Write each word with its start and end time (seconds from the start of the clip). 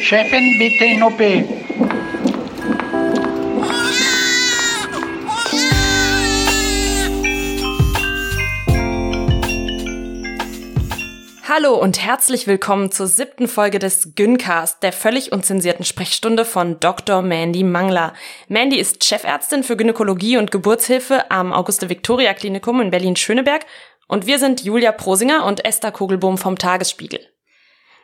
Chefin, 0.00 0.56
bitte 0.58 0.84
in 0.84 1.02
OP. 1.02 1.20
Hallo 11.60 11.74
und 11.74 12.00
herzlich 12.00 12.46
willkommen 12.46 12.92
zur 12.92 13.08
siebten 13.08 13.48
Folge 13.48 13.80
des 13.80 14.14
Gyncast, 14.14 14.80
der 14.84 14.92
völlig 14.92 15.32
unzensierten 15.32 15.84
Sprechstunde 15.84 16.44
von 16.44 16.78
Dr. 16.78 17.20
Mandy 17.20 17.64
Mangler. 17.64 18.12
Mandy 18.46 18.78
ist 18.78 19.02
Chefärztin 19.02 19.64
für 19.64 19.76
Gynäkologie 19.76 20.36
und 20.36 20.52
Geburtshilfe 20.52 21.32
am 21.32 21.52
Auguste-Victoria-Klinikum 21.52 22.80
in 22.80 22.92
Berlin-Schöneberg 22.92 23.66
und 24.06 24.28
wir 24.28 24.38
sind 24.38 24.62
Julia 24.62 24.92
Prosinger 24.92 25.44
und 25.46 25.64
Esther 25.64 25.90
Kugelbohm 25.90 26.38
vom 26.38 26.58
Tagesspiegel. 26.58 27.18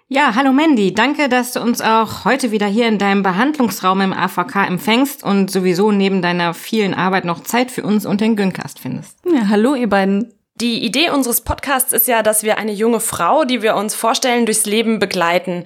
Ja, 0.08 0.34
hallo 0.34 0.52
Mandy, 0.52 0.92
danke, 0.92 1.28
dass 1.28 1.52
du 1.52 1.60
uns 1.60 1.80
auch 1.80 2.24
heute 2.24 2.50
wieder 2.50 2.66
hier 2.66 2.88
in 2.88 2.98
deinem 2.98 3.22
Behandlungsraum 3.22 4.00
im 4.00 4.12
AVK 4.12 4.66
empfängst 4.66 5.22
und 5.22 5.48
sowieso 5.48 5.92
neben 5.92 6.22
deiner 6.22 6.54
vielen 6.54 6.92
Arbeit 6.92 7.24
noch 7.24 7.44
Zeit 7.44 7.70
für 7.70 7.84
uns 7.84 8.04
und 8.04 8.20
den 8.20 8.34
Gyncast 8.34 8.80
findest. 8.80 9.16
Ja, 9.24 9.46
hallo 9.48 9.76
ihr 9.76 9.88
beiden. 9.88 10.34
Die 10.60 10.84
Idee 10.84 11.10
unseres 11.10 11.40
Podcasts 11.40 11.92
ist 11.92 12.06
ja, 12.06 12.22
dass 12.22 12.44
wir 12.44 12.58
eine 12.58 12.70
junge 12.70 13.00
Frau, 13.00 13.42
die 13.42 13.60
wir 13.60 13.74
uns 13.74 13.96
vorstellen, 13.96 14.46
durchs 14.46 14.66
Leben 14.66 15.00
begleiten. 15.00 15.64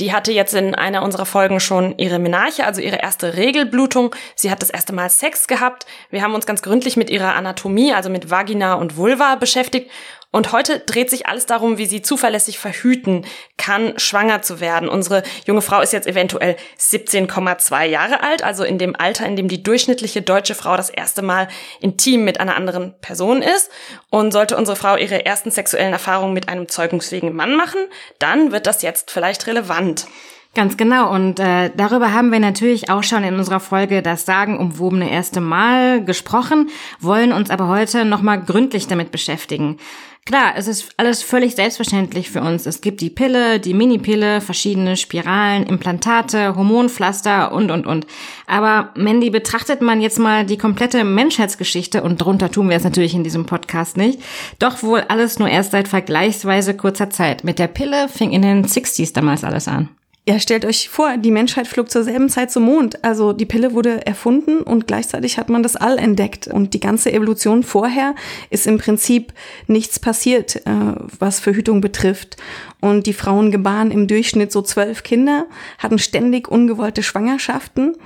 Die 0.00 0.14
hatte 0.14 0.32
jetzt 0.32 0.54
in 0.54 0.74
einer 0.74 1.02
unserer 1.02 1.26
Folgen 1.26 1.60
schon 1.60 1.98
ihre 1.98 2.18
Menarche, 2.18 2.64
also 2.64 2.80
ihre 2.80 2.96
erste 2.96 3.36
Regelblutung. 3.36 4.14
Sie 4.34 4.50
hat 4.50 4.62
das 4.62 4.70
erste 4.70 4.94
Mal 4.94 5.10
Sex 5.10 5.46
gehabt. 5.46 5.84
Wir 6.08 6.22
haben 6.22 6.34
uns 6.34 6.46
ganz 6.46 6.62
gründlich 6.62 6.96
mit 6.96 7.10
ihrer 7.10 7.34
Anatomie, 7.34 7.92
also 7.92 8.08
mit 8.08 8.30
Vagina 8.30 8.74
und 8.74 8.96
Vulva 8.96 9.34
beschäftigt 9.34 9.90
und 10.32 10.52
heute 10.52 10.78
dreht 10.78 11.10
sich 11.10 11.26
alles 11.26 11.46
darum, 11.46 11.76
wie 11.76 11.86
sie 11.86 12.02
zuverlässig 12.02 12.60
verhüten 12.60 13.26
kann, 13.56 13.98
schwanger 13.98 14.42
zu 14.42 14.60
werden. 14.60 14.88
Unsere 14.88 15.24
junge 15.44 15.60
Frau 15.60 15.80
ist 15.80 15.92
jetzt 15.92 16.06
eventuell 16.06 16.56
17,2 16.78 17.84
Jahre 17.86 18.22
alt, 18.22 18.44
also 18.44 18.62
in 18.62 18.78
dem 18.78 18.94
Alter, 18.94 19.26
in 19.26 19.34
dem 19.34 19.48
die 19.48 19.64
durchschnittliche 19.64 20.22
deutsche 20.22 20.54
Frau 20.54 20.76
das 20.76 20.88
erste 20.88 21.22
Mal 21.22 21.48
intim 21.80 22.24
mit 22.24 22.38
einer 22.38 22.54
anderen 22.54 22.94
Person 23.00 23.42
ist. 23.42 23.70
Und 24.08 24.30
sollte 24.30 24.56
unsere 24.56 24.76
Frau 24.76 24.96
ihre 24.96 25.26
ersten 25.26 25.50
sexuellen 25.50 25.92
Erfahrungen 25.92 26.32
mit 26.32 26.48
einem 26.48 26.68
zeugungsfähigen 26.68 27.34
Mann 27.34 27.56
machen, 27.56 27.80
dann 28.20 28.52
wird 28.52 28.68
das 28.68 28.82
jetzt 28.82 29.10
vielleicht 29.10 29.48
relevant. 29.48 30.06
Ganz 30.52 30.76
genau. 30.76 31.14
Und 31.14 31.38
äh, 31.38 31.70
darüber 31.76 32.12
haben 32.12 32.32
wir 32.32 32.40
natürlich 32.40 32.90
auch 32.90 33.04
schon 33.04 33.22
in 33.22 33.36
unserer 33.36 33.60
Folge 33.60 34.02
das 34.02 34.26
sagenumwobene 34.26 35.08
erste 35.08 35.40
Mal 35.40 36.04
gesprochen, 36.04 36.70
wollen 36.98 37.32
uns 37.32 37.50
aber 37.50 37.68
heute 37.68 38.04
nochmal 38.04 38.42
gründlich 38.42 38.88
damit 38.88 39.12
beschäftigen. 39.12 39.78
Klar, 40.26 40.52
es 40.56 40.68
ist 40.68 40.90
alles 40.96 41.22
völlig 41.22 41.54
selbstverständlich 41.54 42.30
für 42.30 42.40
uns. 42.40 42.66
Es 42.66 42.80
gibt 42.80 43.00
die 43.00 43.10
Pille, 43.10 43.58
die 43.58 43.74
Minipille, 43.74 44.40
verschiedene 44.40 44.96
Spiralen, 44.96 45.64
Implantate, 45.66 46.56
Hormonpflaster 46.56 47.52
und, 47.52 47.70
und, 47.70 47.86
und. 47.86 48.06
Aber 48.46 48.90
Mandy, 48.96 49.30
betrachtet 49.30 49.80
man 49.80 50.00
jetzt 50.00 50.18
mal 50.18 50.44
die 50.44 50.58
komplette 50.58 51.04
Menschheitsgeschichte, 51.04 52.02
und 52.02 52.18
drunter 52.18 52.50
tun 52.50 52.68
wir 52.68 52.76
es 52.76 52.84
natürlich 52.84 53.14
in 53.14 53.24
diesem 53.24 53.46
Podcast 53.46 53.96
nicht, 53.96 54.20
doch 54.58 54.82
wohl 54.82 55.00
alles 55.08 55.38
nur 55.38 55.48
erst 55.48 55.70
seit 55.70 55.88
vergleichsweise 55.88 56.76
kurzer 56.76 57.08
Zeit. 57.08 57.44
Mit 57.44 57.58
der 57.58 57.68
Pille 57.68 58.08
fing 58.08 58.32
in 58.32 58.42
den 58.42 58.66
60s 58.66 59.12
damals 59.12 59.42
alles 59.42 59.68
an. 59.68 59.88
Ja, 60.28 60.38
stellt 60.38 60.66
euch 60.66 60.90
vor, 60.90 61.16
die 61.16 61.30
Menschheit 61.30 61.66
flog 61.66 61.90
zur 61.90 62.04
selben 62.04 62.28
Zeit 62.28 62.50
zum 62.50 62.64
Mond. 62.64 63.02
Also 63.02 63.32
die 63.32 63.46
Pille 63.46 63.72
wurde 63.72 64.06
erfunden 64.06 64.58
und 64.60 64.86
gleichzeitig 64.86 65.38
hat 65.38 65.48
man 65.48 65.62
das 65.62 65.76
All 65.76 65.98
entdeckt. 65.98 66.46
Und 66.46 66.74
die 66.74 66.80
ganze 66.80 67.10
Evolution 67.10 67.62
vorher 67.62 68.14
ist 68.50 68.66
im 68.66 68.76
Prinzip 68.76 69.32
nichts 69.66 69.98
passiert, 69.98 70.56
äh, 70.66 70.94
was 71.18 71.40
Verhütung 71.40 71.80
betrifft. 71.80 72.36
Und 72.80 73.06
die 73.06 73.14
Frauen 73.14 73.50
gebaren 73.50 73.90
im 73.90 74.06
Durchschnitt 74.06 74.52
so 74.52 74.60
zwölf 74.60 75.04
Kinder, 75.04 75.46
hatten 75.78 75.98
ständig 75.98 76.48
ungewollte 76.48 77.02
Schwangerschaften 77.02 77.96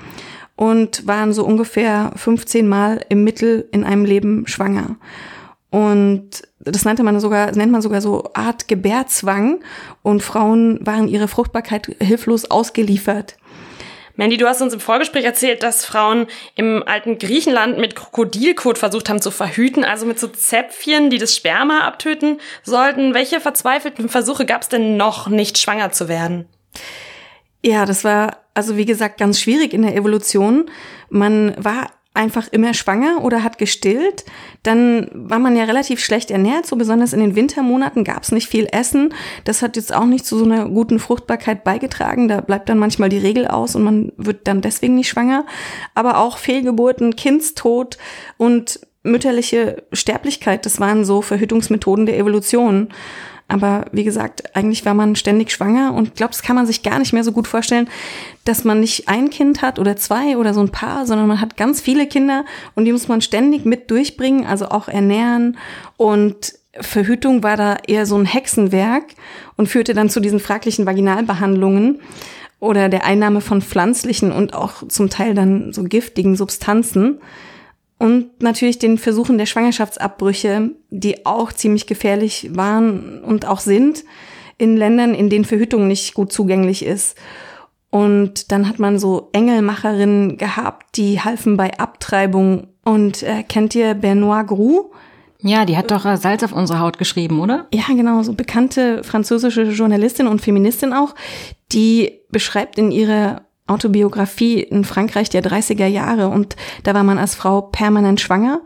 und 0.56 1.06
waren 1.08 1.32
so 1.32 1.44
ungefähr 1.44 2.12
15 2.14 2.69
Mal 2.69 3.04
im 3.08 3.25
Mittel 3.25 3.69
in 3.72 3.82
einem 3.82 4.04
Leben 4.04 4.46
schwanger. 4.46 4.96
Und 5.74 6.44
das 6.60 6.84
nannte 6.84 7.02
man 7.02 7.18
sogar, 7.18 7.50
nennt 7.50 7.72
man 7.72 7.82
sogar 7.82 8.00
so 8.00 8.30
Art 8.32 8.68
Gebärzwang. 8.68 9.58
Und 10.04 10.22
Frauen 10.22 10.78
waren 10.86 11.08
ihre 11.08 11.26
Fruchtbarkeit 11.26 11.96
hilflos 11.98 12.48
ausgeliefert. 12.48 13.36
Mandy, 14.14 14.36
du 14.36 14.46
hast 14.46 14.62
uns 14.62 14.72
im 14.72 14.78
Vorgespräch 14.78 15.24
erzählt, 15.24 15.64
dass 15.64 15.84
Frauen 15.84 16.28
im 16.54 16.84
alten 16.86 17.18
Griechenland 17.18 17.78
mit 17.78 17.96
Krokodilkot 17.96 18.78
versucht 18.78 19.08
haben 19.08 19.20
zu 19.20 19.32
verhüten, 19.32 19.82
also 19.82 20.06
mit 20.06 20.20
so 20.20 20.28
Zäpfchen, 20.28 21.10
die 21.10 21.18
das 21.18 21.34
Sperma 21.34 21.80
abtöten 21.80 22.38
sollten. 22.62 23.12
Welche 23.12 23.40
verzweifelten 23.40 24.08
Versuche 24.08 24.46
gab 24.46 24.62
es 24.62 24.68
denn 24.68 24.96
noch, 24.96 25.26
nicht 25.26 25.58
schwanger 25.58 25.90
zu 25.90 26.06
werden? 26.06 26.46
Ja, 27.64 27.84
das 27.84 28.04
war 28.04 28.44
also 28.54 28.76
wie 28.76 28.84
gesagt 28.84 29.18
ganz 29.18 29.40
schwierig 29.40 29.72
in 29.72 29.82
der 29.82 29.96
Evolution. 29.96 30.70
Man 31.08 31.52
war 31.58 31.90
einfach 32.14 32.47
immer 32.52 32.72
schwanger 32.75 33.22
oder 33.22 33.42
hat 33.42 33.58
gestillt, 33.58 34.25
dann 34.62 35.08
war 35.12 35.41
man 35.41 35.56
ja 35.56 35.64
relativ 35.64 36.02
schlecht 36.02 36.30
ernährt, 36.30 36.64
so 36.64 36.76
besonders 36.76 37.12
in 37.12 37.19
den 37.19 37.34
Wintermonaten 37.34 38.04
gab 38.04 38.22
es 38.22 38.30
nicht 38.30 38.48
viel 38.48 38.69
Essen. 38.70 39.12
Das 39.44 39.62
hat 39.62 39.76
jetzt 39.76 39.92
auch 39.92 40.06
nicht 40.06 40.25
zu 40.25 40.38
so 40.38 40.44
einer 40.44 40.69
guten 40.69 41.00
Fruchtbarkeit 41.00 41.64
beigetragen. 41.64 42.28
Da 42.28 42.41
bleibt 42.41 42.69
dann 42.69 42.78
manchmal 42.78 43.08
die 43.08 43.19
Regel 43.19 43.48
aus 43.48 43.75
und 43.75 43.82
man 43.82 44.12
wird 44.16 44.47
dann 44.47 44.60
deswegen 44.60 44.94
nicht 44.94 45.08
schwanger. 45.08 45.44
Aber 45.94 46.19
auch 46.19 46.38
Fehlgeburten, 46.38 47.16
Kindstod 47.16 47.98
und 48.36 48.81
mütterliche 49.02 49.82
Sterblichkeit, 49.92 50.64
das 50.64 50.81
waren 50.81 51.04
so 51.04 51.20
Verhütungsmethoden 51.20 52.06
der 52.06 52.16
Evolution. 52.16 52.88
Aber 53.47 53.84
wie 53.93 54.05
gesagt, 54.05 54.56
eigentlich 54.56 54.87
war 54.87 54.94
man 54.94 55.16
ständig 55.16 55.53
schwanger 55.53 55.93
und 55.93 56.15
glaube, 56.15 56.32
das 56.32 56.43
kann 56.43 56.56
man 56.56 56.66
sich 56.66 56.82
gar 56.82 56.99
nicht 56.99 57.12
mehr 57.12 57.25
so 57.25 57.32
gut 57.32 57.47
vorstellen, 57.47 57.88
dass 58.44 58.65
man 58.65 58.81
nicht 58.81 59.09
ein 59.09 59.28
Kind 59.28 59.60
hat 59.60 59.78
oder 59.78 59.97
zwei 59.97 60.38
oder 60.38 60.55
so 60.55 60.60
ein 60.60 60.71
Paar, 60.71 61.06
sondern 61.06 61.28
man 61.28 61.41
hat 61.41 61.56
ganz 61.56 61.81
viele 61.81 62.06
Kinder 62.06 62.44
und 62.75 62.87
die 62.87 62.93
muss 62.93 63.09
man 63.09 63.21
ständig 63.21 63.65
mit 63.66 63.91
durchbringen, 63.91 64.47
also 64.47 64.69
auch 64.69 64.88
ernähren. 64.88 65.59
Und 65.99 66.55
Verhütung 66.81 67.43
war 67.43 67.56
da 67.56 67.77
eher 67.87 68.06
so 68.06 68.16
ein 68.16 68.25
Hexenwerk 68.25 69.05
und 69.56 69.69
führte 69.69 69.94
dann 69.94 70.09
zu 70.09 70.21
diesen 70.21 70.41
fraglichen 70.41 70.87
Vaginalbehandlungen 70.87 72.00
oder 72.61 72.88
der 72.88 73.05
Einnahme 73.05 73.43
von 73.43 73.61
pflanzlichen 73.61 74.32
und 74.32 74.55
auch 74.55 74.88
zum 74.88 75.11
Teil 75.11 75.34
dann 75.34 75.72
so 75.72 75.84
giftigen 75.84 76.34
Substanzen 76.34 77.21
und 78.04 78.42
natürlich 78.42 78.78
den 78.78 78.98
Versuchen 78.98 79.38
der 79.38 79.47
Schwangerschaftsabbrüche, 79.47 80.72
die 80.91 81.25
auch 81.25 81.54
ziemlich 81.54 81.87
gefährlich 81.87 82.50
waren 82.53 83.22
und 83.25 83.47
auch 83.47 83.60
sind 83.60 84.04
in 84.59 84.76
Ländern, 84.76 85.15
in 85.15 85.31
denen 85.31 85.47
Verhütung 85.47 85.88
nicht 85.88 86.12
gut 86.12 86.31
zugänglich 86.31 86.84
ist. 86.84 87.16
Und 87.88 88.53
dann 88.53 88.69
hat 88.69 88.78
man 88.78 88.98
so 88.98 89.31
Engelmacherinnen 89.32 90.37
gehabt, 90.37 90.98
die 90.98 91.22
halfen 91.22 91.56
bei 91.56 91.78
Abtreibung. 91.78 92.66
Und 92.84 93.22
äh, 93.22 93.43
kennt 93.43 93.75
ihr 93.75 93.94
Benoit 93.94 94.48
Groux? 94.48 94.93
Ja, 95.41 95.64
die 95.64 95.78
hat 95.78 95.91
doch 95.91 96.04
äh, 96.04 96.19
Salz 96.19 96.43
auf 96.43 96.53
unsere 96.53 96.81
Haut 96.81 96.98
geschrieben, 96.98 97.41
oder? 97.41 97.69
Ja, 97.72 97.84
genau, 97.88 98.22
so 98.22 98.34
bekannte 98.34 99.03
französische 99.03 99.62
Journalistin 99.62 100.26
und 100.26 100.43
Feministin 100.43 100.93
auch, 100.93 101.14
die 101.72 102.20
beschreibt 102.31 102.76
in 102.76 102.91
ihrer 102.91 103.47
Autobiografie 103.66 104.60
in 104.60 104.84
Frankreich 104.84 105.30
der 105.30 105.42
30er 105.42 105.86
Jahre 105.86 106.28
und 106.28 106.56
da 106.82 106.94
war 106.94 107.04
man 107.04 107.19
als 107.19 107.34
Frau 107.34 107.62
permanent 107.62 108.20
schwanger 108.20 108.60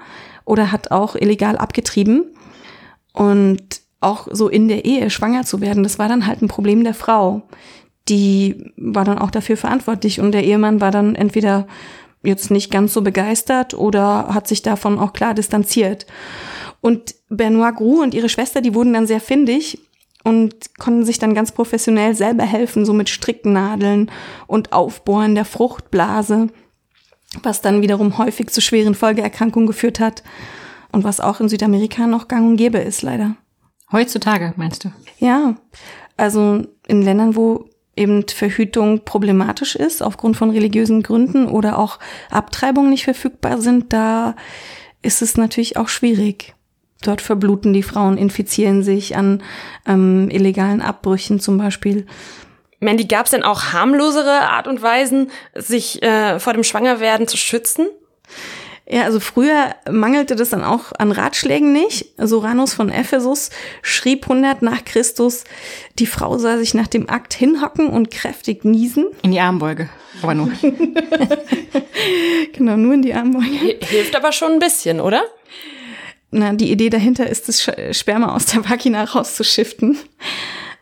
oder 0.45 0.73
hat 0.73 0.91
auch 0.91 1.15
illegal 1.15 1.57
abgetrieben 1.57 2.35
und 3.13 3.81
auch 4.01 4.29
so 4.31 4.49
in 4.49 4.69
der 4.69 4.85
Ehe 4.85 5.11
schwanger 5.11 5.45
zu 5.45 5.61
werden, 5.61 5.83
das 5.83 5.99
war 5.99 6.09
dann 6.09 6.27
halt 6.27 6.43
ein 6.43 6.49
Problem 6.49 6.85
der 6.85 6.95
Frau. 6.95 7.43
Die 8.09 8.73
war 8.77 9.05
dann 9.05 9.19
auch 9.19 9.31
dafür 9.31 9.57
verantwortlich 9.57 10.21
und 10.21 10.33
der 10.33 10.45
Ehemann 10.45 10.81
war 10.81 10.91
dann 10.91 11.15
entweder 11.15 11.67
jetzt 12.23 12.51
nicht 12.51 12.71
ganz 12.71 12.93
so 12.93 13.03
begeistert 13.03 13.75
oder 13.75 14.29
hat 14.35 14.49
sich 14.49 14.63
davon 14.63 14.99
auch 14.99 15.13
klar 15.13 15.35
distanziert. 15.35 16.07
Und 16.81 17.17
Benoit 17.29 17.75
Groux 17.75 18.03
und 18.03 18.15
ihre 18.15 18.29
Schwester, 18.29 18.61
die 18.61 18.75
wurden 18.75 18.93
dann 18.93 19.07
sehr 19.07 19.21
findig 19.21 19.79
und 20.29 20.79
konnten 20.79 21.05
sich 21.05 21.19
dann 21.19 21.35
ganz 21.35 21.53
professionell 21.53 22.15
selber 22.15 22.45
helfen, 22.45 22.85
so 22.85 22.93
mit 22.93 23.09
Stricknadeln 23.09 24.11
und 24.47 24.73
Aufbohren 24.73 25.35
der 25.35 25.45
Fruchtblase, 25.45 26.49
was 27.43 27.61
dann 27.61 27.83
wiederum 27.83 28.19
häufig 28.19 28.51
zu 28.51 28.61
schweren 28.61 28.95
Folgeerkrankungen 28.95 29.67
geführt 29.67 30.01
hat 30.01 30.23
und 30.93 31.05
was 31.05 31.21
auch 31.21 31.41
in 31.41 31.49
Südamerika 31.49 32.07
noch 32.07 32.29
gang 32.29 32.47
und 32.47 32.57
gäbe 32.57 32.79
ist, 32.79 33.03
leider. 33.03 33.37
Heutzutage, 33.91 34.53
meinst 34.57 34.85
du? 34.85 34.93
Ja, 35.19 35.57
also 36.17 36.63
in 36.87 37.03
Ländern, 37.03 37.37
wo 37.37 37.69
eben 37.97 38.27
Verhütung 38.29 39.05
problematisch 39.05 39.75
ist, 39.75 40.03
aufgrund 40.03 40.37
von 40.37 40.51
religiösen 40.51 41.03
Gründen 41.03 41.47
oder 41.47 41.79
auch 41.79 41.99
Abtreibungen 42.31 42.91
nicht 42.91 43.05
verfügbar 43.05 43.61
sind, 43.61 43.93
da 43.93 44.37
ist 45.03 45.23
es 45.23 45.37
natürlich 45.37 45.77
auch 45.77 45.89
schwierig. 45.89 46.55
Dort 47.03 47.21
verbluten 47.21 47.73
die 47.73 47.83
Frauen, 47.83 48.19
infizieren 48.19 48.83
sich 48.83 49.17
an 49.17 49.43
ähm, 49.87 50.29
illegalen 50.31 50.83
Abbrüchen 50.83 51.39
zum 51.39 51.59
Beispiel. 51.59 52.07
Mandy, 52.81 53.07
gab 53.07 53.27
es 53.27 53.33
denn 53.33 53.43
auch 53.43 53.73
harmlosere 53.73 54.49
Art 54.51 54.69
und 54.69 54.83
Weisen, 54.83 55.31
sich 55.55 56.03
äh, 56.03 56.39
vor 56.39 56.53
dem 56.53 56.65
Schwangerwerden 56.65 57.27
zu 57.27 57.37
schützen? 57.37 57.87
Ja, 58.91 59.03
also 59.03 59.21
früher 59.21 59.75
mangelte 59.91 60.35
das 60.35 60.49
dann 60.49 60.65
auch 60.65 60.93
an 60.99 61.13
Ratschlägen 61.13 61.73
nicht. 61.73 62.15
Soranus 62.17 62.73
von 62.73 62.89
Ephesus 62.89 63.51
schrieb 63.83 64.23
100 64.25 64.63
nach 64.63 64.83
Christus, 64.85 65.45
die 65.99 66.07
Frau 66.07 66.39
soll 66.39 66.57
sich 66.59 66.73
nach 66.73 66.87
dem 66.87 67.09
Akt 67.09 67.35
hinhocken 67.35 67.89
und 67.89 68.11
kräftig 68.11 68.65
niesen. 68.65 69.09
In 69.23 69.33
die 69.33 69.41
Armbeuge, 69.41 69.91
aber 70.23 70.33
nur. 70.35 70.51
genau, 72.55 72.77
nur 72.79 72.95
in 72.95 73.03
die 73.03 73.13
Armbeuge. 73.13 73.77
Hilft 73.83 74.17
aber 74.17 74.33
schon 74.33 74.53
ein 74.53 74.59
bisschen, 74.59 75.01
oder? 75.01 75.23
Na, 76.31 76.53
die 76.53 76.71
Idee 76.71 76.91
dahinter 76.91 77.27
ist, 77.27 77.49
das 77.49 77.63
Sperma 77.97 78.35
aus 78.35 78.47
der 78.47 78.69
Vagina 78.69 79.05
rauszuschiften. 79.05 79.97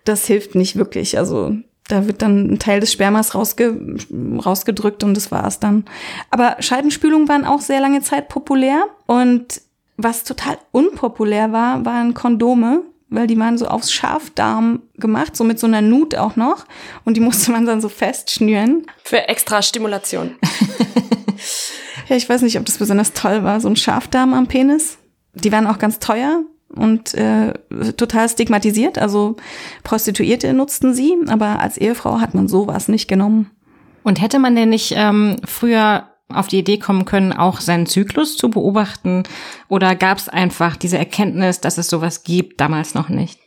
Das 0.05 0.27
hilft 0.27 0.55
nicht 0.55 0.77
wirklich. 0.77 1.19
Also 1.19 1.57
da 1.89 2.07
wird 2.07 2.23
dann 2.23 2.53
ein 2.53 2.59
Teil 2.59 2.81
des 2.81 2.93
Spermas 2.93 3.35
rausge 3.35 3.97
rausgedrückt 4.45 5.05
und 5.05 5.15
das 5.15 5.31
war's 5.31 5.61
dann. 5.61 5.85
Aber 6.31 6.57
Scheidenspülungen 6.61 7.29
waren 7.29 7.45
auch 7.45 7.61
sehr 7.61 7.81
lange 7.81 8.03
Zeit 8.03 8.29
populär 8.29 8.87
und 9.07 9.61
was 9.97 10.25
total 10.25 10.59
unpopulär 10.73 11.53
war, 11.53 11.85
waren 11.85 12.13
Kondome, 12.13 12.83
weil 13.09 13.27
die 13.27 13.39
waren 13.39 13.57
so 13.57 13.67
aufs 13.67 13.93
Schafdarm 13.93 14.83
gemacht, 14.97 15.37
so 15.37 15.45
mit 15.45 15.59
so 15.59 15.67
einer 15.67 15.81
Nut 15.81 16.17
auch 16.17 16.37
noch 16.37 16.67
und 17.05 17.17
die 17.17 17.21
musste 17.21 17.53
man 17.53 17.67
dann 17.67 17.81
so 17.81 17.89
festschnüren. 17.89 18.87
Für 19.05 19.29
extra 19.29 19.63
Stimulation. 19.63 20.35
ja, 22.09 22.17
ich 22.17 22.29
weiß 22.29 22.43
nicht, 22.43 22.59
ob 22.59 22.67
das 22.67 22.79
besonders 22.79 23.13
toll 23.13 23.45
war, 23.45 23.61
so 23.61 23.69
ein 23.69 23.77
Schafdarm 23.77 24.35
am 24.35 24.49
Penis. 24.49 24.99
Die 25.37 25.53
waren 25.53 25.67
auch 25.67 25.79
ganz 25.79 25.99
teuer, 25.99 26.43
und 26.69 27.15
äh, 27.15 27.55
total 27.97 28.29
stigmatisiert. 28.29 28.99
Also 28.99 29.37
Prostituierte 29.83 30.53
nutzten 30.53 30.95
sie, 30.95 31.17
aber 31.29 31.61
als 31.61 31.79
Ehefrau 31.79 32.21
hat 32.21 32.35
man 32.35 32.49
sowas 32.49 32.89
nicht 32.89 33.09
genommen. 33.09 33.51
Und 34.03 34.21
hätte 34.21 34.39
man 34.39 34.55
denn 34.55 34.71
nicht 34.71 34.95
ähm, 34.97 35.37
früher 35.45 36.09
auf 36.29 36.49
die 36.49 36.59
Idee 36.59 36.79
kommen 36.79 37.05
können, 37.05 37.33
auch 37.33 37.61
seinen 37.61 37.87
Zyklus 37.87 38.37
zu 38.37 38.51
beobachten? 38.51 39.23
Oder 39.69 39.95
gab 39.95 40.19
es 40.19 40.29
einfach 40.29 40.77
diese 40.77 40.99
Erkenntnis, 40.99 41.61
dass 41.61 41.79
es 41.79 41.89
sowas 41.89 42.25
gibt, 42.25 42.61
damals 42.61 42.95
noch 42.95 43.09
nicht? 43.09 43.39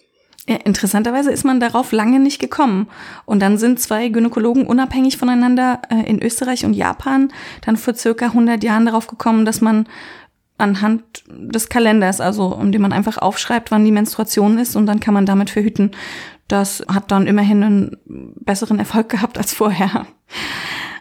Ja, 0.47 0.56
interessanterweise 0.56 1.31
ist 1.31 1.45
man 1.45 1.59
darauf 1.59 1.92
lange 1.92 2.19
nicht 2.19 2.39
gekommen. 2.39 2.88
Und 3.25 3.39
dann 3.39 3.57
sind 3.57 3.80
zwei 3.80 4.09
Gynäkologen 4.09 4.65
unabhängig 4.65 5.18
voneinander 5.18 5.81
äh, 5.89 6.09
in 6.09 6.24
Österreich 6.24 6.65
und 6.65 6.74
Japan 6.74 7.31
dann 7.62 7.77
vor 7.77 7.94
circa 7.94 8.25
100 8.25 8.63
Jahren 8.63 8.85
darauf 8.85 9.06
gekommen, 9.06 9.45
dass 9.45 9.62
man 9.62 9.88
anhand 10.59 11.23
des 11.27 11.69
Kalenders, 11.69 12.21
also 12.21 12.56
um 12.56 12.71
den 12.71 12.81
man 12.81 12.94
einfach 12.94 13.17
aufschreibt, 13.17 13.71
wann 13.71 13.85
die 13.85 13.91
Menstruation 13.91 14.57
ist 14.57 14.75
und 14.75 14.85
dann 14.85 15.00
kann 15.00 15.13
man 15.13 15.25
damit 15.25 15.50
verhüten. 15.50 15.91
Das 16.47 16.83
hat 16.88 17.11
dann 17.11 17.27
immerhin 17.27 17.63
einen 17.63 17.97
besseren 18.06 18.79
Erfolg 18.79 19.09
gehabt 19.09 19.38
als 19.38 19.53
vorher. 19.53 20.07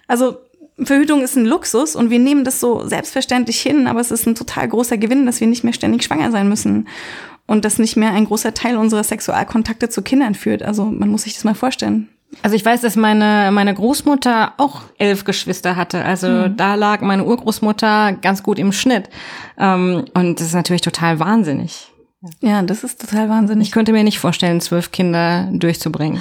Also 0.06 0.38
Verhütung 0.80 1.22
ist 1.22 1.36
ein 1.36 1.46
Luxus 1.46 1.96
und 1.96 2.10
wir 2.10 2.18
nehmen 2.18 2.44
das 2.44 2.60
so 2.60 2.86
selbstverständlich 2.86 3.60
hin, 3.60 3.86
aber 3.86 4.00
es 4.00 4.10
ist 4.10 4.26
ein 4.26 4.34
total 4.34 4.68
großer 4.68 4.96
Gewinn, 4.96 5.26
dass 5.26 5.40
wir 5.40 5.48
nicht 5.48 5.64
mehr 5.64 5.72
ständig 5.72 6.04
schwanger 6.04 6.30
sein 6.30 6.48
müssen 6.48 6.86
und 7.46 7.64
dass 7.64 7.78
nicht 7.78 7.96
mehr 7.96 8.12
ein 8.12 8.26
großer 8.26 8.54
Teil 8.54 8.76
unserer 8.76 9.02
Sexualkontakte 9.02 9.88
zu 9.88 10.02
Kindern 10.02 10.34
führt. 10.34 10.62
Also 10.62 10.84
man 10.84 11.08
muss 11.08 11.22
sich 11.22 11.34
das 11.34 11.44
mal 11.44 11.54
vorstellen. 11.54 12.08
Also 12.42 12.56
ich 12.56 12.64
weiß, 12.64 12.82
dass 12.82 12.94
meine, 12.96 13.50
meine 13.52 13.74
Großmutter 13.74 14.52
auch 14.58 14.82
elf 14.98 15.24
Geschwister 15.24 15.76
hatte. 15.76 16.04
Also 16.04 16.28
mhm. 16.28 16.56
da 16.56 16.74
lag 16.74 17.00
meine 17.00 17.24
Urgroßmutter 17.24 18.12
ganz 18.20 18.42
gut 18.42 18.58
im 18.58 18.72
Schnitt. 18.72 19.08
Ähm, 19.58 20.04
und 20.14 20.38
das 20.38 20.48
ist 20.48 20.54
natürlich 20.54 20.82
total 20.82 21.18
wahnsinnig. 21.18 21.90
Ja, 22.40 22.62
das 22.62 22.82
ist 22.82 23.00
total 23.00 23.28
wahnsinnig. 23.28 23.68
Ich 23.68 23.72
könnte 23.72 23.92
mir 23.92 24.02
nicht 24.02 24.18
vorstellen, 24.18 24.60
zwölf 24.60 24.90
Kinder 24.90 25.48
durchzubringen. 25.52 26.20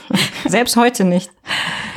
Selbst 0.44 0.76
heute 0.76 1.04
nicht. 1.04 1.30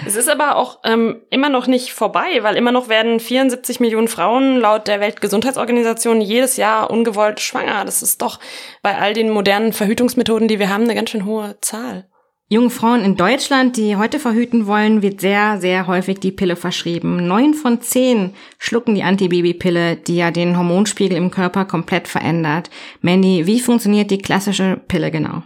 Es 0.06 0.16
ist 0.16 0.30
aber 0.30 0.56
auch 0.56 0.80
ähm, 0.84 1.22
immer 1.32 1.50
noch 1.50 1.66
nicht 1.66 1.92
vorbei, 1.92 2.40
weil 2.42 2.56
immer 2.56 2.72
noch 2.72 2.90
werden 2.90 3.20
74 3.20 3.80
Millionen 3.80 4.08
Frauen 4.08 4.58
laut 4.58 4.88
der 4.88 5.00
Weltgesundheitsorganisation 5.00 6.22
jedes 6.22 6.58
Jahr 6.58 6.92
ungewollt 6.92 7.40
schwanger. 7.40 7.86
Das 7.86 8.04
ist 8.04 8.22
doch 8.22 8.40
bei 8.82 8.98
all 8.98 9.14
den 9.14 9.32
modernen 9.32 9.74
Verhütungsmethoden, 9.74 10.48
die 10.48 10.60
wir 10.60 10.70
haben, 10.70 10.84
eine 10.84 10.96
ganz 10.96 11.10
schön 11.10 11.26
hohe 11.26 11.58
Zahl. 11.62 12.09
Jungen 12.52 12.72
Frauen 12.72 13.02
in 13.02 13.16
Deutschland, 13.16 13.78
die 13.78 13.96
heute 13.96 14.18
verhüten 14.20 14.66
wollen, 14.66 15.04
wird 15.04 15.22
sehr, 15.22 15.62
sehr 15.62 15.86
häufig 15.86 16.20
die 16.20 16.32
Pille 16.32 16.56
verschrieben. 16.56 17.28
Neun 17.28 17.54
von 17.54 17.80
zehn 17.80 18.32
schlucken 18.58 18.96
die 18.96 19.04
Antibabypille, 19.04 19.98
die 19.98 20.16
ja 20.16 20.32
den 20.32 20.58
Hormonspiegel 20.58 21.16
im 21.16 21.30
Körper 21.30 21.66
komplett 21.66 22.08
verändert. 22.08 22.72
Mandy, 23.02 23.46
wie 23.46 23.60
funktioniert 23.60 24.10
die 24.10 24.18
klassische 24.18 24.82
Pille 24.88 25.12
genau? 25.12 25.44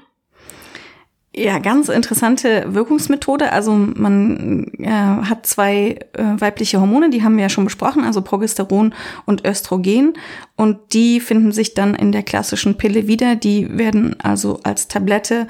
Ja, 1.35 1.57
ganz 1.57 1.89
interessante 1.89 2.75
Wirkungsmethode. 2.75 3.51
Also 3.51 3.73
man 3.73 4.71
äh, 4.77 4.87
hat 4.87 5.47
zwei 5.47 5.97
äh, 6.13 6.23
weibliche 6.37 6.79
Hormone, 6.79 7.09
die 7.09 7.23
haben 7.23 7.37
wir 7.37 7.41
ja 7.41 7.49
schon 7.49 7.63
besprochen, 7.63 8.03
also 8.03 8.21
Progesteron 8.21 8.93
und 9.25 9.43
Östrogen. 9.43 10.13
Und 10.55 10.77
die 10.93 11.19
finden 11.19 11.51
sich 11.51 11.73
dann 11.73 11.95
in 11.95 12.11
der 12.11 12.21
klassischen 12.21 12.77
Pille 12.77 13.07
wieder. 13.07 13.35
Die 13.35 13.67
werden 13.75 14.15
also 14.21 14.59
als 14.61 14.87
Tablette 14.87 15.47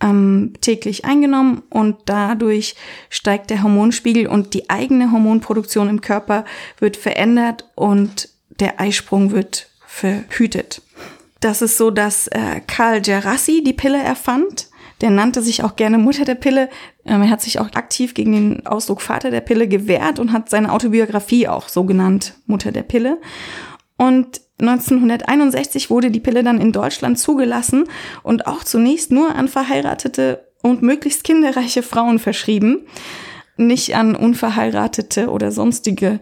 ähm, 0.00 0.52
täglich 0.60 1.04
eingenommen 1.04 1.62
und 1.70 1.96
dadurch 2.06 2.74
steigt 3.08 3.50
der 3.50 3.62
Hormonspiegel 3.62 4.26
und 4.26 4.54
die 4.54 4.68
eigene 4.68 5.12
Hormonproduktion 5.12 5.88
im 5.88 6.00
Körper 6.00 6.44
wird 6.78 6.96
verändert 6.96 7.68
und 7.74 8.28
der 8.60 8.80
Eisprung 8.80 9.32
wird 9.32 9.68
verhütet. 9.86 10.82
Das 11.40 11.62
ist 11.62 11.78
so, 11.78 11.90
dass 11.90 12.28
äh, 12.28 12.60
Karl 12.66 13.00
Gerassi 13.00 13.62
die 13.64 13.72
Pille 13.72 14.02
erfand 14.02 14.68
der 15.00 15.10
nannte 15.10 15.42
sich 15.42 15.62
auch 15.62 15.76
gerne 15.76 15.98
Mutter 15.98 16.24
der 16.24 16.36
Pille. 16.36 16.68
Ähm, 17.04 17.22
er 17.22 17.30
hat 17.30 17.42
sich 17.42 17.58
auch 17.58 17.72
aktiv 17.74 18.14
gegen 18.14 18.32
den 18.32 18.66
Ausdruck 18.66 19.02
Vater 19.02 19.30
der 19.30 19.42
Pille 19.42 19.68
gewehrt 19.68 20.18
und 20.18 20.32
hat 20.32 20.48
seine 20.48 20.72
Autobiografie 20.72 21.48
auch 21.48 21.68
so 21.68 21.84
genannt, 21.84 22.34
Mutter 22.46 22.72
der 22.72 22.82
Pille. 22.82 23.20
Und 23.98 24.40
1961 24.58 25.90
wurde 25.90 26.10
die 26.10 26.20
Pille 26.20 26.42
dann 26.42 26.60
in 26.60 26.72
Deutschland 26.72 27.18
zugelassen 27.18 27.84
und 28.22 28.46
auch 28.46 28.64
zunächst 28.64 29.12
nur 29.12 29.34
an 29.34 29.48
verheiratete 29.48 30.46
und 30.62 30.82
möglichst 30.82 31.24
kinderreiche 31.24 31.82
Frauen 31.82 32.18
verschrieben, 32.18 32.86
nicht 33.58 33.94
an 33.94 34.14
unverheiratete 34.16 35.30
oder 35.30 35.50
sonstige 35.50 36.20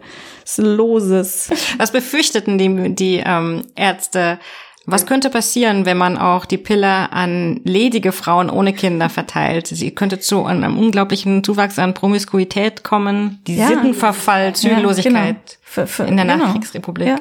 Loses. 0.57 1.49
Was 1.77 1.91
befürchteten 1.91 2.57
die, 2.57 2.95
die 2.95 3.23
ähm, 3.25 3.63
Ärzte? 3.75 4.39
Was 4.85 5.07
könnte 5.07 5.31
passieren, 5.31 5.85
wenn 5.85 5.97
man 5.97 6.17
auch 6.17 6.45
die 6.45 6.59
Pille 6.59 7.11
an 7.11 7.59
ledige 7.63 8.11
Frauen 8.11 8.51
ohne 8.51 8.71
Kinder 8.71 9.09
verteilt? 9.09 9.67
Sie 9.67 9.91
könnte 9.91 10.19
zu 10.19 10.45
einem 10.45 10.77
unglaublichen 10.77 11.43
Zuwachs 11.43 11.79
an 11.79 11.95
Promiskuität 11.95 12.83
kommen, 12.83 13.41
die 13.47 13.57
ja. 13.57 13.67
Sittenverfall, 13.67 14.53
Zügellosigkeit 14.53 15.15
ja, 15.15 15.31
genau. 15.31 15.41
für, 15.61 15.87
für, 15.87 16.03
in 16.03 16.17
der 16.17 16.25
genau. 16.25 16.45
Nachkriegsrepublik. 16.45 17.07
Ja. 17.07 17.17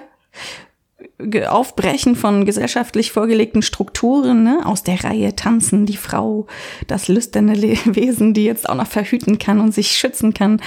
Aufbrechen 1.49 2.16
von 2.16 2.44
gesellschaftlich 2.44 3.12
vorgelegten 3.12 3.62
Strukturen, 3.62 4.42
ne? 4.42 4.61
aus 4.64 4.83
der 4.83 5.04
Reihe 5.04 5.37
tanzen 5.37 5.87
die 5.87 5.97
Frau, 5.97 6.47
das 6.88 7.09
lüsterne 7.09 7.54
Wesen, 7.85 8.35
die 8.35 8.44
jetzt 8.44 8.68
auch 8.68 8.75
noch 8.75 8.88
verhüten 8.88 9.38
kann 9.38 9.61
und 9.61 9.73
sich 9.73 9.92
schützen 9.92 10.35
kann, 10.35 10.61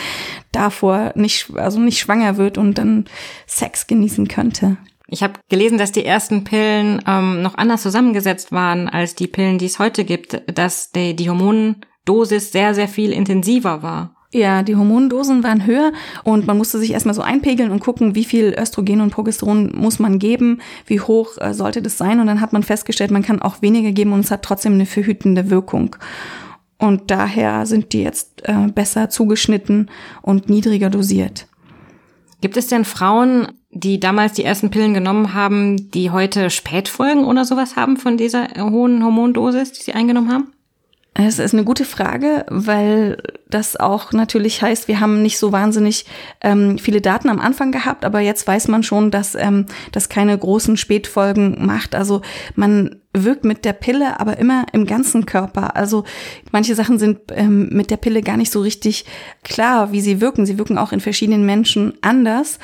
davor 0.51 1.11
nicht, 1.15 1.51
also 1.55 1.79
nicht 1.79 1.99
schwanger 1.99 2.37
wird 2.37 2.57
und 2.57 2.77
dann 2.77 3.05
Sex 3.45 3.87
genießen 3.87 4.27
könnte. 4.27 4.77
Ich 5.09 5.23
habe 5.23 5.39
gelesen, 5.49 5.77
dass 5.77 5.91
die 5.91 6.05
ersten 6.05 6.43
Pillen 6.43 7.01
ähm, 7.07 7.41
noch 7.41 7.55
anders 7.55 7.81
zusammengesetzt 7.81 8.51
waren 8.51 8.89
als 8.89 9.15
die 9.15 9.27
Pillen, 9.27 9.57
die 9.57 9.65
es 9.65 9.79
heute 9.79 10.03
gibt, 10.03 10.41
dass 10.53 10.91
die, 10.91 11.15
die 11.15 11.29
Hormondosis 11.29 12.51
sehr, 12.51 12.73
sehr 12.73 12.89
viel 12.89 13.11
intensiver 13.11 13.81
war. 13.83 14.16
Ja, 14.33 14.61
die 14.61 14.75
Hormondosen 14.75 15.43
waren 15.43 15.65
höher 15.65 15.93
und 16.23 16.47
man 16.47 16.57
musste 16.57 16.79
sich 16.79 16.91
erstmal 16.91 17.15
so 17.15 17.21
einpegeln 17.21 17.71
und 17.71 17.79
gucken, 17.79 18.13
wie 18.13 18.25
viel 18.25 18.53
Östrogen 18.59 18.99
und 18.99 19.11
Progesteron 19.11 19.71
muss 19.73 19.99
man 19.99 20.19
geben, 20.19 20.59
wie 20.85 20.99
hoch 20.99 21.37
äh, 21.37 21.53
sollte 21.53 21.81
das 21.81 21.97
sein. 21.97 22.19
Und 22.19 22.27
dann 22.27 22.41
hat 22.41 22.51
man 22.51 22.63
festgestellt, 22.63 23.11
man 23.11 23.23
kann 23.23 23.41
auch 23.41 23.61
weniger 23.61 23.93
geben 23.93 24.11
und 24.11 24.19
es 24.19 24.31
hat 24.31 24.43
trotzdem 24.43 24.73
eine 24.73 24.85
verhütende 24.85 25.49
Wirkung. 25.49 25.95
Und 26.77 27.09
daher 27.09 27.65
sind 27.65 27.93
die 27.93 28.03
jetzt 28.03 28.43
äh, 28.43 28.67
besser 28.67 29.09
zugeschnitten 29.09 29.89
und 30.21 30.49
niedriger 30.49 30.89
dosiert. 30.89 31.47
Gibt 32.41 32.57
es 32.57 32.67
denn 32.67 32.85
Frauen, 32.85 33.47
die 33.71 33.99
damals 33.99 34.33
die 34.33 34.43
ersten 34.43 34.69
Pillen 34.69 34.93
genommen 34.93 35.33
haben, 35.33 35.89
die 35.91 36.11
heute 36.11 36.49
Spätfolgen 36.49 37.25
oder 37.25 37.45
sowas 37.45 37.75
haben 37.75 37.97
von 37.97 38.17
dieser 38.17 38.47
hohen 38.59 39.03
Hormondosis, 39.03 39.71
die 39.71 39.83
sie 39.83 39.93
eingenommen 39.93 40.31
haben? 40.31 40.53
Es 41.19 41.39
ist 41.39 41.55
eine 41.55 41.63
gute 41.63 41.83
Frage, 41.83 42.45
weil 42.47 43.17
das 43.49 43.75
auch 43.75 44.11
natürlich 44.11 44.61
heißt, 44.61 44.87
wir 44.87 44.99
haben 44.99 45.23
nicht 45.23 45.39
so 45.39 45.51
wahnsinnig 45.51 46.05
ähm, 46.41 46.77
viele 46.77 47.01
Daten 47.01 47.29
am 47.29 47.39
Anfang 47.39 47.71
gehabt, 47.71 48.05
aber 48.05 48.19
jetzt 48.19 48.45
weiß 48.45 48.67
man 48.67 48.83
schon, 48.83 49.09
dass 49.09 49.33
ähm, 49.33 49.65
das 49.91 50.09
keine 50.09 50.37
großen 50.37 50.77
Spätfolgen 50.77 51.65
macht. 51.65 51.95
Also 51.95 52.21
man 52.53 52.97
wirkt 53.13 53.45
mit 53.45 53.65
der 53.65 53.73
Pille, 53.73 54.19
aber 54.19 54.37
immer 54.37 54.67
im 54.73 54.85
ganzen 54.85 55.25
Körper. 55.25 55.75
Also 55.75 56.03
manche 56.51 56.75
Sachen 56.75 56.99
sind 56.99 57.19
ähm, 57.31 57.69
mit 57.71 57.89
der 57.89 57.97
Pille 57.97 58.21
gar 58.21 58.37
nicht 58.37 58.51
so 58.51 58.61
richtig 58.61 59.05
klar, 59.43 59.91
wie 59.91 60.01
sie 60.01 60.21
wirken. 60.21 60.45
Sie 60.45 60.59
wirken 60.59 60.77
auch 60.77 60.91
in 60.91 60.99
verschiedenen 60.99 61.47
Menschen 61.47 61.93
anders. 62.01 62.59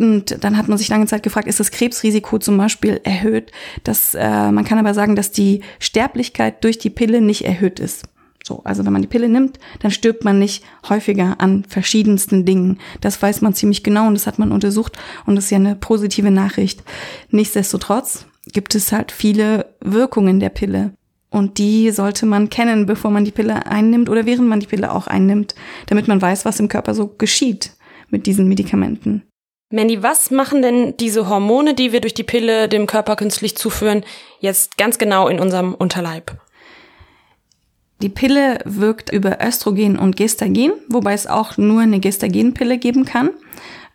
Und 0.00 0.42
dann 0.42 0.56
hat 0.56 0.66
man 0.66 0.78
sich 0.78 0.88
lange 0.88 1.04
Zeit 1.04 1.22
gefragt, 1.22 1.46
ist 1.46 1.60
das 1.60 1.70
Krebsrisiko 1.70 2.38
zum 2.38 2.56
Beispiel 2.56 3.02
erhöht? 3.04 3.52
Das, 3.84 4.14
äh, 4.14 4.50
man 4.50 4.64
kann 4.64 4.78
aber 4.78 4.94
sagen, 4.94 5.14
dass 5.14 5.30
die 5.30 5.60
Sterblichkeit 5.78 6.64
durch 6.64 6.78
die 6.78 6.88
Pille 6.88 7.20
nicht 7.20 7.44
erhöht 7.44 7.78
ist. 7.78 8.06
So, 8.42 8.62
also 8.64 8.86
wenn 8.86 8.94
man 8.94 9.02
die 9.02 9.08
Pille 9.08 9.28
nimmt, 9.28 9.58
dann 9.80 9.90
stirbt 9.90 10.24
man 10.24 10.38
nicht 10.38 10.64
häufiger 10.88 11.36
an 11.38 11.64
verschiedensten 11.68 12.46
Dingen. 12.46 12.78
Das 13.02 13.20
weiß 13.20 13.42
man 13.42 13.52
ziemlich 13.52 13.82
genau 13.82 14.06
und 14.06 14.14
das 14.14 14.26
hat 14.26 14.38
man 14.38 14.52
untersucht 14.52 14.96
und 15.26 15.36
das 15.36 15.44
ist 15.44 15.50
ja 15.50 15.58
eine 15.58 15.76
positive 15.76 16.30
Nachricht. 16.30 16.82
Nichtsdestotrotz 17.28 18.24
gibt 18.50 18.74
es 18.74 18.92
halt 18.92 19.12
viele 19.12 19.66
Wirkungen 19.82 20.40
der 20.40 20.48
Pille. 20.48 20.94
Und 21.28 21.58
die 21.58 21.90
sollte 21.90 22.24
man 22.24 22.48
kennen, 22.48 22.86
bevor 22.86 23.10
man 23.10 23.26
die 23.26 23.32
Pille 23.32 23.66
einnimmt 23.66 24.08
oder 24.08 24.24
während 24.24 24.48
man 24.48 24.60
die 24.60 24.66
Pille 24.66 24.92
auch 24.92 25.08
einnimmt, 25.08 25.54
damit 25.88 26.08
man 26.08 26.22
weiß, 26.22 26.46
was 26.46 26.58
im 26.58 26.68
Körper 26.68 26.94
so 26.94 27.06
geschieht 27.18 27.74
mit 28.08 28.24
diesen 28.24 28.48
Medikamenten. 28.48 29.22
Mandy, 29.72 30.02
was 30.02 30.32
machen 30.32 30.62
denn 30.62 30.96
diese 30.96 31.28
Hormone, 31.28 31.74
die 31.74 31.92
wir 31.92 32.00
durch 32.00 32.14
die 32.14 32.24
Pille 32.24 32.68
dem 32.68 32.88
Körper 32.88 33.14
künstlich 33.14 33.56
zuführen, 33.56 34.04
jetzt 34.40 34.76
ganz 34.76 34.98
genau 34.98 35.28
in 35.28 35.38
unserem 35.38 35.74
Unterleib? 35.74 36.36
Die 38.02 38.08
Pille 38.08 38.58
wirkt 38.64 39.12
über 39.12 39.38
Östrogen 39.40 39.96
und 39.96 40.16
Gestagen, 40.16 40.72
wobei 40.88 41.12
es 41.12 41.28
auch 41.28 41.56
nur 41.56 41.82
eine 41.82 42.00
Gestagenpille 42.00 42.78
geben 42.78 43.04
kann. 43.04 43.30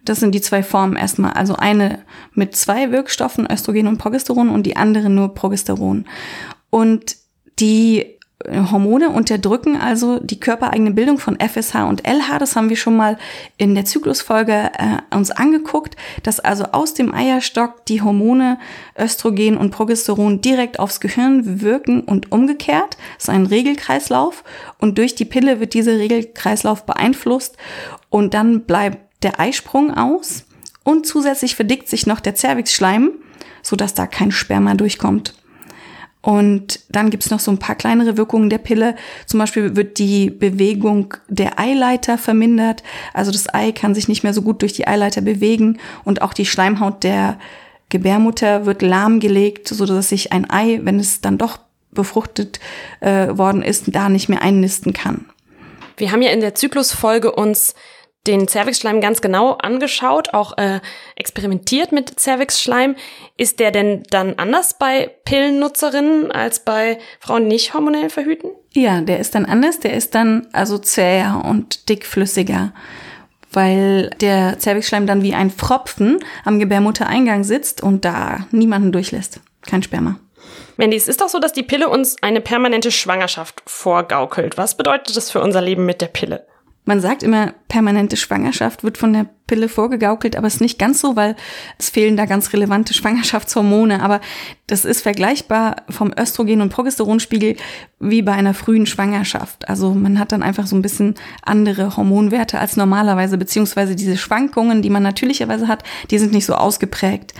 Das 0.05 0.21
sind 0.21 0.33
die 0.33 0.41
zwei 0.41 0.63
Formen 0.63 0.95
erstmal. 0.95 1.33
Also 1.33 1.55
eine 1.55 2.03
mit 2.33 2.55
zwei 2.55 2.91
Wirkstoffen, 2.91 3.45
Östrogen 3.51 3.87
und 3.87 3.97
Progesteron, 3.97 4.49
und 4.49 4.63
die 4.63 4.77
andere 4.77 5.09
nur 5.09 5.33
Progesteron. 5.33 6.05
Und 6.69 7.17
die 7.59 8.14
Hormone 8.49 9.09
unterdrücken 9.09 9.77
also 9.77 10.19
die 10.19 10.39
körpereigene 10.39 10.91
Bildung 10.91 11.17
von 11.17 11.37
FSH 11.39 11.75
und 11.87 12.07
LH. 12.07 12.39
Das 12.39 12.55
haben 12.55 12.69
wir 12.69 12.77
schon 12.77 12.95
mal 12.95 13.17
in 13.57 13.75
der 13.75 13.85
Zyklusfolge 13.85 14.71
äh, 14.77 15.15
uns 15.15 15.31
angeguckt, 15.31 15.95
dass 16.23 16.39
also 16.39 16.65
aus 16.71 16.93
dem 16.93 17.13
Eierstock 17.13 17.85
die 17.85 18.01
Hormone 18.01 18.57
Östrogen 18.97 19.57
und 19.57 19.71
Progesteron 19.71 20.41
direkt 20.41 20.79
aufs 20.79 20.99
Gehirn 20.99 21.61
wirken 21.61 22.01
und 22.01 22.31
umgekehrt. 22.31 22.97
Das 23.15 23.25
ist 23.25 23.29
ein 23.29 23.45
Regelkreislauf 23.45 24.43
und 24.79 24.97
durch 24.97 25.15
die 25.15 25.25
Pille 25.25 25.59
wird 25.59 25.73
dieser 25.73 25.97
Regelkreislauf 25.97 26.85
beeinflusst 26.85 27.57
und 28.09 28.33
dann 28.33 28.61
bleibt 28.61 29.23
der 29.23 29.39
Eisprung 29.39 29.93
aus 29.93 30.45
und 30.83 31.05
zusätzlich 31.05 31.55
verdickt 31.55 31.89
sich 31.89 32.05
noch 32.05 32.19
der 32.19 32.35
Zervixschleim, 32.35 33.11
sodass 33.61 33.93
da 33.93 34.05
kein 34.05 34.31
Sperma 34.31 34.75
durchkommt. 34.75 35.33
Und 36.25 36.79
dann 36.89 37.11
gibt's 37.11 37.29
noch 37.29 37.39
so 37.39 37.51
ein 37.51 37.59
paar 37.59 37.75
kleinere 37.75 38.17
Wirkungen 38.17 38.49
der 38.49 38.57
Pille. 38.57 38.95
Zum 39.27 39.39
Beispiel 39.39 39.75
wird 39.75 39.99
die 39.99 40.31
Bewegung 40.31 41.13
der 41.29 41.59
Eileiter 41.59 42.17
vermindert. 42.17 42.81
Also 43.13 43.31
das 43.31 43.53
Ei 43.53 43.71
kann 43.71 43.93
sich 43.93 44.07
nicht 44.07 44.23
mehr 44.23 44.33
so 44.33 44.41
gut 44.41 44.63
durch 44.63 44.73
die 44.73 44.87
Eileiter 44.87 45.21
bewegen 45.21 45.77
und 46.03 46.23
auch 46.23 46.33
die 46.33 46.47
Schleimhaut 46.47 47.03
der 47.03 47.37
Gebärmutter 47.89 48.65
wird 48.65 48.81
lahmgelegt, 48.81 49.67
so 49.67 49.85
dass 49.85 50.09
sich 50.09 50.31
ein 50.31 50.49
Ei, 50.49 50.79
wenn 50.81 50.99
es 50.99 51.21
dann 51.21 51.37
doch 51.37 51.59
befruchtet 51.91 52.59
äh, 53.01 53.27
worden 53.37 53.61
ist, 53.61 53.93
da 53.93 54.09
nicht 54.09 54.27
mehr 54.27 54.41
einnisten 54.41 54.93
kann. 54.93 55.25
Wir 55.97 56.11
haben 56.11 56.23
ja 56.23 56.31
in 56.31 56.41
der 56.41 56.55
Zyklusfolge 56.55 57.33
uns 57.33 57.75
den 58.27 58.47
Cervixschleim 58.47 59.01
ganz 59.01 59.21
genau 59.21 59.51
angeschaut, 59.53 60.33
auch 60.33 60.57
äh, 60.57 60.79
experimentiert 61.15 61.91
mit 61.91 62.19
Cervixschleim. 62.19 62.95
Ist 63.37 63.59
der 63.59 63.71
denn 63.71 64.03
dann 64.09 64.35
anders 64.37 64.77
bei 64.77 65.11
Pillennutzerinnen 65.25 66.31
als 66.31 66.59
bei 66.59 66.97
Frauen, 67.19 67.43
die 67.43 67.49
nicht 67.55 67.73
hormonell 67.73 68.09
verhüten? 68.09 68.51
Ja, 68.73 69.01
der 69.01 69.19
ist 69.19 69.35
dann 69.35 69.45
anders. 69.45 69.79
Der 69.79 69.93
ist 69.93 70.15
dann 70.15 70.47
also 70.51 70.77
zäher 70.77 71.43
und 71.45 71.89
dickflüssiger, 71.89 72.73
weil 73.51 74.09
der 74.21 74.57
Cervixschleim 74.59 75.07
dann 75.07 75.21
wie 75.21 75.33
ein 75.33 75.51
Pfropfen 75.51 76.19
am 76.43 76.59
Gebärmuttereingang 76.59 77.43
sitzt 77.43 77.81
und 77.81 78.05
da 78.05 78.47
niemanden 78.51 78.91
durchlässt. 78.91 79.39
Kein 79.65 79.83
Sperma. 79.83 80.19
Mandy, 80.77 80.97
es 80.97 81.07
ist 81.07 81.21
doch 81.21 81.29
so, 81.29 81.39
dass 81.39 81.53
die 81.53 81.63
Pille 81.63 81.87
uns 81.87 82.17
eine 82.21 82.41
permanente 82.41 82.91
Schwangerschaft 82.91 83.61
vorgaukelt. 83.65 84.57
Was 84.57 84.75
bedeutet 84.75 85.15
das 85.15 85.31
für 85.31 85.41
unser 85.41 85.61
Leben 85.61 85.85
mit 85.85 86.01
der 86.01 86.07
Pille? 86.07 86.45
Man 86.85 87.01
sagt 87.01 87.23
immer, 87.23 87.53
permanente 87.67 88.15
Schwangerschaft 88.15 88.83
wird 88.83 88.97
von 88.97 89.13
der 89.13 89.25
Pille 89.47 89.69
vorgegaukelt, 89.69 90.35
aber 90.35 90.47
es 90.47 90.55
ist 90.55 90.61
nicht 90.61 90.79
ganz 90.79 91.01
so, 91.01 91.15
weil 91.15 91.35
es 91.77 91.89
fehlen 91.89 92.17
da 92.17 92.25
ganz 92.25 92.51
relevante 92.53 92.93
Schwangerschaftshormone. 92.93 94.01
Aber 94.01 94.19
das 94.67 94.85
ist 94.85 95.01
vergleichbar 95.01 95.83
vom 95.89 96.11
Östrogen- 96.17 96.61
und 96.61 96.69
Progesteronspiegel 96.69 97.55
wie 97.99 98.21
bei 98.23 98.33
einer 98.33 98.55
frühen 98.55 98.87
Schwangerschaft. 98.87 99.69
Also 99.69 99.93
man 99.93 100.17
hat 100.17 100.31
dann 100.31 100.41
einfach 100.41 100.65
so 100.65 100.75
ein 100.75 100.81
bisschen 100.81 101.15
andere 101.43 101.95
Hormonwerte 101.95 102.59
als 102.59 102.75
normalerweise, 102.75 103.37
beziehungsweise 103.37 103.95
diese 103.95 104.17
Schwankungen, 104.17 104.81
die 104.81 104.89
man 104.89 105.03
natürlicherweise 105.03 105.67
hat, 105.67 105.83
die 106.09 106.17
sind 106.17 106.33
nicht 106.33 106.45
so 106.45 106.55
ausgeprägt. 106.55 107.33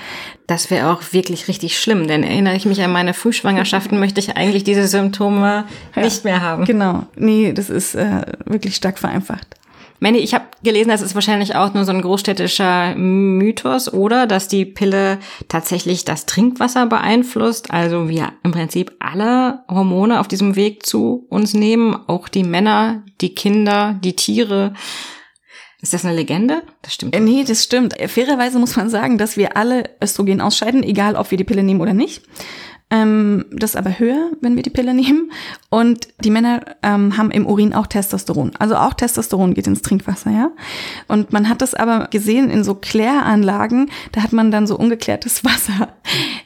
Das 0.46 0.70
wäre 0.70 0.92
auch 0.92 1.02
wirklich 1.12 1.48
richtig 1.48 1.80
schlimm, 1.80 2.08
denn 2.08 2.22
erinnere 2.22 2.56
ich 2.56 2.66
mich 2.66 2.84
an 2.84 2.92
meine 2.92 3.16
Frühschwangerschaften, 3.16 4.00
möchte 4.00 4.20
ich 4.20 4.38
eigentlich 4.38 4.64
diese 4.64 4.88
Symptome 4.88 5.66
ja, 5.96 6.02
nicht 6.04 6.24
mehr 6.24 6.42
haben. 6.42 6.66
Genau, 6.66 7.08
nee, 7.16 7.52
das 7.52 7.72
ist 7.72 7.96
äh, 7.96 8.22
wirklich 8.46 8.76
stark 8.76 9.00
vereinfacht. 9.00 9.56
Mandy, 10.00 10.20
ich 10.20 10.34
habe 10.34 10.46
gelesen, 10.62 10.90
das 10.90 11.02
ist 11.02 11.16
wahrscheinlich 11.16 11.56
auch 11.56 11.74
nur 11.74 11.86
so 11.86 11.92
ein 11.92 12.02
großstädtischer 12.02 12.96
Mythos, 12.96 13.92
oder? 13.92 14.28
Dass 14.28 14.48
die 14.48 14.66
Pille 14.66 15.20
tatsächlich 15.48 16.04
das 16.04 16.26
Trinkwasser 16.26 16.86
beeinflusst, 16.86 17.72
also 17.72 18.10
wir 18.10 18.34
im 18.44 18.52
Prinzip 18.52 18.92
alle 19.00 19.64
Hormone 19.70 20.20
auf 20.20 20.28
diesem 20.28 20.56
Weg 20.56 20.86
zu 20.86 21.26
uns 21.30 21.54
nehmen, 21.54 21.98
auch 22.08 22.28
die 22.28 22.44
Männer, 22.44 23.04
die 23.22 23.34
Kinder, 23.36 23.98
die 24.04 24.16
Tiere. 24.16 24.74
Ist 25.82 25.94
das 25.94 26.04
eine 26.04 26.16
Legende? 26.16 26.64
Das 26.82 26.94
stimmt. 26.94 27.16
Äh, 27.16 27.20
nee, 27.20 27.44
das 27.48 27.64
stimmt. 27.64 27.94
Fairerweise 28.08 28.60
muss 28.60 28.76
man 28.76 28.90
sagen, 28.90 29.18
dass 29.18 29.38
wir 29.38 29.56
alle 29.56 29.84
Östrogen 30.04 30.42
ausscheiden, 30.42 30.84
egal 30.84 31.16
ob 31.16 31.32
wir 31.32 31.38
die 31.38 31.44
Pille 31.44 31.64
nehmen 31.64 31.82
oder 31.82 31.94
nicht. 31.94 32.24
Ähm, 32.92 33.46
das 33.52 33.72
ist 33.72 33.76
aber 33.78 33.98
höher, 33.98 34.32
wenn 34.42 34.56
wir 34.56 34.62
die 34.62 34.70
Pille 34.70 34.94
nehmen. 34.94 35.32
Und 35.70 36.08
die 36.24 36.30
Männer 36.30 36.62
ähm, 36.84 37.18
haben 37.18 37.32
im 37.32 37.48
Urin 37.48 37.74
auch 37.74 37.88
Testosteron. 37.88 38.52
Also 38.60 38.76
auch 38.76 38.94
Testosteron 38.94 39.56
geht 39.56 39.66
ins 39.66 39.82
Trinkwasser, 39.82 40.30
ja. 40.30 40.52
Und 41.08 41.34
man 41.34 41.50
hat 41.50 41.62
das 41.62 41.74
aber 41.74 42.08
gesehen 42.12 42.52
in 42.52 42.64
so 42.64 42.76
Kläranlagen, 42.76 43.90
da 44.12 44.22
hat 44.22 44.34
man 44.34 44.52
dann 44.52 44.68
so 44.68 44.78
ungeklärtes 44.78 45.44
Wasser 45.44 45.90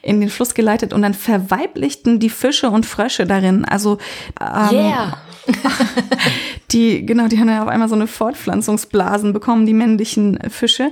in 0.02 0.20
den 0.20 0.30
Fluss 0.30 0.54
geleitet 0.54 0.92
und 0.92 1.02
dann 1.02 1.14
verweiblichten 1.14 2.18
die 2.18 2.30
Fische 2.30 2.70
und 2.70 2.86
Frösche 2.86 3.26
darin. 3.26 3.64
Also 3.66 3.98
ähm, 4.40 4.76
yeah. 4.76 5.18
die, 6.70 7.04
genau, 7.04 7.28
die 7.28 7.38
haben 7.38 7.48
ja 7.48 7.62
auf 7.62 7.68
einmal 7.68 7.88
so 7.88 7.94
eine 7.94 8.06
Fortpflanzungsblasen 8.06 9.32
bekommen, 9.32 9.66
die 9.66 9.74
männlichen 9.74 10.38
Fische. 10.48 10.90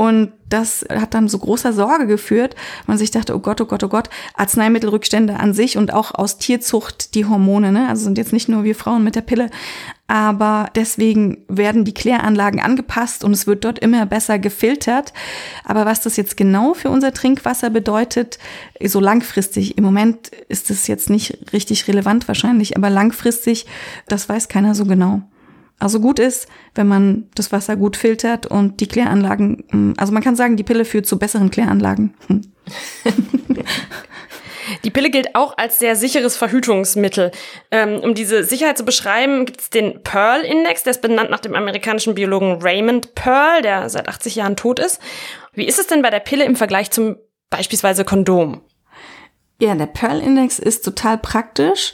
Und 0.00 0.32
das 0.48 0.86
hat 0.88 1.12
dann 1.12 1.28
so 1.28 1.38
großer 1.38 1.74
Sorge 1.74 2.06
geführt. 2.06 2.56
Man 2.86 2.96
sich 2.96 3.10
dachte, 3.10 3.36
oh 3.36 3.38
Gott, 3.38 3.60
oh 3.60 3.66
Gott, 3.66 3.84
oh 3.84 3.88
Gott, 3.88 4.08
Arzneimittelrückstände 4.32 5.38
an 5.38 5.52
sich 5.52 5.76
und 5.76 5.92
auch 5.92 6.14
aus 6.14 6.38
Tierzucht 6.38 7.14
die 7.14 7.26
Hormone, 7.26 7.70
ne? 7.70 7.86
Also 7.86 8.04
sind 8.04 8.16
jetzt 8.16 8.32
nicht 8.32 8.48
nur 8.48 8.64
wir 8.64 8.74
Frauen 8.74 9.04
mit 9.04 9.14
der 9.14 9.20
Pille, 9.20 9.50
aber 10.06 10.70
deswegen 10.74 11.44
werden 11.48 11.84
die 11.84 11.92
Kläranlagen 11.92 12.60
angepasst 12.60 13.24
und 13.24 13.34
es 13.34 13.46
wird 13.46 13.62
dort 13.62 13.78
immer 13.78 14.06
besser 14.06 14.38
gefiltert. 14.38 15.12
Aber 15.64 15.84
was 15.84 16.00
das 16.00 16.16
jetzt 16.16 16.34
genau 16.38 16.72
für 16.72 16.88
unser 16.88 17.12
Trinkwasser 17.12 17.68
bedeutet, 17.68 18.38
so 18.82 19.00
langfristig, 19.00 19.76
im 19.76 19.84
Moment 19.84 20.30
ist 20.48 20.70
es 20.70 20.86
jetzt 20.86 21.10
nicht 21.10 21.52
richtig 21.52 21.86
relevant 21.88 22.26
wahrscheinlich, 22.26 22.74
aber 22.74 22.88
langfristig, 22.88 23.66
das 24.08 24.30
weiß 24.30 24.48
keiner 24.48 24.74
so 24.74 24.86
genau. 24.86 25.20
Also 25.80 25.98
gut 25.98 26.18
ist, 26.18 26.46
wenn 26.74 26.86
man 26.86 27.28
das 27.34 27.50
Wasser 27.50 27.74
gut 27.74 27.96
filtert 27.96 28.46
und 28.46 28.80
die 28.80 28.86
Kläranlagen, 28.86 29.64
hm, 29.70 29.94
also 29.96 30.12
man 30.12 30.22
kann 30.22 30.36
sagen, 30.36 30.56
die 30.56 30.62
Pille 30.62 30.84
führt 30.84 31.06
zu 31.06 31.18
besseren 31.18 31.50
Kläranlagen. 31.50 32.14
Hm. 32.28 32.42
Die 34.84 34.90
Pille 34.90 35.10
gilt 35.10 35.34
auch 35.34 35.58
als 35.58 35.78
sehr 35.78 35.96
sicheres 35.96 36.36
Verhütungsmittel. 36.36 37.32
Ähm, 37.70 37.98
um 38.00 38.14
diese 38.14 38.44
Sicherheit 38.44 38.78
zu 38.78 38.84
beschreiben, 38.84 39.44
gibt 39.44 39.60
es 39.60 39.70
den 39.70 40.02
Pearl-Index, 40.02 40.84
der 40.84 40.92
ist 40.92 41.02
benannt 41.02 41.30
nach 41.30 41.40
dem 41.40 41.54
amerikanischen 41.54 42.14
Biologen 42.14 42.62
Raymond 42.62 43.14
Pearl, 43.14 43.62
der 43.62 43.88
seit 43.88 44.08
80 44.08 44.36
Jahren 44.36 44.56
tot 44.56 44.78
ist. 44.78 45.00
Wie 45.54 45.66
ist 45.66 45.78
es 45.78 45.88
denn 45.88 46.02
bei 46.02 46.10
der 46.10 46.20
Pille 46.20 46.44
im 46.44 46.56
Vergleich 46.56 46.90
zum 46.90 47.16
beispielsweise 47.48 48.04
Kondom? 48.04 48.62
Ja, 49.60 49.74
der 49.74 49.86
Pearl-Index 49.86 50.58
ist 50.58 50.84
total 50.84 51.18
praktisch, 51.18 51.92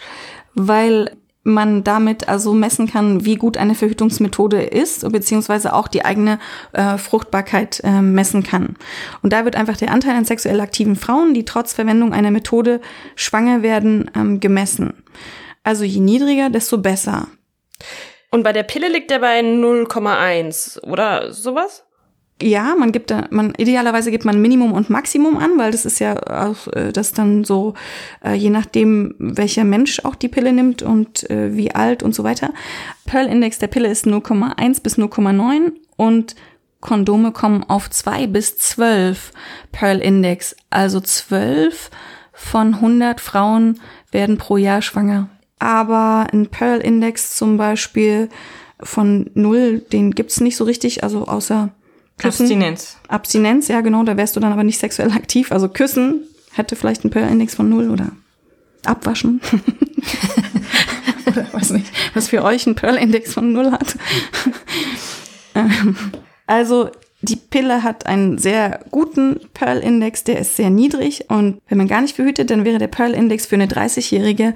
weil 0.55 1.17
man 1.47 1.85
damit 1.85 2.29
also 2.29 2.53
messen 2.53 2.89
kann, 2.89 3.25
wie 3.25 3.37
gut 3.37 3.57
eine 3.57 3.75
Verhütungsmethode 3.75 4.63
ist, 4.63 5.11
beziehungsweise 5.11 5.73
auch 5.73 5.87
die 5.89 6.05
eigene 6.05 6.39
äh, 6.73 6.99
Fruchtbarkeit 6.99 7.81
äh, 7.85 8.03
messen 8.03 8.43
kann. 8.43 8.77
Und 9.23 9.33
da 9.33 9.45
wird 9.45 9.55
einfach 9.55 9.77
der 9.77 9.93
Anteil 9.93 10.17
an 10.17 10.25
sexuell 10.25 10.61
aktiven 10.61 10.97
Frauen, 10.97 11.35
die 11.35 11.45
trotz 11.45 11.73
Verwendung 11.73 12.13
einer 12.13 12.33
Methode 12.33 12.81
schwanger 13.15 13.63
werden, 13.63 14.11
ähm, 14.17 14.41
gemessen. 14.41 15.05
Also 15.63 15.85
je 15.85 16.01
niedriger, 16.01 16.51
desto 16.51 16.79
besser. 16.79 17.29
Und 18.31 18.43
bei 18.43 18.53
der 18.53 18.65
Pille 18.65 18.89
liegt 18.89 19.11
er 19.13 19.21
bei 19.21 19.41
0,1 19.41 20.83
oder 20.83 21.33
sowas? 21.33 21.86
Ja, 22.43 22.75
man 22.79 22.93
gibt 22.93 23.11
da, 23.11 23.27
man 23.31 23.55
idealerweise 23.57 24.11
gibt 24.11 24.27
man 24.27 24.41
Minimum 24.43 24.73
und 24.73 24.91
Maximum 24.91 25.39
an, 25.39 25.57
weil 25.57 25.71
das 25.71 25.87
ist 25.87 26.01
ja 26.01 26.17
auch 26.17 26.67
äh, 26.75 26.93
das 26.93 27.13
dann 27.13 27.45
so, 27.45 27.75
äh, 28.23 28.35
je 28.35 28.51
nachdem, 28.51 29.15
welcher 29.19 29.65
Mensch 29.65 30.05
auch 30.05 30.15
die 30.15 30.29
Pille 30.29 30.53
nimmt 30.53 30.83
und 30.83 31.29
äh, 31.31 31.57
wie 31.57 31.75
alt 31.75 32.03
und 32.03 32.15
so 32.15 32.25
weiter. 32.25 32.51
Pearl-Index 33.07 33.59
der 33.59 33.69
Pille 33.69 33.89
ist 33.89 34.07
0,1 34.07 34.83
bis 34.83 34.99
0,9 34.99 35.73
und 35.97 36.37
Kondome 36.81 37.33
kommen 37.33 37.65
auf 37.65 37.89
2 37.89 38.27
bis 38.27 38.59
12 38.59 39.33
Pearl-Index. 39.73 40.57
Also 40.69 41.01
12 41.01 41.91
von 42.35 42.75
100 42.75 43.21
Frauen 43.21 43.81
werden 44.13 44.37
pro 44.37 44.59
Jahr 44.59 44.83
schwanger. 44.83 45.31
aber 45.59 46.27
ein 46.33 46.49
Pearl-Index 46.49 47.35
zum 47.35 47.57
Beispiel 47.57 48.29
von 48.81 49.31
null, 49.35 49.79
den 49.79 50.11
gibt's 50.11 50.41
nicht 50.41 50.57
so 50.57 50.65
richtig, 50.65 51.03
also 51.03 51.27
außer 51.27 51.71
Küssen. 52.19 52.45
Abstinenz. 52.45 52.97
Abstinenz, 53.09 53.69
ja 53.69 53.81
genau, 53.83 54.03
da 54.03 54.17
wärst 54.17 54.37
du 54.37 54.41
dann 54.41 54.53
aber 54.53 54.65
nicht 54.65 54.79
sexuell 54.79 55.13
aktiv. 55.13 55.53
Also 55.53 55.69
Küssen 55.69 56.23
hätte 56.53 56.77
vielleicht 56.77 57.05
einen 57.05 57.11
Pearl-Index 57.11 57.55
von 57.55 57.69
null 57.69 57.91
oder 57.91 58.13
Abwaschen. 58.85 59.41
oder 61.27 61.47
weiß 61.53 61.71
nicht, 61.71 61.87
was 62.15 62.29
für 62.29 62.43
euch 62.43 62.67
ein 62.67 62.75
Pearl-Index 62.75 63.35
von 63.35 63.53
null 63.53 63.73
hat. 63.73 63.97
Ähm, 65.55 65.97
also 66.47 66.91
die 67.23 67.37
Pille 67.37 67.83
hat 67.83 68.07
einen 68.07 68.39
sehr 68.39 68.85
guten 68.91 69.41
Pearl-Index, 69.55 70.25
der 70.25 70.39
ist 70.39 70.57
sehr 70.57 70.71
niedrig 70.71 71.31
und 71.31 71.61
wenn 71.69 71.79
man 71.79 71.89
gar 71.89 72.03
nicht 72.03 72.17
verhütet, 72.17 72.51
dann 72.51 72.65
wäre 72.65 72.79
der 72.79 72.89
Pearl-Index 72.89 73.47
für 73.47 73.57
eine 73.57 73.67
30-Jährige 73.67 74.55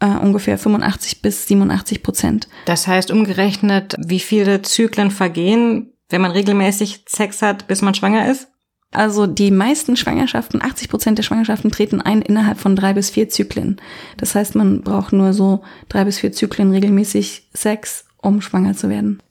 äh, 0.00 0.06
ungefähr 0.06 0.58
85 0.58 1.22
bis 1.22 1.46
87 1.48 2.02
Prozent. 2.02 2.48
Das 2.66 2.86
heißt 2.86 3.10
umgerechnet, 3.10 3.96
wie 3.98 4.20
viele 4.20 4.62
Zyklen 4.62 5.10
vergehen, 5.10 5.91
wenn 6.12 6.20
man 6.20 6.30
regelmäßig 6.30 7.04
Sex 7.08 7.42
hat, 7.42 7.66
bis 7.66 7.82
man 7.82 7.94
schwanger 7.94 8.30
ist? 8.30 8.48
Also 8.92 9.26
die 9.26 9.50
meisten 9.50 9.96
Schwangerschaften, 9.96 10.60
80 10.60 10.90
Prozent 10.90 11.18
der 11.18 11.22
Schwangerschaften 11.22 11.70
treten 11.70 12.02
ein 12.02 12.20
innerhalb 12.20 12.60
von 12.60 12.76
drei 12.76 12.92
bis 12.92 13.08
vier 13.08 13.30
Zyklen. 13.30 13.80
Das 14.18 14.34
heißt, 14.34 14.54
man 14.54 14.82
braucht 14.82 15.14
nur 15.14 15.32
so 15.32 15.62
drei 15.88 16.04
bis 16.04 16.18
vier 16.18 16.32
Zyklen 16.32 16.70
regelmäßig 16.70 17.48
Sex, 17.54 18.04
um 18.18 18.42
schwanger 18.42 18.74
zu 18.74 18.90
werden. 18.90 19.22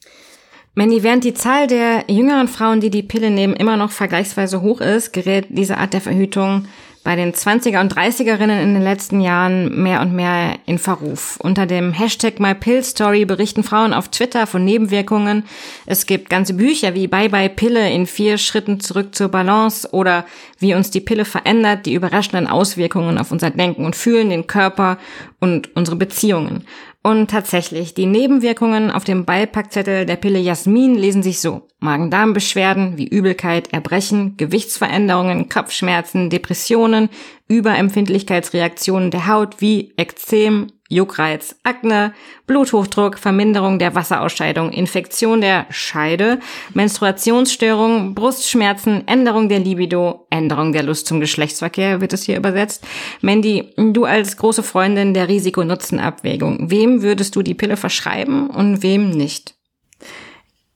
Mandy, 0.74 1.04
während 1.04 1.24
die 1.24 1.34
Zahl 1.34 1.68
der 1.68 2.06
jüngeren 2.08 2.48
Frauen, 2.48 2.80
die 2.80 2.90
die 2.90 3.04
Pille 3.04 3.30
nehmen, 3.30 3.54
immer 3.54 3.78
noch 3.78 3.92
vergleichsweise 3.92 4.62
hoch 4.62 4.82
ist, 4.82 5.12
gerät 5.12 5.48
diese 5.50 5.78
Art 5.78 5.94
der 5.94 6.02
Verhütung 6.02 6.66
bei 7.03 7.15
den 7.15 7.34
20er 7.34 7.79
und 7.81 7.96
30erinnen 7.96 8.62
in 8.62 8.75
den 8.75 8.84
letzten 8.84 9.22
Jahren 9.22 9.81
mehr 9.81 10.01
und 10.01 10.13
mehr 10.13 10.60
in 10.65 10.77
Verruf. 10.77 11.38
Unter 11.41 11.65
dem 11.65 11.93
Hashtag 11.93 12.39
MyPillStory 12.39 13.25
berichten 13.25 13.63
Frauen 13.63 13.93
auf 13.93 14.10
Twitter 14.10 14.46
von 14.46 14.63
Nebenwirkungen. 14.63 15.43
Es 15.88 16.05
gibt 16.05 16.29
ganze 16.29 16.53
Bücher 16.53 16.93
wie 16.93 17.08
Bye 17.08 17.29
Bye 17.29 17.50
Pille 17.50 17.89
in 17.89 18.05
vier 18.05 18.38
Schritten 18.38 18.79
zurück 18.79 19.15
zur 19.15 19.29
Balance 19.29 19.89
oder 19.91 20.25
wie 20.60 20.75
uns 20.75 20.91
die 20.91 21.01
Pille 21.01 21.25
verändert, 21.25 21.88
die 21.88 21.96
überraschenden 21.96 22.48
Auswirkungen 22.48 23.17
auf 23.17 23.31
unser 23.31 23.50
Denken 23.50 23.84
und 23.84 23.96
Fühlen, 23.96 24.29
den 24.29 24.46
Körper 24.46 24.98
und 25.39 25.75
unsere 25.75 25.96
Beziehungen. 25.96 26.65
Und 27.03 27.31
tatsächlich, 27.31 27.96
die 27.96 28.05
Nebenwirkungen 28.05 28.91
auf 28.91 29.03
dem 29.03 29.25
Beipackzettel 29.25 30.05
der 30.05 30.17
Pille 30.17 30.38
Jasmin 30.38 30.93
lesen 30.96 31.24
sich 31.24 31.39
so. 31.39 31.67
Magen-Darm-Beschwerden 31.79 32.98
wie 32.98 33.08
Übelkeit, 33.08 33.74
Erbrechen, 33.74 34.38
Gewichtsveränderungen, 34.38 35.50
Kopfschmerzen, 35.50 36.29
Depressionen, 36.29 37.10
Überempfindlichkeitsreaktionen 37.48 39.10
der 39.10 39.25
Haut 39.25 39.62
wie 39.62 39.93
Ekzem, 39.98 40.67
Juckreiz, 40.91 41.55
Akne, 41.63 42.13
Bluthochdruck, 42.48 43.17
Verminderung 43.17 43.79
der 43.79 43.95
Wasserausscheidung, 43.95 44.71
Infektion 44.71 45.41
der 45.41 45.65
Scheide, 45.69 46.39
Menstruationsstörung, 46.74 48.13
Brustschmerzen, 48.13 49.07
Änderung 49.07 49.48
der 49.48 49.60
Libido, 49.60 50.27
Änderung 50.29 50.74
der 50.74 50.83
Lust 50.83 51.07
zum 51.07 51.21
Geschlechtsverkehr, 51.21 52.01
wird 52.01 52.13
es 52.13 52.24
hier 52.24 52.38
übersetzt. 52.38 52.86
Mandy, 53.21 53.74
du 53.77 54.03
als 54.03 54.36
große 54.36 54.63
Freundin 54.63 55.13
der 55.13 55.29
Risiko-Nutzen-Abwägung, 55.29 56.69
wem 56.69 57.01
würdest 57.01 57.36
du 57.36 57.41
die 57.41 57.53
Pille 57.55 57.77
verschreiben 57.77 58.50
und 58.50 58.83
wem 58.83 59.12
nicht? 59.12 59.55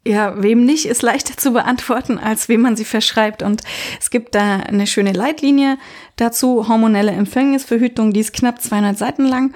Ja, 0.07 0.35
wem 0.43 0.65
nicht, 0.65 0.85
ist 0.85 1.01
leichter 1.01 1.35
zu 1.35 1.51
beantworten, 1.51 2.19
als 2.19 2.47
wem 2.47 2.61
man 2.61 2.75
sie 2.75 2.85
verschreibt. 2.85 3.41
Und 3.41 3.63
es 3.99 4.11
gibt 4.11 4.35
da 4.35 4.57
eine 4.57 4.85
schöne 4.85 5.13
Leitlinie 5.13 5.79
dazu, 6.15 6.67
hormonelle 6.67 7.11
Empfängnisverhütung, 7.11 8.13
die 8.13 8.19
ist 8.19 8.31
knapp 8.31 8.61
200 8.61 8.95
Seiten 8.95 9.25
lang. 9.25 9.55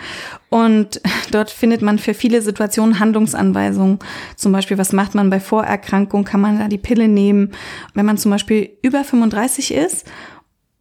Und 0.50 1.02
dort 1.30 1.52
findet 1.52 1.84
man 1.84 2.00
für 2.00 2.16
viele 2.16 2.42
Situationen 2.42 2.98
Handlungsanweisungen. 3.00 4.00
Zum 4.38 4.52
Beispiel, 4.52 4.80
was 4.80 4.92
macht 4.92 5.14
man 5.14 5.30
bei 5.30 5.40
Vorerkrankung? 5.40 6.24
Kann 6.24 6.42
man 6.42 6.58
da 6.58 6.68
die 6.68 6.80
Pille 6.80 7.08
nehmen? 7.08 7.52
Wenn 7.94 8.08
man 8.08 8.18
zum 8.18 8.32
Beispiel 8.32 8.72
über 8.82 9.04
35 9.04 9.72
ist 9.72 10.08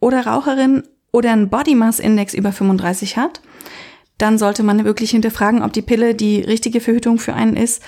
oder 0.00 0.26
Raucherin 0.26 0.82
oder 1.12 1.32
einen 1.32 1.50
Body 1.50 1.74
Mass 1.74 2.00
Index 2.00 2.32
über 2.32 2.52
35 2.52 3.18
hat, 3.18 3.42
dann 4.16 4.38
sollte 4.38 4.62
man 4.62 4.84
wirklich 4.84 5.10
hinterfragen, 5.10 5.62
ob 5.62 5.74
die 5.74 5.82
Pille 5.82 6.14
die 6.14 6.40
richtige 6.40 6.80
Verhütung 6.80 7.18
für 7.18 7.34
einen 7.34 7.54
ist 7.54 7.82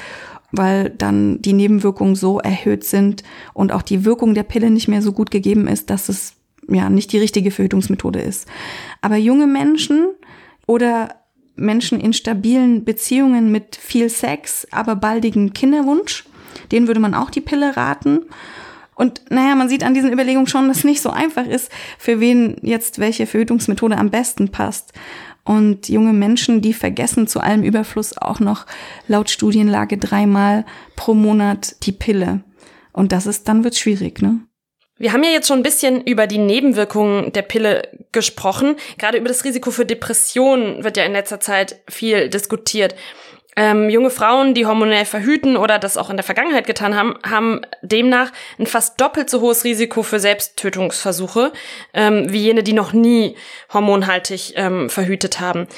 weil 0.53 0.91
dann 0.91 1.41
die 1.43 1.53
Nebenwirkungen 1.53 2.15
so 2.15 2.39
erhöht 2.39 2.85
sind 2.85 3.23
und 3.55 3.73
auch 3.73 3.83
die 3.83 4.05
Wirkung 4.05 4.35
der 4.35 4.43
Pille 4.43 4.71
nicht 4.71 4.89
mehr 4.89 5.03
so 5.03 5.13
gut 5.13 5.31
gegeben 5.31 5.69
ist, 5.69 5.91
dass 5.91 6.09
es 6.09 6.35
ja 6.69 6.89
nicht 6.91 7.13
die 7.13 7.19
richtige 7.19 7.51
Verhütungsmethode 7.51 8.21
ist. 8.21 8.47
Aber 9.01 9.17
junge 9.17 9.47
Menschen 9.47 10.09
oder 10.67 11.15
Menschen 11.57 12.01
in 12.01 12.13
stabilen 12.13 12.85
Beziehungen 12.85 13.53
mit 13.53 13.77
viel 13.77 14.09
Sex, 14.09 14.67
aber 14.71 14.97
baldigen 14.97 15.53
Kinderwunsch, 15.53 16.25
denen 16.73 16.87
würde 16.87 17.01
man 17.01 17.15
auch 17.15 17.31
die 17.31 17.41
Pille 17.41 17.77
raten. 17.77 18.21
Und 18.95 19.23
naja, 19.31 19.55
man 19.55 19.69
sieht 19.69 19.83
an 19.83 19.95
diesen 19.95 20.13
Überlegungen 20.13 20.47
schon, 20.47 20.69
dass 20.69 20.79
es 20.79 20.85
nicht 20.85 21.01
so 21.01 21.11
einfach 21.11 21.47
ist, 21.47 21.71
für 21.99 22.21
wen 22.21 22.57
jetzt 22.63 22.99
welche 22.99 23.27
Verhütungsmethode 23.27 23.97
am 23.97 24.11
besten 24.11 24.51
passt. 24.51 24.93
Und 25.45 25.89
junge 25.89 26.13
Menschen, 26.13 26.61
die 26.61 26.75
vergessen 26.75 27.27
zu 27.27 27.41
allem 27.41 27.63
Überfluss 27.63 28.17
auch 28.17 28.41
noch 28.41 28.67
laut 29.09 29.31
Studienlage 29.31 29.99
dreimal 29.99 30.65
pro 30.97 31.15
Monat 31.15 31.77
die 31.85 31.93
Pille. 31.93 32.45
Und 32.93 33.13
das 33.13 33.27
ist, 33.27 33.49
dann 33.49 33.65
wird 33.65 33.77
schwierig, 33.77 34.21
ne? 34.21 34.41
Wir 35.01 35.15
haben 35.15 35.25
ja 35.25 35.31
jetzt 35.31 35.49
schon 35.49 35.61
ein 35.61 35.63
bisschen 35.63 36.03
über 36.03 36.27
die 36.27 36.37
Nebenwirkungen 36.37 37.33
der 37.33 37.41
Pille 37.41 37.89
gesprochen. 38.13 38.77
Gerade 38.99 39.17
über 39.17 39.29
das 39.29 39.45
Risiko 39.45 39.71
für 39.71 39.87
Depressionen 39.87 40.85
wird 40.85 40.99
ja 40.99 41.05
in 41.05 41.13
letzter 41.13 41.41
Zeit 41.41 41.81
viel 41.89 42.29
diskutiert. 42.29 42.95
Ähm, 43.61 43.91
junge 43.91 44.09
Frauen, 44.09 44.55
die 44.55 44.65
hormonell 44.65 45.05
verhüten 45.05 45.59
oder 45.59 45.79
das 45.79 45.99
auch 45.99 46.09
in 46.09 46.17
der 46.17 46.25
Vergangenheit 46.25 46.67
getan 46.67 46.97
haben, 46.97 47.17
haben 47.29 47.61
demnach 47.83 48.33
ein 48.59 48.65
fast 48.65 48.99
doppelt 48.99 49.29
so 49.29 49.43
hohes 49.43 49.65
Risiko 49.65 50.03
für 50.03 50.19
Selbsttötungsversuche 50.19 51.53
ähm, 51.93 52.33
wie 52.33 52.39
jene, 52.39 52.63
die 52.63 52.73
noch 52.73 52.95
nie 52.95 53.37
hormonhaltig 53.71 54.55
ähm, 54.57 54.89
verhütet 54.89 55.41
haben. 55.41 55.69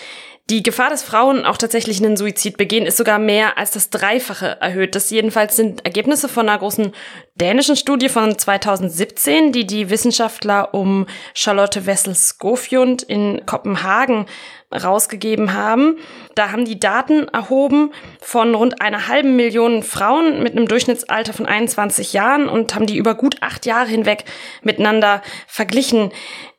Die 0.52 0.62
Gefahr, 0.62 0.90
dass 0.90 1.02
Frauen 1.02 1.46
auch 1.46 1.56
tatsächlich 1.56 2.04
einen 2.04 2.18
Suizid 2.18 2.58
begehen, 2.58 2.84
ist 2.84 2.98
sogar 2.98 3.18
mehr 3.18 3.56
als 3.56 3.70
das 3.70 3.88
Dreifache 3.88 4.60
erhöht. 4.60 4.94
Das 4.94 5.08
jedenfalls 5.08 5.56
sind 5.56 5.82
Ergebnisse 5.86 6.28
von 6.28 6.46
einer 6.46 6.58
großen 6.58 6.92
dänischen 7.36 7.74
Studie 7.74 8.10
von 8.10 8.38
2017, 8.38 9.52
die 9.52 9.66
die 9.66 9.88
Wissenschaftler 9.88 10.74
um 10.74 11.06
Charlotte 11.32 11.86
Wessel-Skofjund 11.86 13.02
in 13.02 13.46
Kopenhagen 13.46 14.26
rausgegeben 14.70 15.54
haben. 15.54 15.96
Da 16.34 16.52
haben 16.52 16.66
die 16.66 16.78
Daten 16.78 17.28
erhoben 17.28 17.90
von 18.20 18.54
rund 18.54 18.82
einer 18.82 19.08
halben 19.08 19.36
Million 19.36 19.82
Frauen 19.82 20.42
mit 20.42 20.52
einem 20.52 20.68
Durchschnittsalter 20.68 21.32
von 21.32 21.46
21 21.46 22.12
Jahren 22.12 22.50
und 22.50 22.74
haben 22.74 22.86
die 22.86 22.98
über 22.98 23.14
gut 23.14 23.36
acht 23.40 23.64
Jahre 23.64 23.88
hinweg 23.88 24.24
miteinander 24.62 25.22
verglichen. 25.46 26.12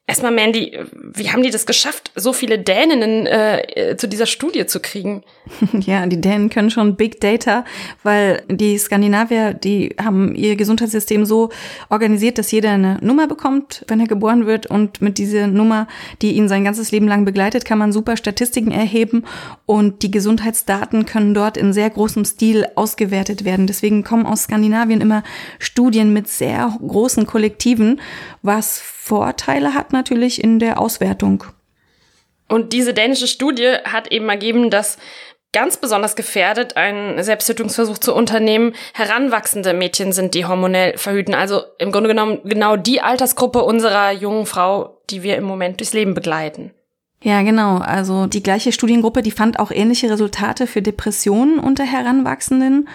Erstmal, 0.06 0.34
Mandy, 0.34 0.78
wie 0.92 1.30
haben 1.30 1.44
die 1.44 1.50
das 1.50 1.66
geschafft, 1.66 2.12
so 2.16 2.34
viele 2.34 2.60
Däninnen 2.60 3.26
äh, 3.26 3.96
zu 3.98 4.10
dieser 4.10 4.26
Studie 4.26 4.66
zu 4.66 4.82
kriegen? 4.82 5.24
Ja, 5.80 6.06
die 6.06 6.20
Dänen 6.20 6.50
können 6.50 6.70
schon 6.70 6.96
Big 6.96 7.20
Data, 7.20 7.66
weil 8.04 8.44
die 8.50 8.78
Skandinavier, 8.78 9.54
die 9.54 9.96
haben 10.02 10.36
ihr 10.36 10.56
Gesundheitssystem 10.56 11.26
so 11.26 11.50
organisiert, 11.90 12.38
dass 12.38 12.52
jeder 12.52 12.72
eine 12.72 12.98
Nummer 13.02 13.28
bekommt, 13.28 13.84
wenn 13.88 14.00
er 14.00 14.08
geboren 14.08 14.46
wird. 14.46 14.68
Und 14.68 15.02
mit 15.02 15.18
dieser 15.18 15.48
Nummer, 15.48 15.88
die 16.22 16.34
ihn 16.34 16.48
sein 16.48 16.64
ganzes 16.64 16.92
Leben 16.92 17.08
lang 17.08 17.26
begleitet, 17.26 17.66
kann 17.66 17.78
man 17.78 17.92
super 17.92 18.18
Statistiken 18.18 18.72
erheben. 18.72 19.24
Und 19.66 20.04
die 20.04 20.12
Gesundheitsdaten 20.12 21.06
können 21.06 21.34
dort 21.34 21.58
in 21.58 21.74
sehr 21.74 21.90
großem 21.90 22.26
Stil 22.26 22.68
ausgewertet 22.76 23.46
werden. 23.46 23.68
Deswegen 23.68 24.04
kommen 24.04 24.26
aus 24.26 24.44
Skandinavien 24.44 25.02
immer 25.02 25.24
Studien 25.60 26.14
mit 26.14 26.28
sehr 26.28 26.78
großen 26.86 27.26
Kollektiven, 27.26 28.00
was 28.42 28.82
Vorteile 29.06 29.74
hat 29.74 29.92
natürlich 29.92 30.42
in 30.42 30.60
der 30.60 30.80
Auswertung. 30.80 31.44
Und 32.48 32.72
diese 32.72 32.94
dänische 32.94 33.28
Studie 33.28 33.76
hat 33.84 34.10
eben 34.14 34.30
ergeben, 34.30 34.70
dass 34.70 34.98
ganz 35.52 35.76
besonders 35.76 36.16
gefährdet, 36.16 36.78
einen 36.78 37.22
Selbsttötungsversuch 37.22 37.98
zu 37.98 38.16
unternehmen, 38.16 38.74
heranwachsende 38.94 39.74
Mädchen 39.74 40.14
sind, 40.14 40.36
die 40.36 40.46
hormonell 40.46 40.98
verhüten. 40.98 41.34
Also 41.34 41.64
im 41.80 41.92
Grunde 41.92 42.08
genommen 42.08 42.40
genau 42.46 42.78
die 42.78 43.02
Altersgruppe 43.02 43.64
unserer 43.64 44.14
jungen 44.14 44.46
Frau, 44.46 45.02
die 45.10 45.22
wir 45.22 45.36
im 45.36 45.44
Moment 45.44 45.82
durchs 45.82 45.92
Leben 45.92 46.14
begleiten. 46.14 46.72
Ja, 47.22 47.42
genau. 47.42 47.80
Also 47.80 48.28
die 48.28 48.42
gleiche 48.42 48.72
Studiengruppe, 48.72 49.22
die 49.22 49.32
fand 49.32 49.60
auch 49.60 49.72
ähnliche 49.72 50.10
Resultate 50.10 50.66
für 50.66 50.82
Depressionen 50.82 51.60
unter 51.60 51.84
Heranwachsenden. 51.84 52.88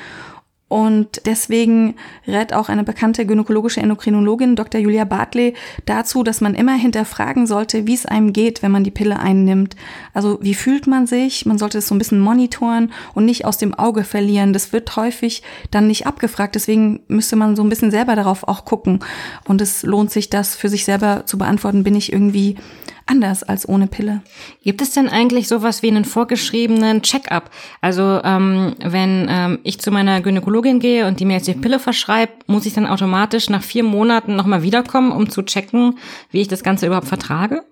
Und 0.68 1.22
deswegen 1.24 1.94
rät 2.26 2.52
auch 2.52 2.68
eine 2.68 2.84
bekannte 2.84 3.24
gynäkologische 3.24 3.80
Endokrinologin, 3.80 4.54
Dr. 4.54 4.80
Julia 4.80 5.04
Bartley, 5.04 5.54
dazu, 5.86 6.22
dass 6.22 6.42
man 6.42 6.54
immer 6.54 6.74
hinterfragen 6.74 7.46
sollte, 7.46 7.86
wie 7.86 7.94
es 7.94 8.04
einem 8.04 8.34
geht, 8.34 8.62
wenn 8.62 8.70
man 8.70 8.84
die 8.84 8.90
Pille 8.90 9.18
einnimmt. 9.18 9.76
Also 10.12 10.38
wie 10.42 10.54
fühlt 10.54 10.86
man 10.86 11.06
sich? 11.06 11.46
Man 11.46 11.56
sollte 11.56 11.78
es 11.78 11.88
so 11.88 11.94
ein 11.94 11.98
bisschen 11.98 12.20
monitoren 12.20 12.92
und 13.14 13.24
nicht 13.24 13.46
aus 13.46 13.56
dem 13.56 13.72
Auge 13.72 14.04
verlieren. 14.04 14.52
Das 14.52 14.72
wird 14.74 14.94
häufig 14.96 15.42
dann 15.70 15.86
nicht 15.86 16.06
abgefragt. 16.06 16.54
Deswegen 16.54 17.00
müsste 17.08 17.36
man 17.36 17.56
so 17.56 17.62
ein 17.62 17.70
bisschen 17.70 17.90
selber 17.90 18.14
darauf 18.14 18.46
auch 18.46 18.66
gucken. 18.66 19.00
Und 19.46 19.62
es 19.62 19.84
lohnt 19.84 20.10
sich, 20.10 20.28
das 20.28 20.54
für 20.54 20.68
sich 20.68 20.84
selber 20.84 21.24
zu 21.24 21.38
beantworten. 21.38 21.82
Bin 21.82 21.94
ich 21.94 22.12
irgendwie 22.12 22.56
anders 23.08 23.42
als 23.42 23.68
ohne 23.68 23.86
Pille. 23.86 24.22
Gibt 24.62 24.82
es 24.82 24.90
denn 24.90 25.08
eigentlich 25.08 25.48
sowas 25.48 25.82
wie 25.82 25.88
einen 25.88 26.04
vorgeschriebenen 26.04 27.02
Check-up? 27.02 27.50
Also 27.80 28.20
ähm, 28.22 28.74
wenn 28.84 29.26
ähm, 29.28 29.58
ich 29.62 29.80
zu 29.80 29.90
meiner 29.90 30.20
Gynäkologin 30.20 30.78
gehe 30.80 31.06
und 31.06 31.20
die 31.20 31.24
mir 31.24 31.34
jetzt 31.34 31.48
die 31.48 31.54
Pille 31.54 31.78
verschreibt, 31.78 32.48
muss 32.48 32.66
ich 32.66 32.74
dann 32.74 32.86
automatisch 32.86 33.50
nach 33.50 33.62
vier 33.62 33.84
Monaten 33.84 34.36
nochmal 34.36 34.62
wiederkommen, 34.62 35.12
um 35.12 35.30
zu 35.30 35.42
checken, 35.42 35.98
wie 36.30 36.40
ich 36.40 36.48
das 36.48 36.62
Ganze 36.62 36.86
überhaupt 36.86 37.08
vertrage? 37.08 37.64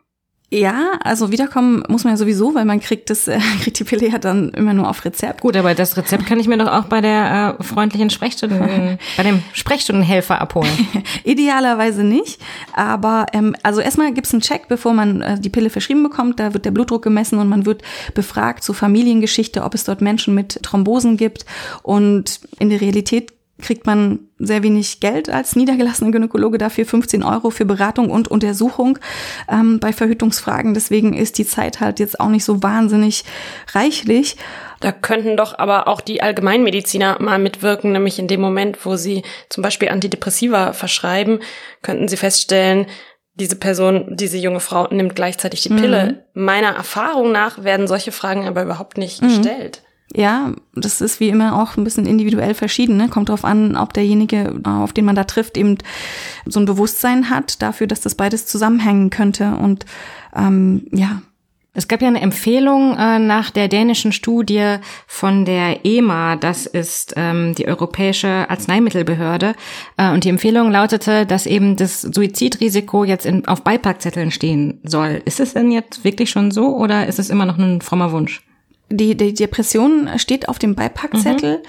Ja, 0.49 0.93
also 1.03 1.33
wiederkommen 1.33 1.83
muss 1.89 2.05
man 2.05 2.13
ja 2.13 2.17
sowieso, 2.17 2.55
weil 2.55 2.65
man 2.65 2.79
kriegt 2.79 3.11
das, 3.11 3.27
äh, 3.27 3.39
kriegt 3.63 3.81
die 3.81 3.85
Pille 3.85 4.09
ja 4.09 4.19
dann 4.19 4.51
immer 4.51 4.75
nur 4.75 4.89
auf 4.89 5.05
Rezept. 5.05 5.41
Gut, 5.41 5.57
aber 5.57 5.75
das 5.75 5.97
Rezept 5.97 6.25
kann 6.27 6.39
ich 6.39 6.47
mir 6.47 6.57
doch 6.57 6.69
auch 6.69 6.85
bei 6.85 7.01
der 7.01 7.57
äh, 7.59 7.63
freundlichen 7.65 8.11
Sprechstunden, 8.11 8.99
bei 9.17 9.23
dem 9.25 9.43
Sprechstundenhelfer 9.53 10.41
abholen. 10.41 10.71
Idealerweise 11.25 12.05
nicht. 12.05 12.41
Aber 12.75 13.27
ähm, 13.33 13.57
also 13.65 13.81
erstmal 13.81 14.13
gibt's 14.13 14.33
einen 14.33 14.41
Check, 14.41 14.69
bevor 14.69 14.93
man 14.93 15.21
äh, 15.21 15.41
die 15.41 15.51
Pille 15.51 15.69
verschrieben 15.69 16.05
bekommt. 16.05 16.39
Da 16.39 16.55
wird 16.55 16.65
der 16.65 16.71
Blutdruck 16.71 17.03
gemessen 17.03 17.41
und 17.41 17.49
man 17.49 17.67
wird 17.67 17.83
befragt 18.15 18.63
zur 18.63 18.77
Familiengeschichte, 18.77 19.65
ob 19.65 19.75
es 19.75 19.83
dort 19.83 20.01
Menschen 20.01 20.37
mit 20.37 20.63
Thrombosen 20.63 21.17
gibt. 21.17 21.45
Und 21.83 22.39
in 22.61 22.71
der 22.71 22.81
Realität 22.81 23.33
kriegt 23.61 23.87
man 23.87 24.21
sehr 24.39 24.63
wenig 24.63 25.01
Geld 25.01 25.31
als 25.31 25.57
niedergelassener 25.57 26.11
Gynäkologe 26.11 26.59
dafür 26.59 26.85
15 26.85 27.23
Euro 27.23 27.51
für 27.51 27.65
Beratung 27.65 28.11
und 28.11 28.29
Untersuchung 28.29 28.99
ähm, 29.51 29.81
bei 29.81 29.93
Verhütungsfragen. 29.93 30.75
Deswegen 30.75 31.15
ist 31.15 31.39
die 31.39 31.47
Zeit 31.47 31.81
halt 31.81 31.99
jetzt 31.99 32.21
auch 32.21 32.29
nicht 32.29 32.45
so 32.45 32.63
wahnsinnig 32.63 33.25
reichlich. 33.73 34.37
Da 34.81 34.93
könnten 34.93 35.39
doch 35.39 35.59
aber 35.59 35.89
auch 35.89 36.03
die 36.03 36.23
Allgemeinmediziner 36.23 37.21
mal 37.21 37.39
mitwirken, 37.39 37.93
nämlich 37.93 38.19
in 38.19 38.29
dem 38.29 38.43
Moment, 38.43 38.85
wo 38.85 38.97
sie 38.97 39.23
zum 39.49 39.63
Beispiel 39.63 39.89
Antidepressiva 39.89 40.75
verschreiben, 40.75 41.41
könnten 41.81 42.09
sie 42.09 42.19
feststellen, 42.19 42.87
diese 43.39 43.57
Person, 43.57 44.17
diese 44.17 44.39
junge 44.39 44.61
Frau 44.61 44.89
nimmt 44.89 45.15
gleichzeitig 45.15 45.61
die 45.61 45.69
Pille. 45.69 46.25
Mhm. 46.35 46.45
Meiner 46.45 46.75
Erfahrung 46.75 47.33
nach 47.33 47.63
werden 47.63 47.87
solche 47.87 48.13
Fragen 48.13 48.49
aber 48.49 48.63
überhaupt 48.63 48.97
nicht 48.97 49.23
mhm. 49.23 49.29
gestellt. 49.29 49.83
Ja, 50.17 50.55
das 50.75 51.03
ist 51.03 51.21
wie 51.21 51.29
immer 51.29 51.61
auch 51.61 51.77
ein 51.77 51.85
bisschen 51.85 52.07
individuell 52.07 52.55
verschieden. 52.55 52.97
Ne? 52.97 53.11
Kommt 53.11 53.29
darauf 53.29 53.45
an, 53.45 53.77
ob 53.77 53.93
derjenige, 53.93 54.59
auf 54.65 54.95
den 54.95 55.05
man 55.05 55.15
da 55.15 55.25
trifft, 55.25 55.59
eben 55.59 55.77
so 56.47 56.59
ein 56.59 56.65
Bewusstsein 56.65 57.29
hat 57.29 57.61
dafür, 57.61 57.87
dass 57.87 58.01
das 58.01 58.15
beides 58.15 58.47
zusammenhängen 58.47 59.11
könnte. 59.11 59.57
Und 59.57 59.85
ähm, 60.35 60.87
ja, 60.91 61.21
es 61.75 61.87
gab 61.87 62.01
ja 62.01 62.09
eine 62.09 62.23
Empfehlung 62.23 62.97
äh, 62.97 63.19
nach 63.19 63.51
der 63.51 63.69
dänischen 63.69 64.11
Studie 64.11 64.77
von 65.07 65.45
der 65.45 65.85
EMA, 65.85 66.37
das 66.37 66.65
ist 66.65 67.13
ähm, 67.17 67.55
die 67.55 67.69
Europäische 67.69 68.49
Arzneimittelbehörde. 68.49 69.55
Äh, 69.99 70.13
und 70.13 70.25
die 70.25 70.31
Empfehlung 70.31 70.71
lautete, 70.71 71.27
dass 71.27 71.45
eben 71.45 71.77
das 71.77 72.01
Suizidrisiko 72.01 73.05
jetzt 73.05 73.27
in, 73.27 73.47
auf 73.47 73.65
Beipackzetteln 73.65 74.31
stehen 74.31 74.81
soll. 74.83 75.21
Ist 75.27 75.41
es 75.41 75.53
denn 75.53 75.71
jetzt 75.71 76.05
wirklich 76.05 76.31
schon 76.31 76.53
so 76.53 76.75
oder 76.75 77.07
ist 77.07 77.19
es 77.19 77.29
immer 77.29 77.45
noch 77.45 77.59
ein 77.59 77.83
frommer 77.83 78.13
Wunsch? 78.13 78.43
Die, 78.89 79.17
die 79.17 79.35
Depression 79.35 80.09
steht 80.17 80.49
auf 80.49 80.59
dem 80.59 80.75
Beipackzettel, 80.75 81.59
mhm. 81.59 81.63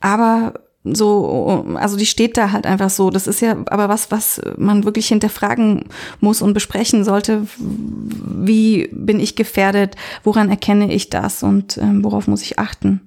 aber 0.00 0.54
so, 0.84 1.64
also 1.76 1.96
die 1.96 2.04
steht 2.04 2.36
da 2.36 2.52
halt 2.52 2.66
einfach 2.66 2.90
so. 2.90 3.08
Das 3.08 3.26
ist 3.26 3.40
ja 3.40 3.56
aber 3.66 3.88
was, 3.88 4.10
was 4.10 4.40
man 4.58 4.84
wirklich 4.84 5.08
hinterfragen 5.08 5.86
muss 6.20 6.42
und 6.42 6.52
besprechen 6.52 7.04
sollte. 7.04 7.46
Wie 7.58 8.88
bin 8.92 9.18
ich 9.18 9.34
gefährdet? 9.34 9.96
Woran 10.24 10.50
erkenne 10.50 10.92
ich 10.92 11.08
das 11.08 11.42
und 11.42 11.78
ähm, 11.78 12.04
worauf 12.04 12.28
muss 12.28 12.42
ich 12.42 12.58
achten? 12.58 13.00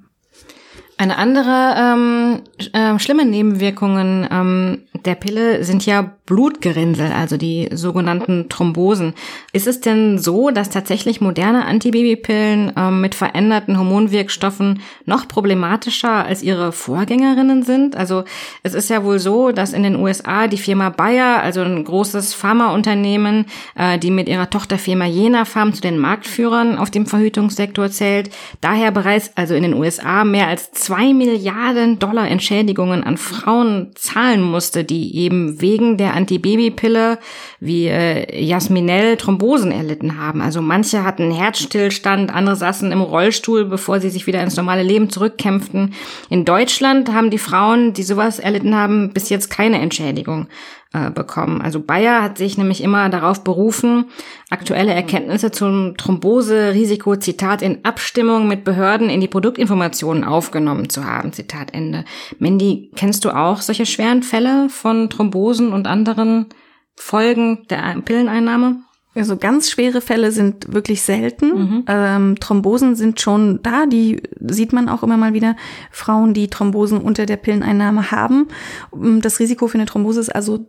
Eine 0.99 1.17
andere 1.17 1.75
ähm, 1.77 2.41
äh, 2.73 2.97
schlimme 2.97 3.23
Nebenwirkungen 3.23 4.27
ähm, 4.31 4.81
der 5.05 5.13
Pille 5.13 5.63
sind 5.63 5.85
ja 5.85 6.11
Blutgerinnsel, 6.25 7.11
also 7.11 7.37
die 7.37 7.69
sogenannten 7.71 8.49
Thrombosen. 8.49 9.13
Ist 9.53 9.67
es 9.67 9.79
denn 9.79 10.17
so, 10.17 10.49
dass 10.49 10.69
tatsächlich 10.69 11.21
moderne 11.21 11.65
Antibabypillen 11.65 12.73
ähm, 12.75 12.99
mit 12.99 13.15
veränderten 13.15 13.77
Hormonwirkstoffen 13.77 14.81
noch 15.05 15.27
problematischer 15.27 16.25
als 16.25 16.43
ihre 16.43 16.71
Vorgängerinnen 16.71 17.63
sind? 17.63 17.95
Also 17.95 18.23
es 18.63 18.73
ist 18.73 18.89
ja 18.89 19.03
wohl 19.03 19.19
so, 19.19 19.51
dass 19.51 19.73
in 19.73 19.83
den 19.83 19.95
USA 19.95 20.47
die 20.47 20.57
Firma 20.57 20.89
Bayer, 20.89 21.41
also 21.41 21.61
ein 21.61 21.85
großes 21.85 22.33
Pharmaunternehmen, 22.33 23.45
äh, 23.75 23.99
die 23.99 24.11
mit 24.11 24.27
ihrer 24.27 24.49
Tochterfirma 24.49 25.05
Jena 25.05 25.45
Farm 25.45 25.73
zu 25.73 25.81
den 25.81 25.99
Marktführern 25.99 26.77
auf 26.77 26.91
dem 26.91 27.05
Verhütungssektor 27.05 27.89
zählt, 27.89 28.31
daher 28.61 28.91
bereits 28.91 29.31
also 29.35 29.53
in 29.53 29.63
den 29.63 29.75
USA 29.75 30.25
mehr 30.25 30.47
als 30.47 30.71
zwei 30.87 31.13
Milliarden 31.13 31.99
Dollar 31.99 32.29
Entschädigungen 32.29 33.03
an 33.03 33.17
Frauen 33.17 33.91
zahlen 33.95 34.41
musste, 34.41 34.85
die 34.85 35.17
eben 35.17 35.59
wegen 35.59 35.97
der 35.97 36.13
Antibabypille 36.13 37.19
wie 37.59 37.87
äh, 37.87 38.41
Jasminell 38.41 39.17
Thrombosen 39.17 39.73
erlitten 39.73 40.17
haben. 40.17 40.41
Also 40.41 40.61
manche 40.61 41.03
hatten 41.03 41.29
Herzstillstand, 41.29 42.33
andere 42.33 42.55
saßen 42.55 42.93
im 42.93 43.01
Rollstuhl, 43.01 43.65
bevor 43.65 43.99
sie 43.99 44.09
sich 44.09 44.27
wieder 44.27 44.41
ins 44.41 44.55
normale 44.55 44.83
Leben 44.83 45.09
zurückkämpften. 45.09 45.93
In 46.29 46.45
Deutschland 46.45 47.11
haben 47.11 47.31
die 47.31 47.37
Frauen, 47.37 47.91
die 47.91 48.03
sowas 48.03 48.39
erlitten 48.39 48.73
haben, 48.73 49.11
bis 49.11 49.27
jetzt 49.27 49.49
keine 49.49 49.81
Entschädigung 49.81 50.47
äh, 50.93 51.11
bekommen. 51.11 51.61
Also 51.61 51.81
Bayer 51.81 52.23
hat 52.23 52.37
sich 52.37 52.57
nämlich 52.57 52.81
immer 52.81 53.09
darauf 53.09 53.43
berufen, 53.43 54.05
aktuelle 54.49 54.93
Erkenntnisse 54.93 55.51
zum 55.51 55.97
Thromboserisiko, 55.97 57.17
Zitat, 57.17 57.61
in 57.61 57.83
Abstimmung 57.83 58.47
mit 58.47 58.63
Behörden 58.63 59.09
in 59.09 59.19
die 59.19 59.27
Produktinformationen 59.27 60.23
aufgenommen 60.23 60.89
zu 60.89 61.03
haben, 61.03 61.33
Zitat 61.33 61.73
Ende. 61.73 62.05
Mandy, 62.39 62.91
kennst 62.95 63.25
du 63.25 63.31
auch 63.31 63.59
solche 63.59 63.85
schweren 63.85 64.23
Fälle 64.23 64.69
von 64.69 65.09
Thrombosen 65.09 65.73
und 65.73 65.87
anderen 65.87 66.47
Folgen 66.95 67.65
der 67.69 67.99
Pilleneinnahme? 68.03 68.77
Also 69.13 69.35
ganz 69.35 69.71
schwere 69.71 69.99
Fälle 69.99 70.31
sind 70.31 70.71
wirklich 70.71 71.01
selten. 71.01 71.47
Mhm. 71.47 71.85
Ähm, 71.87 72.39
Thrombosen 72.39 72.95
sind 72.95 73.19
schon 73.19 73.61
da, 73.63 73.87
die 73.87 74.21
sieht 74.39 74.73
man 74.73 74.89
auch 74.89 75.01
immer 75.01 75.17
mal 75.17 75.33
wieder. 75.33 75.55
Frauen, 75.91 76.33
die 76.33 76.49
Thrombosen 76.49 76.99
unter 76.99 77.25
der 77.25 77.37
Pilleneinnahme 77.37 78.11
haben. 78.11 78.47
Das 78.93 79.39
Risiko 79.39 79.67
für 79.67 79.79
eine 79.79 79.87
Thrombose 79.87 80.19
ist 80.19 80.33
also 80.33 80.67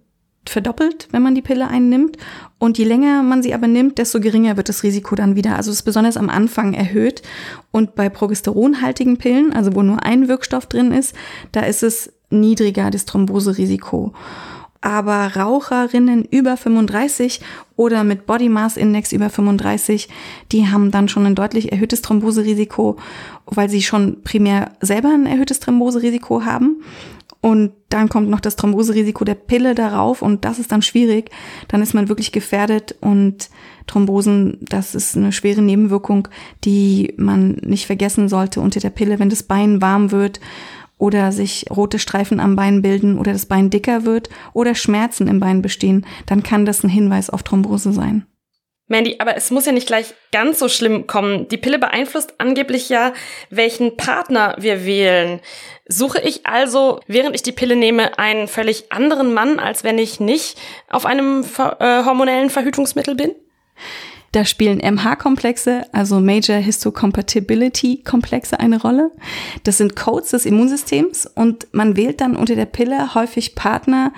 verdoppelt, 0.50 1.08
wenn 1.10 1.22
man 1.22 1.34
die 1.34 1.42
Pille 1.42 1.68
einnimmt. 1.68 2.16
Und 2.58 2.78
je 2.78 2.84
länger 2.84 3.22
man 3.22 3.42
sie 3.42 3.54
aber 3.54 3.68
nimmt, 3.68 3.98
desto 3.98 4.20
geringer 4.20 4.56
wird 4.56 4.68
das 4.68 4.82
Risiko 4.82 5.14
dann 5.14 5.36
wieder. 5.36 5.56
Also 5.56 5.70
es 5.70 5.78
ist 5.78 5.84
besonders 5.84 6.16
am 6.16 6.30
Anfang 6.30 6.74
erhöht. 6.74 7.22
Und 7.70 7.94
bei 7.94 8.08
progesteronhaltigen 8.08 9.16
Pillen, 9.16 9.52
also 9.52 9.74
wo 9.74 9.82
nur 9.82 10.04
ein 10.04 10.28
Wirkstoff 10.28 10.66
drin 10.66 10.92
ist, 10.92 11.14
da 11.52 11.60
ist 11.60 11.82
es 11.82 12.12
niedriger, 12.30 12.90
das 12.90 13.04
Thromboserisiko. 13.04 14.12
Aber 14.80 15.34
Raucherinnen 15.34 16.24
über 16.24 16.56
35 16.56 17.40
oder 17.74 18.04
mit 18.04 18.26
Body 18.26 18.48
Mass 18.48 18.76
Index 18.76 19.12
über 19.12 19.28
35, 19.28 20.08
die 20.52 20.68
haben 20.68 20.92
dann 20.92 21.08
schon 21.08 21.26
ein 21.26 21.34
deutlich 21.34 21.72
erhöhtes 21.72 22.00
Thromboserisiko, 22.02 22.96
weil 23.46 23.68
sie 23.68 23.82
schon 23.82 24.22
primär 24.22 24.72
selber 24.80 25.08
ein 25.08 25.26
erhöhtes 25.26 25.58
Thromboserisiko 25.58 26.44
haben. 26.44 26.84
Und 27.40 27.72
dann 27.88 28.08
kommt 28.08 28.28
noch 28.28 28.40
das 28.40 28.56
Thromboserisiko 28.56 29.24
der 29.24 29.36
Pille 29.36 29.74
darauf 29.76 30.22
und 30.22 30.44
das 30.44 30.58
ist 30.58 30.72
dann 30.72 30.82
schwierig. 30.82 31.30
Dann 31.68 31.82
ist 31.82 31.94
man 31.94 32.08
wirklich 32.08 32.32
gefährdet 32.32 32.96
und 33.00 33.48
Thrombosen, 33.86 34.58
das 34.60 34.94
ist 34.96 35.16
eine 35.16 35.32
schwere 35.32 35.62
Nebenwirkung, 35.62 36.28
die 36.64 37.14
man 37.16 37.52
nicht 37.62 37.86
vergessen 37.86 38.28
sollte 38.28 38.60
unter 38.60 38.80
der 38.80 38.90
Pille, 38.90 39.20
wenn 39.20 39.30
das 39.30 39.44
Bein 39.44 39.80
warm 39.80 40.10
wird 40.10 40.40
oder 40.98 41.30
sich 41.30 41.66
rote 41.70 42.00
Streifen 42.00 42.40
am 42.40 42.56
Bein 42.56 42.82
bilden 42.82 43.18
oder 43.18 43.32
das 43.32 43.46
Bein 43.46 43.70
dicker 43.70 44.04
wird 44.04 44.28
oder 44.52 44.74
Schmerzen 44.74 45.28
im 45.28 45.38
Bein 45.38 45.62
bestehen, 45.62 46.04
dann 46.26 46.42
kann 46.42 46.66
das 46.66 46.82
ein 46.82 46.90
Hinweis 46.90 47.30
auf 47.30 47.44
Thrombose 47.44 47.92
sein. 47.92 48.26
Mandy, 48.88 49.16
aber 49.18 49.36
es 49.36 49.50
muss 49.50 49.66
ja 49.66 49.72
nicht 49.72 49.86
gleich 49.86 50.14
ganz 50.32 50.58
so 50.58 50.68
schlimm 50.68 51.06
kommen. 51.06 51.46
Die 51.48 51.58
Pille 51.58 51.78
beeinflusst 51.78 52.34
angeblich 52.38 52.88
ja, 52.88 53.12
welchen 53.50 53.98
Partner 53.98 54.56
wir 54.58 54.86
wählen. 54.86 55.40
Suche 55.86 56.20
ich 56.20 56.46
also, 56.46 57.00
während 57.06 57.34
ich 57.34 57.42
die 57.42 57.52
Pille 57.52 57.76
nehme, 57.76 58.18
einen 58.18 58.48
völlig 58.48 58.90
anderen 58.90 59.34
Mann, 59.34 59.58
als 59.58 59.84
wenn 59.84 59.98
ich 59.98 60.20
nicht 60.20 60.58
auf 60.88 61.04
einem 61.04 61.44
äh, 61.58 62.04
hormonellen 62.04 62.48
Verhütungsmittel 62.48 63.14
bin? 63.14 63.34
Da 64.32 64.44
spielen 64.44 64.78
MH-Komplexe, 64.78 65.86
also 65.92 66.20
Major 66.20 66.56
Histocompatibility-Komplexe 66.56 68.60
eine 68.60 68.80
Rolle. 68.80 69.10
Das 69.64 69.78
sind 69.78 69.96
Codes 69.96 70.30
des 70.30 70.46
Immunsystems 70.46 71.26
und 71.26 71.66
man 71.72 71.96
wählt 71.96 72.20
dann 72.20 72.36
unter 72.36 72.54
der 72.54 72.66
Pille 72.66 73.14
häufig 73.14 73.54
Partner, 73.54 74.12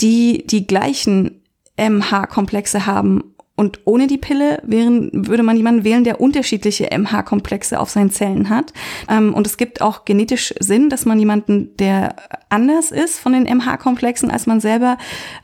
die 0.00 0.44
die 0.46 0.66
gleichen 0.66 1.44
MH-Komplexe 1.76 2.86
haben 2.86 3.34
Und 3.58 3.80
ohne 3.86 4.06
die 4.06 4.18
Pille 4.18 4.62
wären, 4.62 5.10
würde 5.12 5.42
man 5.42 5.56
jemanden 5.56 5.82
wählen, 5.82 6.04
der 6.04 6.20
unterschiedliche 6.20 6.96
MH-Komplexe 6.96 7.80
auf 7.80 7.90
seinen 7.90 8.12
Zellen 8.12 8.50
hat. 8.50 8.72
Ähm, 9.10 9.34
und 9.34 9.48
es 9.48 9.56
gibt 9.56 9.82
auch 9.82 10.04
genetisch 10.04 10.54
Sinn, 10.60 10.90
dass 10.90 11.06
man 11.06 11.18
jemanden, 11.18 11.76
der 11.76 12.14
anders 12.50 12.92
ist 12.92 13.18
von 13.18 13.32
den 13.32 13.42
MH-Komplexen 13.42 14.30
als 14.30 14.46
man 14.46 14.60
selber 14.60 14.96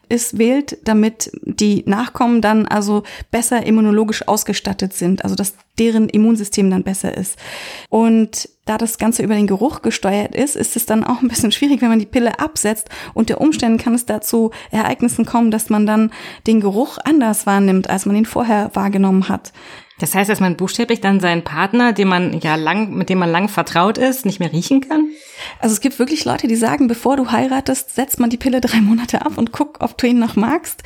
ist, 0.09 0.39
wählt, 0.39 0.79
damit 0.85 1.33
die 1.43 1.83
Nachkommen 1.87 2.41
dann 2.41 2.67
also 2.67 3.03
besser 3.33 3.67
immunologisch 3.67 4.29
ausgestattet 4.29 4.93
sind, 4.93 5.25
also 5.25 5.35
dass 5.35 5.57
deren 5.81 6.09
Immunsystem 6.09 6.71
dann 6.71 6.85
besser 6.85 7.17
ist. 7.17 7.37
Und 7.89 8.49
da 8.65 8.79
das 8.79 8.99
Ganze 8.99 9.23
über 9.23 9.35
den 9.35 9.47
Geruch 9.47 9.83
gesteuert 9.83 10.35
ist, 10.35 10.57
ist 10.57 10.77
es 10.77 10.87
dann 10.87 11.05
auch 11.05 11.21
ein 11.21 11.29
bisschen 11.29 11.53
schwierig, 11.53 11.83
wenn 11.83 11.91
man 11.91 11.99
die 11.99 12.07
Pille 12.07 12.39
absetzt. 12.39 12.89
Unter 13.13 13.41
Umständen 13.41 13.79
kann 13.79 13.95
es 13.95 14.07
dazu 14.07 14.51
Ereignissen 14.71 15.27
kommen, 15.27 15.51
dass 15.51 15.71
man 15.71 15.87
dann 15.87 16.11
den 16.47 16.61
Geruch 16.61 16.99
anders 17.05 17.47
wahrnimmt, 17.47 17.91
als 17.91 18.07
man 18.07 18.17
ihn 18.17 18.27
vorher 18.27 18.71
wahrgenommen 18.75 19.29
hat. 19.29 19.53
Das 20.01 20.15
heißt, 20.15 20.29
dass 20.29 20.41
man 20.41 20.57
buchstäblich 20.57 21.01
dann 21.01 21.21
seinen 21.21 21.45
Partner, 21.45 21.93
den 21.93 22.09
man 22.09 22.41
ja 22.41 22.57
lang, 22.57 22.95
mit 22.95 23.09
dem 23.09 23.19
man 23.19 23.31
lang 23.31 23.49
vertraut 23.49 23.97
ist, 23.97 24.27
nicht 24.27 24.41
mehr 24.41 24.53
riechen 24.53 24.81
kann? 24.81 25.11
Also 25.61 25.73
es 25.73 25.81
gibt 25.81 26.01
wirklich 26.01 26.25
Leute, 26.25 26.49
die 26.49 26.57
sagen, 26.57 26.89
bevor 26.89 27.17
du 27.17 27.31
heiratest, 27.31 27.95
setzt 27.95 28.19
man 28.19 28.29
die 28.29 28.37
Pille 28.37 28.61
drei 28.61 28.81
Monate 28.81 29.25
ab 29.25 29.39
und 29.39 29.53
guck, 29.53 29.81
ob 29.81 29.97
du 29.97 30.09
ihn 30.09 30.19
noch 30.19 30.35
magst. 30.35 30.83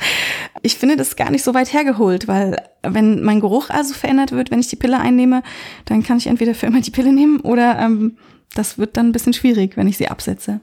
Ich 0.61 0.75
finde 0.75 0.95
das 0.95 1.15
gar 1.15 1.31
nicht 1.31 1.43
so 1.43 1.55
weit 1.55 1.73
hergeholt, 1.73 2.27
weil 2.27 2.57
wenn 2.83 3.23
mein 3.23 3.39
Geruch 3.39 3.71
also 3.71 3.95
verändert 3.95 4.31
wird, 4.31 4.51
wenn 4.51 4.59
ich 4.59 4.67
die 4.67 4.75
Pille 4.75 4.99
einnehme, 4.99 5.41
dann 5.85 6.03
kann 6.03 6.17
ich 6.17 6.27
entweder 6.27 6.53
für 6.53 6.67
immer 6.67 6.81
die 6.81 6.91
Pille 6.91 7.11
nehmen 7.11 7.39
oder 7.39 7.79
ähm, 7.79 8.17
das 8.53 8.77
wird 8.77 8.95
dann 8.95 9.07
ein 9.07 9.11
bisschen 9.11 9.33
schwierig, 9.33 9.75
wenn 9.75 9.87
ich 9.87 9.97
sie 9.97 10.09
absetze. 10.09 10.59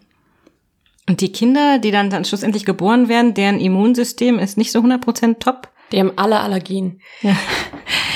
Und 1.08 1.20
die 1.20 1.32
Kinder, 1.32 1.78
die 1.78 1.90
dann, 1.90 2.10
dann 2.10 2.24
schlussendlich 2.24 2.64
geboren 2.64 3.08
werden, 3.08 3.34
deren 3.34 3.60
Immunsystem 3.60 4.38
ist 4.38 4.56
nicht 4.56 4.72
so 4.72 4.80
100% 4.80 5.38
top? 5.38 5.68
Die 5.92 6.00
haben 6.00 6.12
alle 6.16 6.40
Allergien. 6.40 7.00
Ja. 7.22 7.36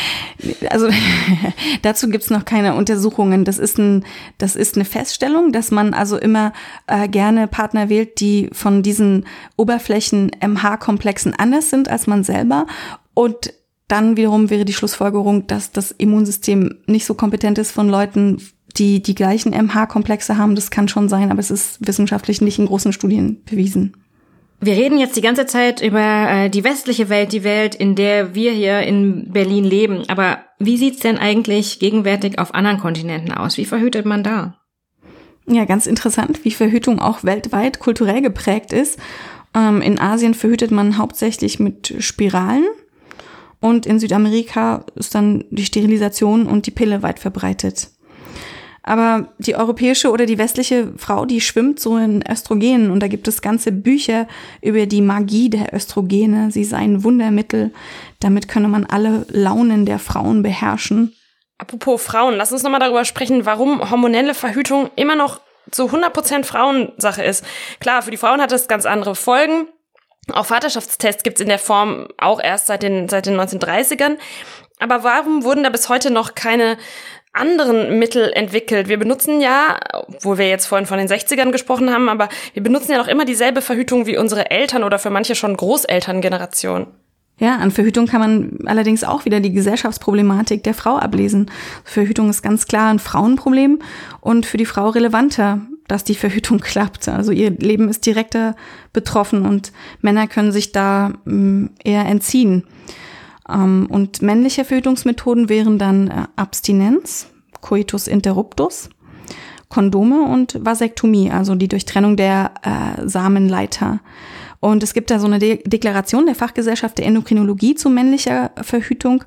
Also 0.68 0.88
dazu 1.82 2.08
gibt's 2.08 2.30
noch 2.30 2.44
keine 2.44 2.74
Untersuchungen. 2.74 3.44
Das 3.44 3.58
ist, 3.58 3.78
ein, 3.78 4.04
das 4.38 4.56
ist 4.56 4.76
eine 4.76 4.84
Feststellung, 4.84 5.52
dass 5.52 5.70
man 5.70 5.94
also 5.94 6.16
immer 6.16 6.52
äh, 6.86 7.08
gerne 7.08 7.46
Partner 7.46 7.88
wählt, 7.88 8.20
die 8.20 8.50
von 8.52 8.82
diesen 8.82 9.26
Oberflächen 9.56 10.30
MH-Komplexen 10.40 11.34
anders 11.34 11.70
sind 11.70 11.88
als 11.88 12.06
man 12.06 12.24
selber. 12.24 12.66
Und 13.14 13.52
dann 13.88 14.16
wiederum 14.16 14.50
wäre 14.50 14.64
die 14.64 14.72
Schlussfolgerung, 14.72 15.46
dass 15.46 15.72
das 15.72 15.90
Immunsystem 15.90 16.78
nicht 16.86 17.06
so 17.06 17.14
kompetent 17.14 17.58
ist 17.58 17.72
von 17.72 17.88
Leuten, 17.88 18.40
die 18.76 19.02
die 19.02 19.14
gleichen 19.16 19.50
MH-Komplexe 19.50 20.36
haben. 20.36 20.54
Das 20.54 20.70
kann 20.70 20.88
schon 20.88 21.08
sein, 21.08 21.30
aber 21.30 21.40
es 21.40 21.50
ist 21.50 21.84
wissenschaftlich 21.86 22.40
nicht 22.40 22.58
in 22.58 22.66
großen 22.66 22.92
Studien 22.92 23.42
bewiesen. 23.44 23.96
Wir 24.62 24.74
reden 24.74 24.98
jetzt 24.98 25.16
die 25.16 25.22
ganze 25.22 25.46
Zeit 25.46 25.80
über 25.80 26.28
äh, 26.28 26.50
die 26.50 26.64
westliche 26.64 27.08
Welt, 27.08 27.32
die 27.32 27.44
Welt, 27.44 27.74
in 27.74 27.94
der 27.94 28.34
wir 28.34 28.52
hier 28.52 28.80
in 28.80 29.32
Berlin 29.32 29.64
leben. 29.64 30.04
Aber 30.08 30.40
wie 30.58 30.76
sieht's 30.76 31.00
denn 31.00 31.16
eigentlich 31.16 31.78
gegenwärtig 31.78 32.38
auf 32.38 32.54
anderen 32.54 32.78
Kontinenten 32.78 33.32
aus? 33.32 33.56
Wie 33.56 33.64
verhütet 33.64 34.04
man 34.04 34.22
da? 34.22 34.60
Ja, 35.46 35.64
ganz 35.64 35.86
interessant, 35.86 36.44
wie 36.44 36.50
Verhütung 36.50 37.00
auch 37.00 37.24
weltweit 37.24 37.78
kulturell 37.78 38.20
geprägt 38.20 38.74
ist. 38.74 38.98
Ähm, 39.54 39.80
in 39.80 39.98
Asien 39.98 40.34
verhütet 40.34 40.70
man 40.70 40.98
hauptsächlich 40.98 41.58
mit 41.58 41.94
Spiralen 41.98 42.66
und 43.60 43.86
in 43.86 43.98
Südamerika 43.98 44.84
ist 44.94 45.14
dann 45.14 45.44
die 45.50 45.64
Sterilisation 45.64 46.46
und 46.46 46.66
die 46.66 46.70
Pille 46.70 47.02
weit 47.02 47.18
verbreitet. 47.18 47.90
Aber 48.90 49.28
die 49.38 49.54
europäische 49.54 50.10
oder 50.10 50.26
die 50.26 50.36
westliche 50.36 50.92
Frau, 50.96 51.24
die 51.24 51.40
schwimmt 51.40 51.78
so 51.78 51.96
in 51.96 52.28
Östrogenen 52.28 52.90
und 52.90 52.98
da 52.98 53.06
gibt 53.06 53.28
es 53.28 53.40
ganze 53.40 53.70
Bücher 53.70 54.26
über 54.62 54.84
die 54.86 55.00
Magie 55.00 55.48
der 55.48 55.72
Östrogene. 55.72 56.50
Sie 56.50 56.64
seien 56.64 57.04
Wundermittel. 57.04 57.72
Damit 58.18 58.48
könne 58.48 58.66
man 58.66 58.84
alle 58.84 59.26
Launen 59.28 59.86
der 59.86 60.00
Frauen 60.00 60.42
beherrschen. 60.42 61.14
Apropos 61.56 62.02
Frauen, 62.02 62.34
lass 62.34 62.50
uns 62.50 62.64
nochmal 62.64 62.80
darüber 62.80 63.04
sprechen, 63.04 63.46
warum 63.46 63.92
hormonelle 63.92 64.34
Verhütung 64.34 64.90
immer 64.96 65.14
noch 65.14 65.40
zu 65.70 65.84
100% 65.84 66.42
Frauensache 66.42 67.22
ist. 67.22 67.44
Klar, 67.78 68.02
für 68.02 68.10
die 68.10 68.16
Frauen 68.16 68.40
hat 68.40 68.50
das 68.50 68.66
ganz 68.66 68.86
andere 68.86 69.14
Folgen. 69.14 69.68
Auch 70.32 70.46
Vaterschaftstests 70.46 71.22
gibt's 71.22 71.40
in 71.40 71.48
der 71.48 71.60
Form 71.60 72.08
auch 72.18 72.42
erst 72.42 72.66
seit 72.66 72.82
den, 72.82 73.08
seit 73.08 73.26
den 73.26 73.38
1930ern. 73.38 74.16
Aber 74.80 75.04
warum 75.04 75.44
wurden 75.44 75.62
da 75.62 75.70
bis 75.70 75.88
heute 75.88 76.10
noch 76.10 76.34
keine 76.34 76.76
anderen 77.32 77.98
Mittel 77.98 78.32
entwickelt. 78.32 78.88
Wir 78.88 78.98
benutzen 78.98 79.40
ja, 79.40 79.78
wo 80.20 80.36
wir 80.36 80.48
jetzt 80.48 80.66
vorhin 80.66 80.86
von 80.86 80.98
den 80.98 81.08
60ern 81.08 81.52
gesprochen 81.52 81.90
haben, 81.90 82.08
aber 82.08 82.28
wir 82.54 82.62
benutzen 82.62 82.92
ja 82.92 82.98
noch 82.98 83.08
immer 83.08 83.24
dieselbe 83.24 83.62
Verhütung 83.62 84.06
wie 84.06 84.18
unsere 84.18 84.50
Eltern 84.50 84.82
oder 84.82 84.98
für 84.98 85.10
manche 85.10 85.34
schon 85.34 85.56
Großelterngeneration. 85.56 86.88
Ja, 87.40 87.56
an 87.56 87.70
Verhütung 87.70 88.06
kann 88.06 88.20
man 88.20 88.58
allerdings 88.66 89.02
auch 89.02 89.24
wieder 89.24 89.40
die 89.40 89.52
Gesellschaftsproblematik 89.52 90.62
der 90.62 90.74
Frau 90.74 90.98
ablesen. 90.98 91.50
Verhütung 91.84 92.28
ist 92.28 92.42
ganz 92.42 92.66
klar 92.66 92.90
ein 92.90 92.98
Frauenproblem 92.98 93.78
und 94.20 94.44
für 94.44 94.58
die 94.58 94.66
Frau 94.66 94.90
relevanter, 94.90 95.62
dass 95.88 96.04
die 96.04 96.14
Verhütung 96.14 96.58
klappt. 96.60 97.08
Also 97.08 97.32
ihr 97.32 97.50
Leben 97.50 97.88
ist 97.88 98.04
direkter 98.04 98.56
betroffen 98.92 99.46
und 99.46 99.72
Männer 100.02 100.26
können 100.26 100.52
sich 100.52 100.72
da 100.72 101.14
mm, 101.24 101.66
eher 101.82 102.04
entziehen. 102.04 102.66
Ähm, 103.52 103.86
und 103.90 104.22
männliche 104.22 104.64
Verhütungsmethoden 104.64 105.48
wären 105.48 105.78
dann 105.78 106.08
äh, 106.08 106.26
Abstinenz, 106.36 107.28
Coitus 107.60 108.06
interruptus, 108.06 108.90
Kondome 109.68 110.22
und 110.22 110.58
Vasektomie, 110.64 111.30
also 111.30 111.54
die 111.54 111.68
Durchtrennung 111.68 112.16
der 112.16 112.52
äh, 112.62 113.06
Samenleiter. 113.06 114.00
Und 114.60 114.82
es 114.82 114.92
gibt 114.92 115.10
da 115.10 115.18
so 115.18 115.26
eine 115.26 115.38
De 115.38 115.62
Deklaration 115.66 116.26
der 116.26 116.34
Fachgesellschaft 116.34 116.98
der 116.98 117.06
Endokrinologie 117.06 117.74
zu 117.74 117.88
männlicher 117.88 118.50
Verhütung, 118.60 119.24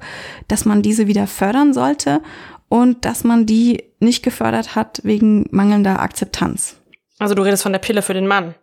dass 0.48 0.66
man 0.66 0.82
diese 0.82 1.08
wieder 1.08 1.26
fördern 1.28 1.74
sollte 1.74 2.22
und 2.70 3.06
dass 3.06 3.24
man 3.24 3.46
die 3.46 3.84
nicht 4.00 4.24
gefördert 4.24 4.76
hat 4.76 5.02
wegen 5.04 5.48
mangelnder 5.52 6.02
Akzeptanz. 6.02 6.78
Also 7.20 7.36
du 7.36 7.42
redest 7.42 7.64
von 7.64 7.72
der 7.72 7.80
Pille 7.80 8.02
für 8.02 8.14
den 8.14 8.28
Mann. 8.28 8.54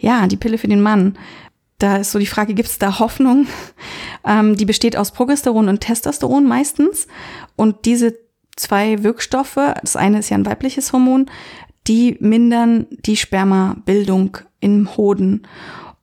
Ja, 0.00 0.26
die 0.26 0.36
Pille 0.36 0.58
für 0.58 0.68
den 0.68 0.82
Mann 0.82 1.16
da 1.84 1.96
ist 1.98 2.12
so 2.12 2.18
die 2.18 2.26
Frage, 2.26 2.54
gibt 2.54 2.70
es 2.70 2.78
da 2.78 2.98
Hoffnung? 2.98 3.46
Ähm, 4.26 4.56
die 4.56 4.64
besteht 4.64 4.96
aus 4.96 5.10
Progesteron 5.10 5.68
und 5.68 5.80
Testosteron 5.80 6.46
meistens. 6.46 7.06
Und 7.56 7.84
diese 7.84 8.14
zwei 8.56 9.02
Wirkstoffe, 9.02 9.58
das 9.82 9.96
eine 9.96 10.20
ist 10.20 10.30
ja 10.30 10.38
ein 10.38 10.46
weibliches 10.46 10.94
Hormon, 10.94 11.26
die 11.86 12.16
mindern 12.20 12.86
die 12.90 13.18
Spermabildung 13.18 14.38
im 14.60 14.96
Hoden. 14.96 15.46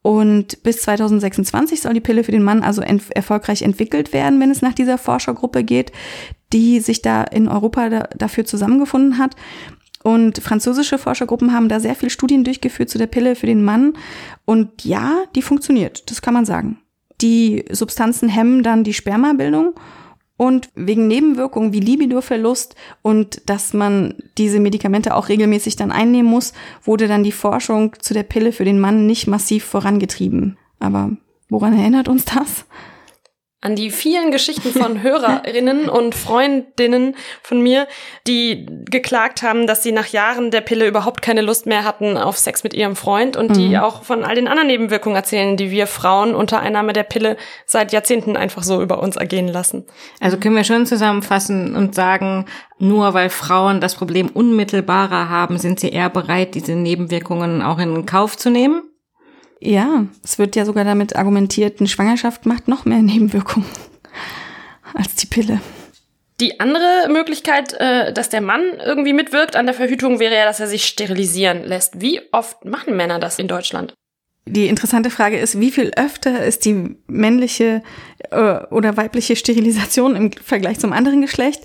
Und 0.02 0.62
bis 0.62 0.82
2026 0.82 1.80
soll 1.80 1.94
die 1.94 2.00
Pille 2.00 2.22
für 2.22 2.30
den 2.30 2.44
Mann 2.44 2.62
also 2.62 2.80
ent 2.80 3.10
erfolgreich 3.10 3.62
entwickelt 3.62 4.12
werden, 4.12 4.38
wenn 4.38 4.52
es 4.52 4.62
nach 4.62 4.74
dieser 4.74 4.98
Forschergruppe 4.98 5.64
geht, 5.64 5.90
die 6.52 6.78
sich 6.78 7.02
da 7.02 7.24
in 7.24 7.48
Europa 7.48 7.88
da, 7.88 8.08
dafür 8.16 8.44
zusammengefunden 8.44 9.18
hat. 9.18 9.34
Und 10.02 10.38
französische 10.38 10.98
Forschergruppen 10.98 11.52
haben 11.52 11.68
da 11.68 11.80
sehr 11.80 11.94
viele 11.94 12.10
Studien 12.10 12.44
durchgeführt 12.44 12.90
zu 12.90 12.98
der 12.98 13.06
Pille 13.06 13.36
für 13.36 13.46
den 13.46 13.64
Mann. 13.64 13.94
Und 14.44 14.84
ja, 14.84 15.24
die 15.34 15.42
funktioniert, 15.42 16.10
das 16.10 16.22
kann 16.22 16.34
man 16.34 16.44
sagen. 16.44 16.78
Die 17.20 17.64
Substanzen 17.70 18.28
hemmen 18.28 18.62
dann 18.62 18.82
die 18.82 18.94
Spermabildung 18.94 19.74
und 20.36 20.70
wegen 20.74 21.06
Nebenwirkungen 21.06 21.72
wie 21.72 21.78
Libidoverlust 21.78 22.74
und 23.02 23.48
dass 23.48 23.74
man 23.74 24.14
diese 24.38 24.58
Medikamente 24.58 25.14
auch 25.14 25.28
regelmäßig 25.28 25.76
dann 25.76 25.92
einnehmen 25.92 26.28
muss, 26.28 26.52
wurde 26.82 27.06
dann 27.06 27.22
die 27.22 27.30
Forschung 27.30 27.94
zu 28.00 28.12
der 28.12 28.24
Pille 28.24 28.50
für 28.50 28.64
den 28.64 28.80
Mann 28.80 29.06
nicht 29.06 29.28
massiv 29.28 29.64
vorangetrieben. 29.64 30.58
Aber 30.80 31.10
woran 31.48 31.78
erinnert 31.78 32.08
uns 32.08 32.24
das? 32.24 32.64
An 33.62 33.76
die 33.76 33.90
vielen 33.90 34.32
Geschichten 34.32 34.72
von 34.72 35.02
Hörerinnen 35.02 35.88
und 35.88 36.14
Freundinnen 36.14 37.16
von 37.42 37.62
mir, 37.62 37.86
die 38.26 38.66
geklagt 38.84 39.42
haben, 39.42 39.66
dass 39.66 39.82
sie 39.82 39.92
nach 39.92 40.08
Jahren 40.08 40.50
der 40.50 40.60
Pille 40.60 40.86
überhaupt 40.86 41.22
keine 41.22 41.40
Lust 41.40 41.66
mehr 41.66 41.84
hatten 41.84 42.18
auf 42.18 42.36
Sex 42.36 42.64
mit 42.64 42.74
ihrem 42.74 42.96
Freund 42.96 43.36
und 43.36 43.50
mhm. 43.50 43.54
die 43.54 43.78
auch 43.78 44.02
von 44.02 44.24
all 44.24 44.34
den 44.34 44.48
anderen 44.48 44.66
Nebenwirkungen 44.66 45.16
erzählen, 45.16 45.56
die 45.56 45.70
wir 45.70 45.86
Frauen 45.86 46.34
unter 46.34 46.60
Einnahme 46.60 46.92
der 46.92 47.04
Pille 47.04 47.36
seit 47.64 47.92
Jahrzehnten 47.92 48.36
einfach 48.36 48.64
so 48.64 48.82
über 48.82 49.00
uns 49.00 49.16
ergehen 49.16 49.48
lassen. 49.48 49.84
Also 50.20 50.36
können 50.38 50.56
wir 50.56 50.64
schon 50.64 50.84
zusammenfassen 50.84 51.76
und 51.76 51.94
sagen, 51.94 52.46
nur 52.78 53.14
weil 53.14 53.30
Frauen 53.30 53.80
das 53.80 53.94
Problem 53.94 54.28
unmittelbarer 54.28 55.28
haben, 55.28 55.56
sind 55.58 55.78
sie 55.78 55.90
eher 55.90 56.10
bereit, 56.10 56.56
diese 56.56 56.72
Nebenwirkungen 56.72 57.62
auch 57.62 57.78
in 57.78 58.06
Kauf 58.06 58.36
zu 58.36 58.50
nehmen? 58.50 58.82
Ja, 59.64 60.06
es 60.24 60.40
wird 60.40 60.56
ja 60.56 60.64
sogar 60.64 60.84
damit 60.84 61.14
argumentiert, 61.14 61.78
eine 61.78 61.88
Schwangerschaft 61.88 62.46
macht 62.46 62.66
noch 62.66 62.84
mehr 62.84 62.98
Nebenwirkungen 63.02 63.66
als 64.92 65.14
die 65.14 65.26
Pille. 65.26 65.60
Die 66.40 66.58
andere 66.58 67.08
Möglichkeit, 67.08 67.72
äh, 67.74 68.12
dass 68.12 68.28
der 68.28 68.40
Mann 68.40 68.62
irgendwie 68.84 69.12
mitwirkt 69.12 69.54
an 69.54 69.66
der 69.66 69.74
Verhütung, 69.74 70.18
wäre 70.18 70.34
ja, 70.34 70.44
dass 70.44 70.58
er 70.58 70.66
sich 70.66 70.86
sterilisieren 70.86 71.62
lässt. 71.62 72.00
Wie 72.00 72.20
oft 72.32 72.64
machen 72.64 72.96
Männer 72.96 73.20
das 73.20 73.38
in 73.38 73.46
Deutschland? 73.46 73.94
Die 74.44 74.66
interessante 74.66 75.10
Frage 75.10 75.38
ist, 75.38 75.60
wie 75.60 75.70
viel 75.70 75.92
öfter 75.94 76.44
ist 76.44 76.64
die 76.64 76.96
männliche 77.06 77.84
äh, 78.30 78.58
oder 78.70 78.96
weibliche 78.96 79.36
Sterilisation 79.36 80.16
im 80.16 80.32
Vergleich 80.32 80.80
zum 80.80 80.92
anderen 80.92 81.20
Geschlecht? 81.20 81.62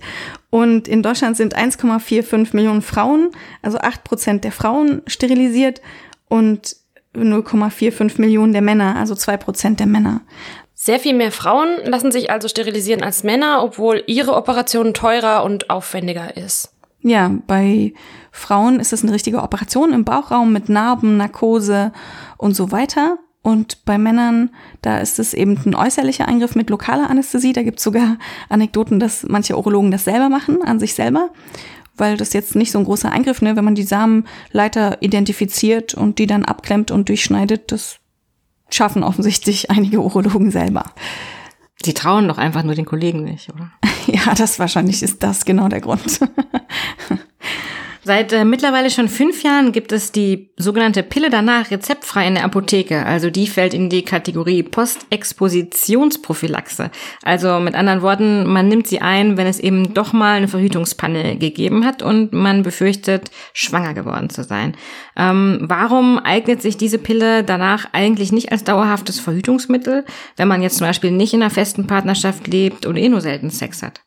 Und 0.51 0.87
in 0.87 1.01
Deutschland 1.01 1.35
sind 1.35 1.57
1,45 1.57 2.55
Millionen 2.55 2.83
Frauen, 2.83 3.31
also 3.63 3.79
8 3.79 4.03
Prozent 4.03 4.43
der 4.43 4.51
Frauen 4.51 5.01
sterilisiert 5.07 5.81
und 6.29 6.75
0,45 7.23 8.19
Millionen 8.21 8.53
der 8.53 8.61
Männer, 8.61 8.95
also 8.95 9.15
zwei 9.15 9.37
Prozent 9.37 9.79
der 9.79 9.87
Männer. 9.87 10.21
Sehr 10.73 10.99
viel 10.99 11.15
mehr 11.15 11.31
Frauen 11.31 11.69
lassen 11.85 12.11
sich 12.11 12.29
also 12.29 12.47
sterilisieren 12.47 13.03
als 13.03 13.23
Männer, 13.23 13.63
obwohl 13.63 14.03
ihre 14.05 14.35
Operation 14.35 14.93
teurer 14.93 15.43
und 15.43 15.69
aufwendiger 15.69 16.37
ist. 16.37 16.73
Ja, 17.01 17.31
bei 17.47 17.93
Frauen 18.31 18.79
ist 18.79 18.93
es 18.93 19.03
eine 19.03 19.13
richtige 19.13 19.41
Operation 19.41 19.93
im 19.93 20.03
Bauchraum 20.03 20.51
mit 20.53 20.69
Narben, 20.69 21.17
Narkose 21.17 21.91
und 22.37 22.55
so 22.55 22.71
weiter. 22.71 23.17
Und 23.41 23.85
bei 23.85 23.97
Männern, 23.97 24.49
da 24.81 24.99
ist 24.99 25.19
es 25.19 25.33
eben 25.33 25.57
ein 25.65 25.73
äußerlicher 25.73 26.27
Eingriff 26.27 26.55
mit 26.55 26.69
lokaler 26.69 27.09
Anästhesie. 27.09 27.53
Da 27.53 27.63
gibt 27.63 27.77
es 27.77 27.83
sogar 27.83 28.17
Anekdoten, 28.49 28.99
dass 28.99 29.23
manche 29.23 29.57
Urologen 29.57 29.89
das 29.89 30.03
selber 30.03 30.27
machen, 30.27 30.61
an 30.63 30.79
sich 30.79 30.95
selber. 30.95 31.29
Weil 31.97 32.17
das 32.17 32.33
jetzt 32.33 32.55
nicht 32.55 32.71
so 32.71 32.79
ein 32.79 32.85
großer 32.85 33.11
Eingriff, 33.11 33.41
ne, 33.41 33.55
wenn 33.55 33.65
man 33.65 33.75
die 33.75 33.83
Samenleiter 33.83 35.01
identifiziert 35.01 35.93
und 35.93 36.19
die 36.19 36.27
dann 36.27 36.45
abklemmt 36.45 36.91
und 36.91 37.09
durchschneidet, 37.09 37.71
das 37.71 37.97
schaffen 38.69 39.03
offensichtlich 39.03 39.71
einige 39.71 40.01
Urologen 40.01 40.51
selber. 40.51 40.85
Sie 41.83 41.93
trauen 41.93 42.27
doch 42.27 42.37
einfach 42.37 42.63
nur 42.63 42.75
den 42.75 42.85
Kollegen 42.85 43.23
nicht, 43.23 43.49
oder? 43.49 43.71
Ja, 44.07 44.33
das 44.33 44.57
wahrscheinlich 44.57 45.03
ist 45.03 45.21
das 45.21 45.43
genau 45.43 45.67
der 45.67 45.81
Grund. 45.81 46.21
Seit 48.07 48.31
äh, 48.31 48.45
mittlerweile 48.45 48.89
schon 48.89 49.09
fünf 49.09 49.43
Jahren 49.43 49.73
gibt 49.73 49.91
es 49.91 50.13
die 50.13 50.51
sogenannte 50.55 51.03
Pille 51.03 51.29
danach 51.29 51.71
rezeptfrei 51.71 52.25
in 52.25 52.35
der 52.35 52.45
Apotheke. 52.45 53.05
Also 53.05 53.29
die 53.29 53.47
fällt 53.47 53.73
in 53.73 53.89
die 53.89 54.03
Kategorie 54.03 54.63
Postexpositionsprophylaxe. 54.63 56.89
Also 57.23 57.59
mit 57.59 57.75
anderen 57.75 58.01
Worten, 58.01 58.47
man 58.47 58.69
nimmt 58.69 58.87
sie 58.87 59.01
ein, 59.01 59.35
wenn 59.35 59.45
es 59.45 59.59
eben 59.59 59.93
doch 59.93 60.13
mal 60.13 60.37
eine 60.37 60.47
Verhütungspanne 60.47 61.35
gegeben 61.35 61.85
hat 61.85 62.01
und 62.01 62.31
man 62.31 62.63
befürchtet, 62.63 63.29
schwanger 63.51 63.93
geworden 63.93 64.29
zu 64.29 64.45
sein. 64.45 64.77
Ähm, 65.17 65.63
warum 65.63 66.17
eignet 66.17 66.61
sich 66.61 66.77
diese 66.77 66.99
Pille 66.99 67.43
danach 67.43 67.89
eigentlich 67.91 68.31
nicht 68.31 68.53
als 68.53 68.63
dauerhaftes 68.63 69.19
Verhütungsmittel, 69.19 70.05
wenn 70.37 70.47
man 70.47 70.61
jetzt 70.61 70.77
zum 70.77 70.87
Beispiel 70.87 71.11
nicht 71.11 71.33
in 71.33 71.41
einer 71.41 71.51
festen 71.51 71.87
Partnerschaft 71.87 72.47
lebt 72.47 72.85
oder 72.85 72.99
eh 72.99 73.09
nur 73.09 73.19
selten 73.19 73.49
Sex 73.49 73.83
hat? 73.83 74.06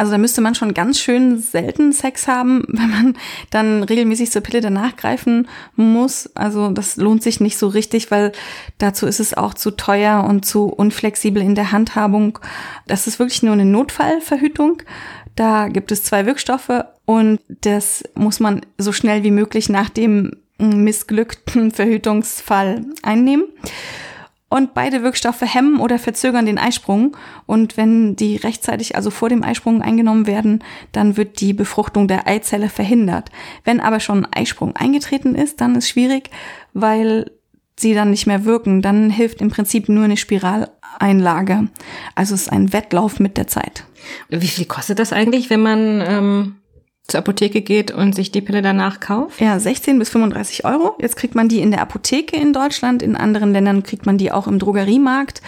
Also 0.00 0.12
da 0.12 0.18
müsste 0.18 0.40
man 0.40 0.54
schon 0.54 0.72
ganz 0.72 0.98
schön 0.98 1.38
selten 1.38 1.92
Sex 1.92 2.26
haben, 2.26 2.64
wenn 2.68 2.90
man 2.90 3.16
dann 3.50 3.82
regelmäßig 3.82 4.30
zur 4.30 4.40
Pille 4.40 4.62
danach 4.62 4.96
greifen 4.96 5.46
muss. 5.76 6.34
Also 6.34 6.70
das 6.70 6.96
lohnt 6.96 7.22
sich 7.22 7.38
nicht 7.38 7.58
so 7.58 7.68
richtig, 7.68 8.10
weil 8.10 8.32
dazu 8.78 9.06
ist 9.06 9.20
es 9.20 9.34
auch 9.34 9.52
zu 9.52 9.72
teuer 9.72 10.24
und 10.26 10.46
zu 10.46 10.64
unflexibel 10.64 11.42
in 11.42 11.54
der 11.54 11.70
Handhabung. 11.70 12.38
Das 12.86 13.06
ist 13.06 13.18
wirklich 13.18 13.42
nur 13.42 13.52
eine 13.52 13.66
Notfallverhütung. 13.66 14.82
Da 15.36 15.68
gibt 15.68 15.92
es 15.92 16.02
zwei 16.02 16.24
Wirkstoffe 16.24 16.82
und 17.04 17.38
das 17.46 18.02
muss 18.14 18.40
man 18.40 18.62
so 18.78 18.92
schnell 18.92 19.22
wie 19.22 19.30
möglich 19.30 19.68
nach 19.68 19.90
dem 19.90 20.30
missglückten 20.56 21.72
Verhütungsfall 21.72 22.86
einnehmen. 23.02 23.44
Und 24.50 24.74
beide 24.74 25.04
Wirkstoffe 25.04 25.42
hemmen 25.42 25.78
oder 25.78 26.00
verzögern 26.00 26.44
den 26.44 26.58
Eisprung. 26.58 27.16
Und 27.46 27.76
wenn 27.76 28.16
die 28.16 28.34
rechtzeitig, 28.34 28.96
also 28.96 29.10
vor 29.10 29.28
dem 29.28 29.44
Eisprung 29.44 29.80
eingenommen 29.80 30.26
werden, 30.26 30.64
dann 30.90 31.16
wird 31.16 31.40
die 31.40 31.52
Befruchtung 31.52 32.08
der 32.08 32.26
Eizelle 32.26 32.68
verhindert. 32.68 33.30
Wenn 33.62 33.78
aber 33.78 34.00
schon 34.00 34.24
ein 34.24 34.32
Eisprung 34.32 34.74
eingetreten 34.74 35.36
ist, 35.36 35.60
dann 35.60 35.76
ist 35.76 35.88
schwierig, 35.88 36.30
weil 36.72 37.30
sie 37.78 37.94
dann 37.94 38.10
nicht 38.10 38.26
mehr 38.26 38.44
wirken. 38.44 38.82
Dann 38.82 39.08
hilft 39.08 39.40
im 39.40 39.50
Prinzip 39.50 39.88
nur 39.88 40.02
eine 40.02 40.16
Spiraleinlage. 40.16 41.68
Also 42.16 42.34
es 42.34 42.42
ist 42.42 42.52
ein 42.52 42.72
Wettlauf 42.72 43.20
mit 43.20 43.36
der 43.36 43.46
Zeit. 43.46 43.84
Wie 44.30 44.48
viel 44.48 44.64
kostet 44.64 44.98
das 44.98 45.12
eigentlich, 45.12 45.48
wenn 45.50 45.62
man 45.62 46.00
ähm, 46.00 46.56
zur 47.10 47.18
Apotheke 47.18 47.60
geht 47.60 47.90
und 47.90 48.14
sich 48.14 48.30
die 48.30 48.40
Pille 48.40 48.62
danach 48.62 49.00
kauft? 49.00 49.40
Ja, 49.40 49.58
16 49.58 49.98
bis 49.98 50.08
35 50.10 50.64
Euro. 50.64 50.96
Jetzt 51.00 51.16
kriegt 51.16 51.34
man 51.34 51.48
die 51.48 51.60
in 51.60 51.70
der 51.70 51.82
Apotheke 51.82 52.36
in 52.36 52.52
Deutschland. 52.52 53.02
In 53.02 53.16
anderen 53.16 53.52
Ländern 53.52 53.82
kriegt 53.82 54.06
man 54.06 54.18
die 54.18 54.32
auch 54.32 54.46
im 54.46 54.58
Drogeriemarkt. 54.58 55.42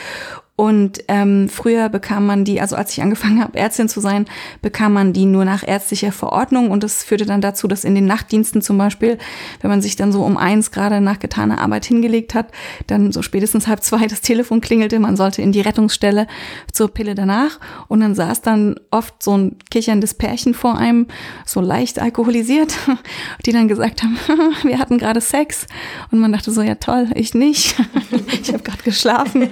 Und 0.63 1.03
ähm, 1.09 1.49
früher 1.49 1.89
bekam 1.89 2.25
man 2.25 2.45
die, 2.45 2.61
also 2.61 2.77
als 2.77 2.93
ich 2.93 3.03
angefangen 3.03 3.43
habe, 3.43 3.59
Ärztin 3.59 3.89
zu 3.89 3.99
sein, 3.99 4.27
bekam 4.61 4.93
man 4.93 5.13
die 5.13 5.25
nur 5.25 5.45
nach 5.45 5.67
ärztlicher 5.67 6.13
Verordnung. 6.13 6.71
Und 6.71 6.85
das 6.85 7.03
führte 7.03 7.27
dann 7.27 7.41
dazu, 7.41 7.67
dass 7.67 7.83
in 7.83 7.97
den 7.97 8.07
Nachtdiensten 8.07 8.63
zum 8.63 8.79
Beispiel, 8.79 9.19
wenn 9.61 9.71
man 9.71 9.83
sich 9.83 9.97
dann 9.97 10.13
so 10.13 10.23
um 10.23 10.37
eins 10.37 10.71
gerade 10.71 11.01
nach 11.01 11.19
getaner 11.19 11.59
Arbeit 11.59 11.87
hingelegt 11.87 12.37
hat, 12.37 12.53
dann 12.87 13.11
so 13.11 13.23
spätestens 13.23 13.67
halb 13.67 13.83
zwei 13.83 14.07
das 14.07 14.21
Telefon 14.21 14.61
klingelte, 14.61 15.01
man 15.01 15.17
sollte 15.17 15.43
in 15.43 15.51
die 15.51 15.63
Rettungsstelle 15.63 16.29
zur 16.71 16.95
Pille 16.95 17.17
danach. 17.17 17.59
Und 17.89 17.99
dann 17.99 18.15
saß 18.15 18.43
dann 18.43 18.77
oft 18.93 19.21
so 19.21 19.37
ein 19.37 19.57
kicherndes 19.69 20.15
Pärchen 20.15 20.55
vor 20.55 20.79
einem, 20.79 21.09
so 21.45 21.61
leicht 21.61 21.99
alkoholisiert, 21.99 22.73
die 23.47 23.51
dann 23.51 23.67
gesagt 23.67 24.05
haben, 24.05 24.17
wir 24.63 24.79
hatten 24.79 24.99
gerade 24.99 25.21
Sex. 25.21 25.67
Und 26.13 26.21
man 26.21 26.31
dachte 26.31 26.53
so, 26.53 26.63
ja 26.63 26.77
toll, 26.77 27.09
ich 27.17 27.35
nicht. 27.35 27.75
ich 28.41 28.53
habe 28.53 28.63
gerade 28.63 28.85
geschlafen. 28.85 29.51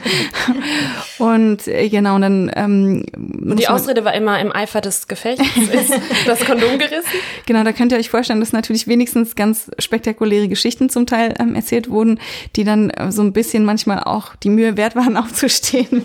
Und 1.19 1.67
äh, 1.67 1.89
genau, 1.89 2.17
und 2.17 2.23
dann. 2.23 2.51
Ähm, 2.55 3.05
und 3.15 3.59
die 3.59 3.69
Ausrede 3.69 4.05
war 4.05 4.15
immer 4.15 4.41
im 4.41 4.53
Eifer 4.53 4.81
des 4.81 5.09
Gefechts 5.09 5.45
ist 5.57 5.93
das 6.27 6.41
Kondom 6.45 6.79
gerissen. 6.79 7.09
Genau, 7.47 7.65
da 7.65 7.73
könnt 7.73 7.93
ihr 7.93 7.99
euch 7.99 8.11
vorstellen, 8.11 8.41
dass 8.41 8.53
natürlich 8.53 8.87
wenigstens 8.87 9.35
ganz 9.37 9.71
spektakuläre 9.79 10.49
Geschichten 10.49 10.89
zum 10.89 11.07
Teil 11.07 11.35
ähm, 11.39 11.55
erzählt 11.55 11.91
wurden, 11.91 12.19
die 12.57 12.65
dann 12.65 12.91
äh, 12.91 13.13
so 13.13 13.23
ein 13.23 13.33
bisschen 13.33 13.65
manchmal 13.65 14.05
auch 14.05 14.37
die 14.37 14.51
Mühe 14.51 14.77
wert 14.77 14.97
waren, 14.97 15.17
aufzustehen. 15.17 16.05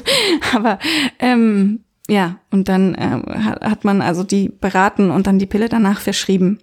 Aber 0.54 0.80
ähm, 1.20 1.82
ja, 2.08 2.38
und 2.52 2.70
dann 2.70 2.96
äh, 2.96 3.22
hat 3.62 3.84
man 3.84 4.02
also 4.02 4.24
die 4.24 4.50
beraten 4.50 5.12
und 5.12 5.28
dann 5.28 5.40
die 5.40 5.48
Pille 5.48 5.70
danach 5.70 6.00
verschrieben. 6.00 6.60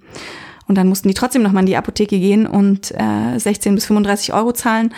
Und 0.68 0.76
dann 0.76 0.88
mussten 0.88 1.08
die 1.08 1.14
trotzdem 1.14 1.42
nochmal 1.42 1.64
in 1.64 1.66
die 1.66 1.76
Apotheke 1.76 2.18
gehen 2.18 2.46
und 2.46 2.92
äh, 2.92 3.38
16 3.38 3.74
bis 3.74 3.86
35 3.86 4.32
Euro 4.32 4.52
zahlen. 4.52 4.94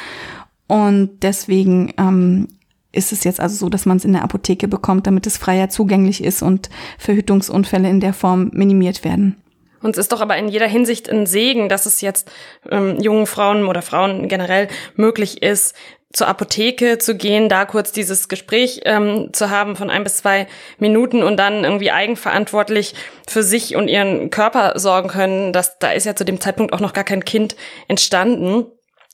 Und 0.67 1.23
deswegen 1.23 1.93
ähm, 1.99 2.49
ist 2.95 3.13
es 3.13 3.25
jetzt 3.25 3.41
also 3.41 3.57
so, 3.57 3.69
dass 3.69 3.87
man 3.87 3.97
es 3.97 4.05
in 4.05 4.13
der 4.13 4.23
Apotheke 4.23 4.69
bekommt, 4.69 5.07
damit 5.07 5.27
es 5.27 5.37
freier 5.37 5.69
zugänglich 5.69 6.23
ist 6.23 6.43
und 6.43 6.71
Verhütungsunfälle 6.99 7.89
in 7.89 8.01
der 8.01 8.15
Form 8.15 8.51
minimiert 8.53 9.05
werden. 9.05 9.37
Und 9.83 9.91
es 9.91 9.99
ist 9.99 10.13
doch 10.13 10.23
aber 10.23 10.39
in 10.39 10.49
jeder 10.49 10.67
Hinsicht 10.67 11.11
ein 11.11 11.27
Segen, 11.27 11.69
dass 11.69 11.85
es 11.85 12.01
jetzt 12.01 12.31
ähm, 12.71 12.99
jungen 13.01 13.27
Frauen 13.27 13.67
oder 13.67 13.83
Frauen 13.83 14.29
generell 14.29 14.69
möglich 14.97 15.43
ist, 15.43 15.75
zur 16.15 16.29
Apotheke 16.29 16.99
zu 16.99 17.17
gehen, 17.17 17.49
da 17.49 17.67
kurz 17.67 17.93
dieses 17.93 18.29
Gespräch 18.29 18.81
ähm, 18.85 19.31
zu 19.33 19.51
haben 19.51 19.77
von 19.77 19.91
ein 19.91 20.05
bis 20.05 20.19
zwei 20.19 20.47
Minuten 20.79 21.23
und 21.23 21.37
dann 21.37 21.65
irgendwie 21.65 21.91
eigenverantwortlich 21.91 22.95
für 23.29 23.43
sich 23.43 23.77
und 23.77 23.89
ihren 23.89 24.31
Körper 24.31 24.79
sorgen 24.79 25.09
können. 25.09 25.53
Das, 25.53 25.79
da 25.81 25.91
ist 25.91 26.07
ja 26.07 26.15
zu 26.15 26.25
dem 26.25 26.41
Zeitpunkt 26.41 26.73
auch 26.73 26.81
noch 26.81 26.93
gar 26.93 27.05
kein 27.05 27.25
Kind 27.25 27.57
entstanden. 27.89 28.67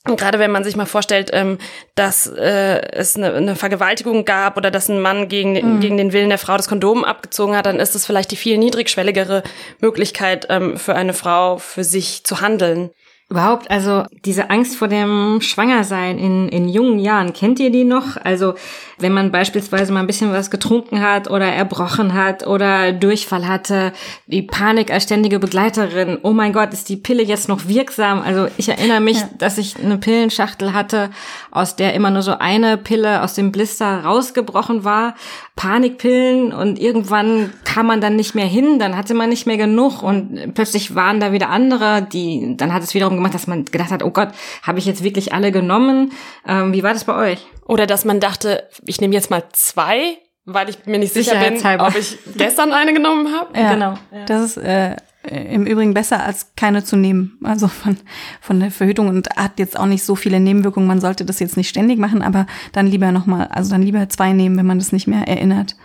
Und 0.07 0.19
gerade 0.19 0.39
wenn 0.39 0.49
man 0.49 0.63
sich 0.63 0.75
mal 0.75 0.87
vorstellt, 0.87 1.29
ähm, 1.31 1.59
dass 1.93 2.25
äh, 2.25 2.81
es 2.91 3.15
eine, 3.15 3.33
eine 3.33 3.55
Vergewaltigung 3.55 4.25
gab 4.25 4.57
oder 4.57 4.71
dass 4.71 4.89
ein 4.89 4.99
Mann 4.99 5.27
gegen, 5.27 5.53
mhm. 5.53 5.79
gegen 5.79 5.97
den 5.97 6.11
Willen 6.11 6.29
der 6.29 6.39
Frau 6.39 6.57
das 6.57 6.67
Kondom 6.67 7.03
abgezogen 7.03 7.55
hat, 7.55 7.67
dann 7.67 7.79
ist 7.79 7.93
es 7.93 8.07
vielleicht 8.07 8.31
die 8.31 8.35
viel 8.35 8.57
niedrigschwelligere 8.57 9.43
Möglichkeit 9.79 10.47
ähm, 10.49 10.77
für 10.77 10.95
eine 10.95 11.13
Frau, 11.13 11.59
für 11.59 11.83
sich 11.83 12.23
zu 12.23 12.41
handeln. 12.41 12.89
Überhaupt, 13.31 13.71
also 13.71 14.03
diese 14.25 14.49
Angst 14.49 14.75
vor 14.75 14.89
dem 14.89 15.39
Schwangersein 15.39 16.19
in, 16.19 16.49
in 16.49 16.67
jungen 16.67 16.99
Jahren, 16.99 17.31
kennt 17.31 17.61
ihr 17.61 17.71
die 17.71 17.85
noch? 17.85 18.17
Also 18.21 18.55
wenn 18.99 19.13
man 19.13 19.31
beispielsweise 19.31 19.93
mal 19.93 20.01
ein 20.01 20.07
bisschen 20.07 20.33
was 20.33 20.51
getrunken 20.51 21.01
hat 21.01 21.29
oder 21.29 21.45
erbrochen 21.45 22.13
hat 22.13 22.45
oder 22.45 22.91
Durchfall 22.91 23.47
hatte, 23.47 23.93
die 24.27 24.41
Panik 24.41 24.91
als 24.91 25.03
ständige 25.03 25.39
Begleiterin, 25.39 26.17
oh 26.23 26.31
mein 26.33 26.51
Gott, 26.51 26.73
ist 26.73 26.89
die 26.89 26.97
Pille 26.97 27.23
jetzt 27.23 27.47
noch 27.47 27.69
wirksam? 27.69 28.21
Also 28.21 28.47
ich 28.57 28.67
erinnere 28.67 28.99
mich, 28.99 29.21
ja. 29.21 29.29
dass 29.37 29.57
ich 29.57 29.77
eine 29.77 29.97
Pillenschachtel 29.97 30.73
hatte, 30.73 31.09
aus 31.51 31.77
der 31.77 31.93
immer 31.93 32.11
nur 32.11 32.23
so 32.23 32.37
eine 32.37 32.77
Pille 32.77 33.23
aus 33.23 33.33
dem 33.33 33.53
Blister 33.53 34.03
rausgebrochen 34.03 34.83
war. 34.83 35.15
Panikpillen 35.55 36.53
und 36.53 36.79
irgendwann 36.79 37.53
kam 37.65 37.85
man 37.85 38.01
dann 38.01 38.15
nicht 38.15 38.35
mehr 38.35 38.45
hin, 38.45 38.79
dann 38.79 38.97
hatte 38.97 39.13
man 39.13 39.29
nicht 39.29 39.45
mehr 39.45 39.57
genug 39.57 40.01
und 40.01 40.53
plötzlich 40.55 40.95
waren 40.95 41.19
da 41.19 41.33
wieder 41.33 41.49
andere, 41.49 42.01
die, 42.01 42.55
dann 42.57 42.73
hat 42.73 42.81
es 42.81 42.93
wiederum 42.93 43.20
gemacht, 43.21 43.33
dass 43.33 43.47
man 43.47 43.65
gedacht 43.65 43.91
hat, 43.91 44.03
oh 44.03 44.11
Gott, 44.11 44.29
habe 44.63 44.79
ich 44.79 44.85
jetzt 44.85 45.03
wirklich 45.03 45.33
alle 45.33 45.51
genommen? 45.51 46.11
Ähm, 46.47 46.73
wie 46.73 46.83
war 46.83 46.93
das 46.93 47.05
bei 47.05 47.15
euch? 47.15 47.45
Oder 47.65 47.87
dass 47.87 48.05
man 48.05 48.19
dachte, 48.19 48.67
ich 48.85 48.99
nehme 48.99 49.13
jetzt 49.13 49.29
mal 49.29 49.43
zwei, 49.53 50.17
weil 50.45 50.69
ich 50.69 50.85
mir 50.85 50.99
nicht 50.99 51.13
sicher 51.13 51.35
bin, 51.35 51.63
ob 51.79 51.95
ich 51.95 52.17
gestern 52.35 52.71
eine 52.73 52.93
genommen 52.93 53.33
habe. 53.33 53.57
Ja, 53.57 53.73
genau. 53.73 53.93
Ja. 54.11 54.25
Das 54.25 54.41
ist 54.41 54.57
äh, 54.57 54.95
im 55.23 55.65
Übrigen 55.65 55.93
besser 55.93 56.23
als 56.23 56.55
keine 56.55 56.83
zu 56.83 56.95
nehmen. 56.95 57.37
Also 57.43 57.67
von, 57.67 57.97
von 58.41 58.59
der 58.59 58.71
Verhütung 58.71 59.07
und 59.07 59.29
hat 59.35 59.59
jetzt 59.59 59.77
auch 59.77 59.85
nicht 59.85 60.03
so 60.03 60.15
viele 60.15 60.39
Nebenwirkungen. 60.39 60.87
Man 60.87 61.01
sollte 61.01 61.25
das 61.25 61.39
jetzt 61.39 61.57
nicht 61.57 61.69
ständig 61.69 61.99
machen, 61.99 62.21
aber 62.23 62.47
dann 62.71 62.87
lieber 62.87 63.11
nochmal, 63.11 63.47
also 63.51 63.71
dann 63.71 63.83
lieber 63.83 64.09
zwei 64.09 64.33
nehmen, 64.33 64.57
wenn 64.57 64.65
man 64.65 64.79
das 64.79 64.91
nicht 64.91 65.07
mehr 65.07 65.27
erinnert. 65.27 65.75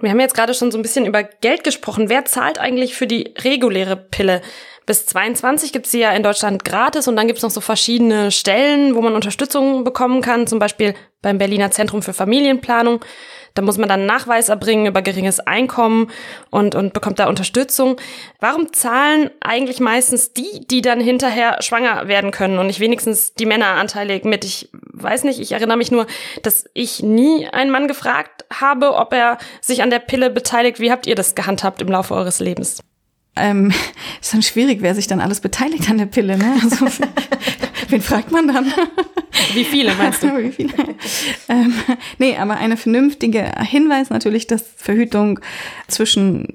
Wir 0.00 0.10
haben 0.10 0.20
jetzt 0.20 0.34
gerade 0.34 0.54
schon 0.54 0.70
so 0.70 0.78
ein 0.78 0.82
bisschen 0.82 1.06
über 1.06 1.22
Geld 1.22 1.64
gesprochen. 1.64 2.08
Wer 2.08 2.24
zahlt 2.24 2.58
eigentlich 2.58 2.94
für 2.94 3.06
die 3.06 3.34
reguläre 3.38 3.96
Pille? 3.96 4.42
Bis 4.86 5.04
22 5.04 5.72
gibt's 5.72 5.90
sie 5.90 5.98
ja 5.98 6.12
in 6.12 6.22
Deutschland 6.22 6.64
gratis 6.64 7.08
und 7.08 7.16
dann 7.16 7.26
gibt's 7.26 7.42
noch 7.42 7.50
so 7.50 7.60
verschiedene 7.60 8.30
Stellen, 8.30 8.94
wo 8.94 9.02
man 9.02 9.14
Unterstützung 9.14 9.82
bekommen 9.82 10.22
kann, 10.22 10.46
zum 10.46 10.60
Beispiel 10.60 10.94
beim 11.22 11.38
Berliner 11.38 11.72
Zentrum 11.72 12.02
für 12.02 12.12
Familienplanung. 12.12 13.04
Da 13.54 13.62
muss 13.62 13.78
man 13.78 13.88
dann 13.88 14.06
Nachweis 14.06 14.48
erbringen 14.48 14.86
über 14.86 15.02
geringes 15.02 15.40
Einkommen 15.40 16.10
und, 16.50 16.74
und 16.76 16.92
bekommt 16.92 17.18
da 17.18 17.26
Unterstützung. 17.26 17.96
Warum 18.38 18.72
zahlen 18.72 19.30
eigentlich 19.40 19.80
meistens 19.80 20.34
die, 20.34 20.66
die 20.70 20.82
dann 20.82 21.00
hinterher 21.00 21.60
schwanger 21.62 22.06
werden 22.06 22.30
können 22.30 22.58
und 22.58 22.68
nicht 22.68 22.80
wenigstens 22.80 23.34
die 23.34 23.46
Männer 23.46 23.68
anteilig 23.68 24.24
mit? 24.24 24.44
Ich 24.44 24.68
weiß 24.92 25.24
nicht, 25.24 25.40
ich 25.40 25.52
erinnere 25.52 25.78
mich 25.78 25.90
nur, 25.90 26.06
dass 26.42 26.66
ich 26.74 27.02
nie 27.02 27.48
einen 27.48 27.70
Mann 27.70 27.88
gefragt 27.88 28.44
habe, 28.52 28.94
ob 28.94 29.12
er 29.12 29.38
sich 29.60 29.82
an 29.82 29.90
der 29.90 30.00
Pille 30.00 30.30
beteiligt. 30.30 30.78
Wie 30.78 30.92
habt 30.92 31.06
ihr 31.08 31.16
das 31.16 31.34
gehandhabt 31.34 31.80
im 31.80 31.88
Laufe 31.88 32.14
eures 32.14 32.38
Lebens? 32.38 32.82
Ähm, 33.36 33.72
ist 34.20 34.34
dann 34.34 34.42
schwierig, 34.42 34.82
wer 34.82 34.94
sich 34.94 35.06
dann 35.06 35.20
alles 35.20 35.40
beteiligt 35.40 35.88
an 35.90 35.98
der 35.98 36.06
Pille, 36.06 36.36
ne? 36.36 36.56
Also, 36.62 36.86
wen 37.88 38.00
fragt 38.00 38.32
man 38.32 38.48
dann? 38.48 38.72
Wie 39.54 39.64
viele 39.64 39.94
meinst 39.94 40.22
du? 40.22 40.28
Wie 40.42 40.52
viele? 40.52 40.72
Ähm, 41.48 41.74
nee, 42.18 42.36
aber 42.36 42.56
eine 42.56 42.76
vernünftige 42.76 43.52
Hinweis 43.60 44.10
natürlich, 44.10 44.46
dass 44.46 44.62
Verhütung 44.76 45.40
zwischen 45.88 46.48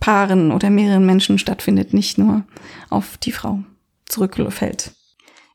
Paaren 0.00 0.52
oder 0.52 0.70
mehreren 0.70 1.06
Menschen 1.06 1.38
stattfindet, 1.38 1.94
nicht 1.94 2.18
nur 2.18 2.44
auf 2.90 3.16
die 3.18 3.32
Frau 3.32 3.60
zurückfällt. 4.06 4.92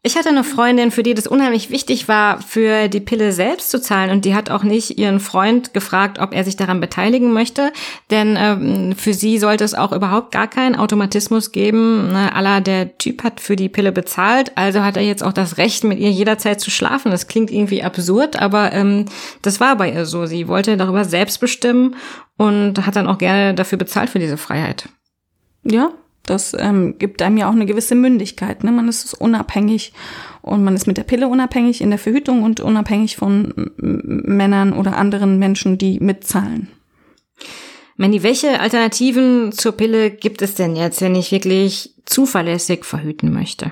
Ich 0.06 0.18
hatte 0.18 0.28
eine 0.28 0.44
Freundin, 0.44 0.92
für 0.92 1.02
die 1.02 1.14
das 1.14 1.28
unheimlich 1.28 1.70
wichtig 1.70 2.10
war, 2.10 2.42
für 2.42 2.90
die 2.90 3.00
Pille 3.00 3.32
selbst 3.32 3.72
zu 3.72 3.80
zahlen. 3.80 4.12
Und 4.12 4.26
die 4.26 4.36
hat 4.36 4.50
auch 4.50 4.64
nicht 4.64 5.00
ihren 5.00 5.22
Freund 5.22 5.74
gefragt, 5.74 6.20
ob 6.20 6.34
er 6.34 6.44
sich 6.44 6.58
daran 6.58 6.82
beteiligen 6.82 7.32
möchte. 7.32 7.72
Denn 8.12 8.36
ähm, 8.38 8.96
für 8.98 9.14
sie 9.14 9.38
sollte 9.38 9.64
es 9.64 9.74
auch 9.74 9.94
überhaupt 9.94 10.34
gar 10.34 10.50
keinen 10.50 10.76
Automatismus 10.76 11.54
geben. 11.54 12.12
Ne, 12.12 12.36
aller 12.36 12.60
der 12.60 12.98
Typ 12.98 13.24
hat 13.24 13.40
für 13.40 13.56
die 13.56 13.70
Pille 13.70 13.94
bezahlt, 13.94 14.52
also 14.56 14.82
hat 14.82 14.98
er 14.98 15.04
jetzt 15.04 15.24
auch 15.24 15.32
das 15.32 15.58
Recht, 15.58 15.86
mit 15.86 16.00
ihr 16.00 16.12
jederzeit 16.12 16.60
zu 16.60 16.70
schlafen. 16.70 17.10
Das 17.10 17.30
klingt 17.30 17.50
irgendwie 17.50 17.82
absurd, 17.82 18.42
aber 18.42 18.74
ähm, 18.74 19.06
das 19.42 19.62
war 19.62 19.78
bei 19.78 19.90
ihr 19.90 20.06
so. 20.06 20.26
Sie 20.26 20.50
wollte 20.50 20.76
darüber 20.76 21.06
selbst 21.06 21.40
bestimmen 21.40 21.96
und 22.36 22.86
hat 22.86 22.98
dann 22.98 23.08
auch 23.08 23.20
gerne 23.20 23.54
dafür 23.54 23.78
bezahlt 23.78 24.10
für 24.10 24.20
diese 24.20 24.38
Freiheit. 24.38 24.90
Ja, 25.64 25.94
das 26.26 26.56
ähm, 26.58 26.98
gibt 27.00 27.22
einem 27.22 27.38
ja 27.38 27.50
auch 27.50 27.54
eine 27.54 27.66
gewisse 27.66 27.96
Mündigkeit. 27.96 28.64
Ne? 28.64 28.72
Man 28.72 28.88
ist 28.88 29.14
unabhängig 29.14 29.94
und 30.42 30.64
man 30.64 30.76
ist 30.76 30.88
mit 30.88 30.98
der 30.98 31.04
Pille 31.04 31.28
unabhängig 31.28 31.82
in 31.82 31.90
der 31.90 32.00
Verhütung 32.00 32.44
und 32.44 32.62
unabhängig 32.62 33.18
von 33.18 33.54
Männern 33.78 34.74
oder 34.74 34.98
anderen 34.98 35.38
Menschen, 35.38 35.78
die 35.78 36.00
mitzahlen. 36.00 36.70
Mandy, 37.98 38.24
welche 38.24 38.60
Alternativen 38.60 39.52
zur 39.52 39.74
Pille 39.74 40.12
gibt 40.12 40.42
es 40.42 40.56
denn 40.56 40.76
jetzt, 40.76 41.02
wenn 41.02 41.16
ich 41.16 41.32
wirklich 41.32 41.94
zuverlässig 42.06 42.86
verhüten 42.86 43.32
möchte? 43.32 43.72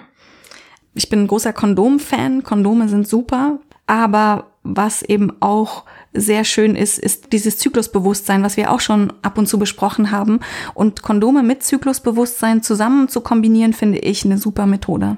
Ich 0.94 1.10
bin 1.10 1.22
ein 1.22 1.28
großer 1.28 1.54
Kondom-Fan. 1.54 2.44
Kondome 2.44 2.90
sind 2.90 3.08
super. 3.08 3.60
Aber 3.88 4.52
was 4.64 5.02
eben 5.02 5.34
auch 5.42 5.86
sehr 6.14 6.44
schön 6.44 6.76
ist, 6.76 7.00
ist 7.00 7.32
dieses 7.32 7.58
Zyklusbewusstsein, 7.58 8.44
was 8.44 8.58
wir 8.58 8.72
auch 8.72 8.80
schon 8.80 9.14
ab 9.22 9.38
und 9.38 9.48
zu 9.48 9.58
besprochen 9.58 10.12
haben. 10.12 10.40
Und 10.74 11.02
Kondome 11.02 11.44
mit 11.44 11.64
Zyklusbewusstsein 11.64 12.64
zusammen 12.64 13.08
zu 13.08 13.22
kombinieren, 13.22 13.74
finde 13.74 14.00
ich 14.00 14.26
eine 14.26 14.38
super 14.38 14.66
Methode. 14.66 15.18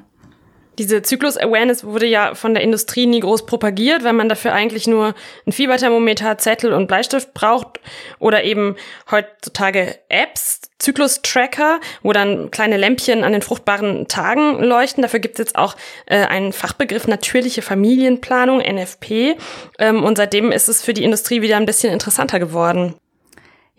Diese 0.80 1.04
Zyklus-Awareness 1.04 1.84
wurde 1.84 2.08
ja 2.08 2.34
von 2.34 2.54
der 2.54 2.64
Industrie 2.64 3.06
nie 3.06 3.20
groß 3.20 3.46
propagiert, 3.46 4.04
weil 4.04 4.14
man 4.14 4.28
dafür 4.28 4.54
eigentlich 4.54 4.88
nur 4.88 5.14
ein 5.46 5.52
Fieberthermometer, 5.52 6.38
Zettel 6.40 6.74
und 6.74 6.88
Bleistift 6.88 7.34
braucht 7.34 7.80
oder 8.20 8.44
eben 8.44 8.76
heutzutage 9.12 10.00
Apps, 10.10 10.62
Zyklus-Tracker, 10.80 11.80
wo 12.02 12.12
dann 12.12 12.50
kleine 12.50 12.78
Lämpchen 12.78 13.24
an 13.24 13.34
den 13.34 13.42
fruchtbaren 13.44 14.08
Tagen 14.08 14.64
leuchten. 14.64 15.04
Dafür 15.04 15.20
gibt 15.20 15.36
es 15.36 15.46
jetzt 15.46 15.56
auch 15.56 15.76
äh, 16.08 16.26
einen 16.26 16.54
Fachbegriff 16.54 17.08
natürliche 17.08 17.62
Familienplanung, 17.62 18.60
NFP. 18.60 19.38
Ähm, 19.78 20.04
und 20.04 20.18
seitdem 20.18 20.52
ist 20.52 20.70
es 20.70 20.84
für 20.84 20.94
die 20.94 21.04
Industrie 21.04 21.42
wieder 21.42 21.58
ein 21.58 21.68
bisschen 21.68 21.94
interessanter 21.94 22.40
geworden. 22.40 22.96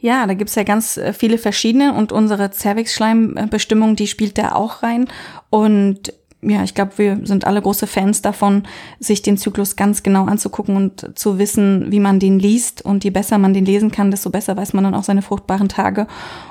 Ja, 0.05 0.27
da 0.27 0.35
gibt's 0.35 0.55
ja 0.55 0.65
ganz 0.65 0.99
äh, 0.99 1.13
viele 1.13 1.39
verschiedene 1.39 1.95
und 1.95 2.13
unsere 2.13 2.51
Cervix-Schleimbestimmung, 2.51 3.97
die 3.97 4.07
spielt 4.07 4.37
da 4.37 4.53
auch 4.53 4.83
rein. 4.83 5.09
Und 5.49 6.13
ja, 6.49 6.63
ich 6.63 6.75
glaube, 6.75 6.93
wir 6.97 7.21
sind 7.25 7.47
alle 7.47 7.63
große 7.63 7.87
Fans 7.87 8.23
davon, 8.23 8.65
sich 8.99 9.23
den 9.23 9.37
Zyklus 9.37 9.77
ganz 9.77 10.03
genau 10.03 10.27
anzugucken 10.27 10.77
und 10.77 11.19
zu 11.19 11.39
wissen, 11.39 11.91
wie 11.91 12.01
man 12.01 12.21
den 12.21 12.39
liest. 12.39 12.83
Und 12.83 13.05
je 13.05 13.11
besser 13.11 13.39
man 13.39 13.55
den 13.55 13.65
lesen 13.65 13.91
kann, 13.91 14.11
desto 14.11 14.31
besser 14.31 14.57
weiß 14.57 14.73
man 14.73 14.85
dann 14.85 14.95
auch 14.95 15.05
seine 15.05 15.23
fruchtbaren 15.23 15.69
Tage. 15.69 16.07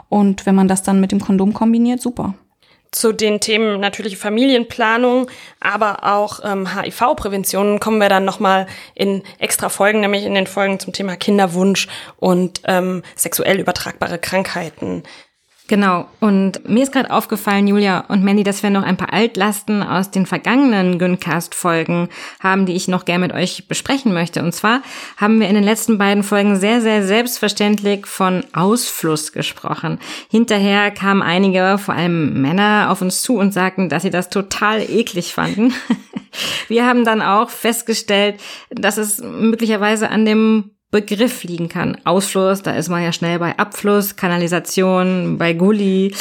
Und 0.09 0.45
wenn 0.45 0.55
man 0.55 0.67
das 0.67 0.83
dann 0.83 0.99
mit 0.99 1.11
dem 1.11 1.19
Kondom 1.19 1.53
kombiniert, 1.53 2.01
super. 2.01 2.33
Zu 2.91 3.11
den 3.11 3.39
Themen 3.39 3.79
natürliche 3.79 4.17
Familienplanung, 4.17 5.27
aber 5.59 6.03
auch 6.03 6.41
ähm, 6.43 6.67
HIV-Prävention 6.75 7.79
kommen 7.79 7.97
wir 7.97 8.09
dann 8.09 8.23
nochmal 8.23 8.67
in 8.93 9.23
extra 9.39 9.69
Folgen, 9.69 10.01
nämlich 10.01 10.25
in 10.25 10.35
den 10.35 10.45
Folgen 10.45 10.79
zum 10.79 10.93
Thema 10.93 11.15
Kinderwunsch 11.15 11.87
und 12.17 12.61
ähm, 12.65 13.01
sexuell 13.15 13.59
übertragbare 13.59 14.19
Krankheiten. 14.19 15.01
Genau. 15.69 16.07
Und 16.19 16.67
mir 16.67 16.83
ist 16.83 16.91
gerade 16.91 17.09
aufgefallen, 17.09 17.67
Julia 17.67 18.01
und 18.09 18.21
Mandy, 18.21 18.43
dass 18.43 18.63
wir 18.63 18.69
noch 18.69 18.83
ein 18.83 18.97
paar 18.97 19.13
Altlasten 19.13 19.81
aus 19.81 20.11
den 20.11 20.25
vergangenen 20.25 20.99
Güncast-Folgen 20.99 22.09
haben, 22.41 22.65
die 22.65 22.73
ich 22.73 22.89
noch 22.89 23.05
gerne 23.05 23.27
mit 23.27 23.33
euch 23.33 23.69
besprechen 23.69 24.13
möchte. 24.13 24.43
Und 24.43 24.51
zwar 24.51 24.81
haben 25.15 25.39
wir 25.39 25.47
in 25.47 25.55
den 25.55 25.63
letzten 25.63 25.97
beiden 25.97 26.23
Folgen 26.23 26.57
sehr, 26.57 26.81
sehr 26.81 27.05
selbstverständlich 27.05 28.07
von 28.07 28.43
Ausfluss 28.51 29.31
gesprochen. 29.31 29.99
Hinterher 30.29 30.91
kamen 30.91 31.21
einige, 31.21 31.77
vor 31.77 31.93
allem 31.95 32.41
Männer, 32.41 32.87
auf 32.89 33.01
uns 33.01 33.21
zu 33.21 33.37
und 33.37 33.53
sagten, 33.53 33.87
dass 33.87 34.03
sie 34.03 34.09
das 34.09 34.29
total 34.29 34.81
eklig 34.81 35.33
fanden. 35.33 35.73
Wir 36.67 36.85
haben 36.85 37.05
dann 37.05 37.21
auch 37.21 37.49
festgestellt, 37.49 38.41
dass 38.69 38.97
es 38.97 39.23
möglicherweise 39.23 40.09
an 40.09 40.25
dem 40.25 40.71
Begriff 40.93 41.43
liegen 41.43 41.69
kann. 41.69 41.97
Ausfluss, 42.03 42.61
da 42.61 42.75
ist 42.75 42.87
man 42.87 43.03
ja 43.03 43.11
schnell 43.11 43.39
bei 43.39 43.57
Abfluss, 43.57 44.15
Kanalisation, 44.15 45.39
bei 45.39 45.53
Gully. 45.53 46.13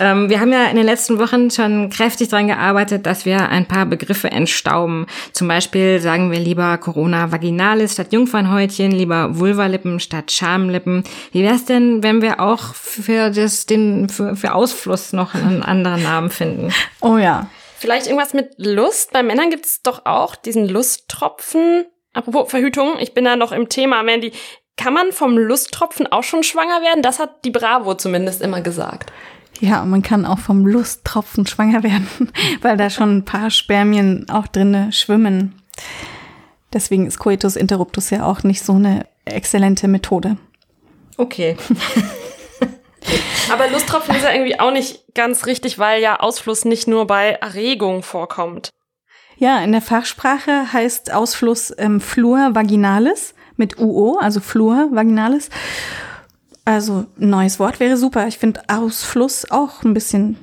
Ähm, 0.00 0.28
wir 0.28 0.40
haben 0.40 0.52
ja 0.52 0.64
in 0.66 0.74
den 0.74 0.84
letzten 0.84 1.20
Wochen 1.20 1.48
schon 1.52 1.90
kräftig 1.90 2.28
dran 2.28 2.48
gearbeitet, 2.48 3.06
dass 3.06 3.24
wir 3.24 3.48
ein 3.48 3.66
paar 3.66 3.86
Begriffe 3.86 4.32
entstauben. 4.32 5.06
Zum 5.32 5.46
Beispiel 5.46 6.00
sagen 6.00 6.32
wir 6.32 6.40
lieber 6.40 6.76
Corona 6.78 7.30
vaginalis 7.30 7.92
statt 7.92 8.12
Jungfernhäutchen, 8.12 8.90
lieber 8.90 9.38
Vulvalippen 9.38 10.00
statt 10.00 10.32
Schamlippen. 10.32 11.04
Wie 11.30 11.44
wäre 11.44 11.54
es 11.54 11.64
denn, 11.64 12.02
wenn 12.02 12.20
wir 12.20 12.40
auch 12.40 12.74
für 12.74 13.30
das, 13.30 13.66
den, 13.66 14.08
für, 14.08 14.34
für 14.34 14.54
Ausfluss 14.54 15.12
noch 15.12 15.34
einen 15.34 15.62
anderen 15.62 16.02
Namen 16.02 16.30
finden? 16.30 16.74
Oh 17.00 17.16
ja. 17.16 17.48
Vielleicht 17.78 18.06
irgendwas 18.06 18.34
mit 18.34 18.54
Lust. 18.56 19.12
Bei 19.12 19.22
Männern 19.22 19.50
gibt 19.50 19.66
es 19.66 19.82
doch 19.82 20.04
auch 20.04 20.34
diesen 20.34 20.68
Lusttropfen. 20.68 21.86
Apropos 22.16 22.50
Verhütung, 22.50 22.98
ich 22.98 23.12
bin 23.12 23.26
da 23.26 23.36
noch 23.36 23.52
im 23.52 23.68
Thema, 23.68 24.02
Mandy. 24.02 24.32
Kann 24.78 24.94
man 24.94 25.12
vom 25.12 25.36
Lusttropfen 25.36 26.06
auch 26.10 26.22
schon 26.22 26.42
schwanger 26.42 26.80
werden? 26.80 27.02
Das 27.02 27.18
hat 27.18 27.44
die 27.44 27.50
Bravo 27.50 27.94
zumindest 27.94 28.40
immer 28.40 28.62
gesagt. 28.62 29.12
Ja, 29.60 29.84
man 29.84 30.00
kann 30.00 30.24
auch 30.24 30.38
vom 30.38 30.66
Lusttropfen 30.66 31.46
schwanger 31.46 31.82
werden, 31.84 32.08
weil 32.62 32.78
da 32.78 32.88
schon 32.88 33.18
ein 33.18 33.24
paar 33.26 33.50
Spermien 33.50 34.26
auch 34.30 34.46
drinne 34.46 34.92
schwimmen. 34.92 35.60
Deswegen 36.72 37.06
ist 37.06 37.18
Coitus 37.18 37.54
interruptus 37.54 38.08
ja 38.08 38.24
auch 38.24 38.42
nicht 38.42 38.62
so 38.62 38.72
eine 38.72 39.06
exzellente 39.26 39.86
Methode. 39.86 40.38
Okay. 41.18 41.58
Aber 43.52 43.68
Lusttropfen 43.68 44.16
ist 44.16 44.24
ja 44.24 44.32
irgendwie 44.32 44.58
auch 44.58 44.72
nicht 44.72 45.04
ganz 45.14 45.44
richtig, 45.44 45.78
weil 45.78 46.00
ja 46.00 46.18
Ausfluss 46.18 46.64
nicht 46.64 46.88
nur 46.88 47.06
bei 47.06 47.32
Erregung 47.32 48.02
vorkommt. 48.02 48.70
Ja, 49.38 49.60
in 49.60 49.72
der 49.72 49.82
Fachsprache 49.82 50.72
heißt 50.72 51.12
Ausfluss 51.12 51.74
ähm, 51.76 52.00
Flur 52.00 52.54
vaginalis 52.54 53.34
mit 53.56 53.78
UO, 53.78 54.16
also 54.18 54.40
Flur 54.40 54.88
vaginalis. 54.92 55.50
Also 56.64 57.04
neues 57.16 57.60
Wort 57.60 57.78
wäre 57.78 57.96
super. 57.96 58.26
Ich 58.26 58.38
finde 58.38 58.62
Ausfluss 58.68 59.48
auch 59.50 59.84
ein 59.84 59.94
bisschen 59.94 60.36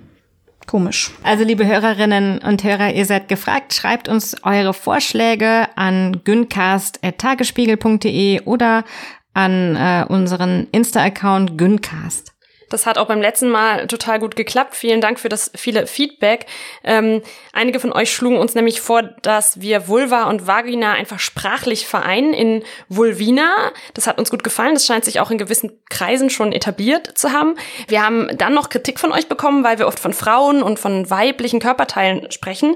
komisch. 0.67 1.11
Also 1.23 1.43
liebe 1.43 1.65
Hörerinnen 1.65 2.37
und 2.39 2.63
Hörer, 2.63 2.93
ihr 2.93 3.05
seid 3.05 3.27
gefragt, 3.27 3.73
schreibt 3.73 4.07
uns 4.07 4.37
eure 4.43 4.73
Vorschläge 4.73 5.67
an 5.75 6.21
güncast.tagesspiegel.de 6.23 8.41
oder 8.41 8.85
an 9.33 9.75
äh, 9.75 10.05
unseren 10.07 10.67
Insta-Account 10.71 11.57
güncast. 11.57 12.32
Das 12.73 12.87
hat 12.87 12.97
auch 12.97 13.05
beim 13.05 13.21
letzten 13.21 13.49
Mal 13.49 13.85
total 13.85 14.19
gut 14.19 14.35
geklappt. 14.35 14.75
Vielen 14.75 14.99
Dank 14.99 15.19
für 15.19 15.29
das 15.29 15.51
viele 15.55 15.85
Feedback. 15.85 16.47
Ähm, 16.83 17.21
einige 17.51 17.79
von 17.79 17.93
euch 17.93 18.11
schlugen 18.11 18.37
uns 18.37 18.55
nämlich 18.55 18.81
vor, 18.81 19.03
dass 19.03 19.61
wir 19.61 19.87
Vulva 19.87 20.23
und 20.23 20.47
Vagina 20.47 20.93
einfach 20.93 21.19
sprachlich 21.19 21.85
vereinen 21.85 22.33
in 22.33 22.63
Vulvina. 22.89 23.71
Das 23.93 24.07
hat 24.07 24.17
uns 24.17 24.31
gut 24.31 24.43
gefallen. 24.43 24.73
Das 24.73 24.87
scheint 24.87 25.05
sich 25.05 25.19
auch 25.19 25.29
in 25.29 25.37
gewissen 25.37 25.79
Kreisen 25.91 26.31
schon 26.31 26.51
etabliert 26.51 27.15
zu 27.15 27.31
haben. 27.31 27.55
Wir 27.87 28.03
haben 28.03 28.35
dann 28.39 28.55
noch 28.55 28.69
Kritik 28.69 28.99
von 28.99 29.11
euch 29.11 29.27
bekommen, 29.27 29.63
weil 29.63 29.77
wir 29.77 29.85
oft 29.85 29.99
von 29.99 30.13
Frauen 30.13 30.63
und 30.63 30.79
von 30.79 31.11
weiblichen 31.11 31.59
Körperteilen 31.59 32.31
sprechen. 32.31 32.75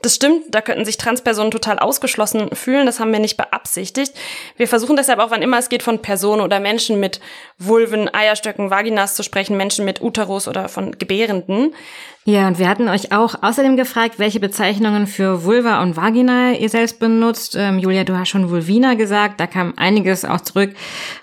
Das 0.00 0.14
stimmt, 0.14 0.54
da 0.54 0.60
könnten 0.60 0.84
sich 0.84 0.96
Transpersonen 0.96 1.50
total 1.50 1.80
ausgeschlossen 1.80 2.54
fühlen. 2.54 2.86
Das 2.86 3.00
haben 3.00 3.12
wir 3.12 3.18
nicht 3.18 3.36
beabsichtigt. 3.36 4.12
Wir 4.56 4.68
versuchen 4.68 4.94
deshalb 4.94 5.18
auch, 5.18 5.32
wann 5.32 5.42
immer 5.42 5.58
es 5.58 5.68
geht, 5.68 5.82
von 5.82 6.00
Personen 6.02 6.40
oder 6.40 6.60
Menschen 6.60 7.00
mit 7.00 7.20
Vulven, 7.60 8.12
Eierstöcken, 8.12 8.70
Vaginas 8.70 9.16
zu 9.16 9.24
sprechen, 9.24 9.56
Menschen 9.56 9.84
mit 9.84 10.00
Uterus 10.00 10.46
oder 10.46 10.68
von 10.68 10.92
Gebärenden. 10.96 11.74
Ja, 12.24 12.46
und 12.46 12.58
wir 12.58 12.68
hatten 12.68 12.88
euch 12.88 13.10
auch 13.10 13.42
außerdem 13.42 13.76
gefragt, 13.76 14.18
welche 14.18 14.38
Bezeichnungen 14.38 15.06
für 15.06 15.44
Vulva 15.44 15.82
und 15.82 15.96
Vagina 15.96 16.52
ihr 16.52 16.68
selbst 16.68 17.00
benutzt. 17.00 17.56
Ähm, 17.58 17.78
Julia, 17.78 18.04
du 18.04 18.16
hast 18.16 18.28
schon 18.28 18.50
Vulvina 18.50 18.94
gesagt, 18.94 19.40
da 19.40 19.46
kam 19.46 19.72
einiges 19.76 20.24
auch 20.24 20.42
zurück. 20.42 20.74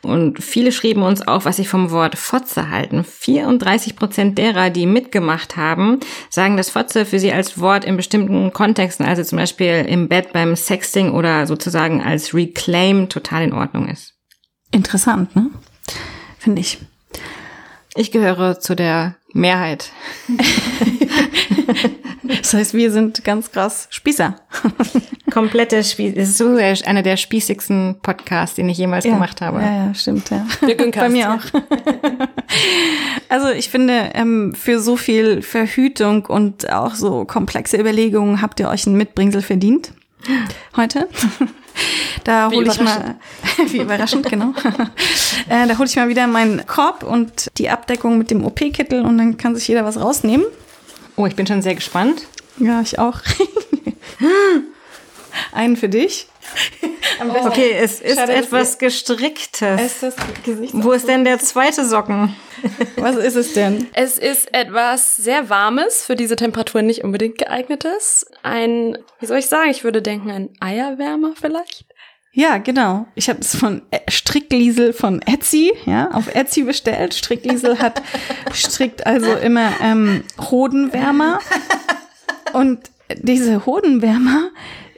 Und 0.02 0.44
viele 0.44 0.72
schrieben 0.72 1.04
uns 1.04 1.26
auch, 1.26 1.46
was 1.46 1.56
sie 1.58 1.66
vom 1.66 1.92
Wort 1.92 2.18
Fotze 2.18 2.70
halten. 2.70 3.04
34 3.04 3.96
Prozent 3.96 4.38
derer, 4.38 4.72
die 4.72 4.88
mitgemacht 4.88 5.56
haben, 5.56 6.00
sagen, 6.30 6.58
dass 6.58 6.72
Fotze 6.72 7.06
für 7.06 7.20
sie 7.20 7.32
als 7.32 7.60
Wort 7.60 7.86
in 7.86 7.96
bestimmten 7.96 8.52
Kontexten, 8.52 9.06
also 9.06 9.24
zum 9.24 9.38
Beispiel 9.38 9.86
im 9.88 10.10
Bett 10.10 10.34
beim 10.34 10.56
Sexting 10.56 11.12
oder 11.12 11.46
sozusagen 11.46 12.02
als 12.02 12.34
Reclaim, 12.34 13.10
total 13.10 13.44
in 13.44 13.54
Ordnung 13.54 13.88
ist. 13.88 14.16
Interessant, 14.72 15.36
ne? 15.36 15.52
Finde 16.46 16.62
ich. 16.62 16.78
Ich 17.96 18.12
gehöre 18.12 18.60
zu 18.60 18.76
der 18.76 19.16
Mehrheit. 19.34 19.90
das 22.22 22.54
heißt, 22.54 22.76
wir 22.76 22.92
sind 22.92 23.24
ganz 23.24 23.52
krass 23.52 23.88
Spießer. 23.90 24.36
Komplette 25.32 25.84
Spieß. 25.84 26.14
Das 26.14 26.30
ist 26.30 26.38
so 26.38 26.56
einer 26.56 27.02
der 27.02 27.18
spießigsten 27.18 27.96
Podcasts, 28.04 28.58
den 28.58 28.70
ich 28.70 28.78
jemals 28.78 29.06
ja. 29.06 29.14
gemacht 29.14 29.42
habe. 29.42 29.60
Ja, 29.60 29.88
ja, 29.88 29.94
stimmt, 29.96 30.30
ja. 30.30 30.46
Bei 30.92 31.10
mir 31.10 31.34
auch. 31.34 31.62
also 33.30 33.50
ich 33.50 33.70
finde, 33.70 34.12
ähm, 34.14 34.54
für 34.54 34.80
so 34.80 34.98
viel 34.98 35.42
Verhütung 35.42 36.28
und 36.28 36.72
auch 36.72 36.94
so 36.94 37.26
komplexe 37.26 37.78
Überlegungen 37.78 38.40
habt 38.40 38.60
ihr 38.60 38.70
euch 38.70 38.86
ein 38.86 38.94
Mitbringsel 38.94 39.42
verdient 39.42 39.94
heute. 40.78 41.10
Da 42.24 42.50
hole 42.50 42.68
ich 42.68 42.82
mal, 42.82 43.16
wie 43.72 43.80
überraschend, 43.80 44.28
genau. 44.30 44.54
äh, 45.50 45.68
da 45.68 45.78
hole 45.78 45.88
ich 45.88 45.96
mal 45.96 46.10
wieder 46.10 46.28
meinen 46.28 46.66
Korb 46.66 47.04
und 47.04 47.52
die 47.58 47.70
Abdeckung 47.70 48.18
mit 48.18 48.32
dem 48.32 48.44
OP-Kittel 48.46 49.02
und 49.02 49.18
dann 49.18 49.38
kann 49.38 49.56
sich 49.56 49.68
jeder 49.68 49.86
was 49.86 50.00
rausnehmen. 50.00 50.46
Oh, 51.16 51.26
ich 51.26 51.36
bin 51.36 51.48
schon 51.48 51.62
sehr 51.62 51.76
gespannt. 51.76 52.24
Ja, 52.58 52.82
ich 52.82 53.00
auch. 53.00 53.20
Einen 55.52 55.76
für 55.76 55.90
dich. 55.90 56.28
Okay, 57.46 57.72
es 57.80 58.02
ist 58.02 58.20
Schade, 58.20 58.34
etwas 58.34 58.78
gestricktes. 58.78 60.04
Ist 60.04 60.16
Wo 60.74 60.92
ist 60.92 61.08
denn 61.08 61.24
der 61.24 61.40
zweite 61.40 61.86
Socken? 61.86 62.36
Was 62.98 63.16
ist 63.16 63.36
es 63.36 63.54
denn? 63.54 63.88
Es 63.94 64.18
ist 64.18 64.54
etwas 64.54 65.16
sehr 65.16 65.50
Warmes, 65.50 66.04
für 66.04 66.16
diese 66.16 66.36
Temperatur 66.36 66.82
nicht 66.82 67.04
unbedingt 67.04 67.38
geeignetes. 67.38 68.26
Ein, 68.44 68.98
wie 69.20 69.26
soll 69.26 69.38
ich 69.38 69.48
sagen, 69.48 69.70
ich 69.70 69.84
würde 69.84 70.02
denken, 70.02 70.32
ein 70.32 70.50
Eierwärmer 70.60 71.34
vielleicht. 71.40 71.86
Ja, 72.38 72.58
genau. 72.58 73.08
Ich 73.16 73.30
habe 73.30 73.40
es 73.40 73.56
von 73.56 73.82
äh, 73.92 74.00
Strickliesel 74.10 74.92
von 74.92 75.22
Etsy, 75.22 75.72
ja, 75.86 76.12
auf 76.12 76.36
Etsy 76.36 76.64
bestellt. 76.64 77.14
Strickliesel 77.14 77.80
hat 77.80 78.02
strickt 78.54 79.06
also 79.06 79.34
immer 79.36 79.72
ähm, 79.82 80.26
Hodenwärmer 80.38 81.40
und 82.52 82.80
diese 83.14 83.66
Hodenwärmer 83.66 84.50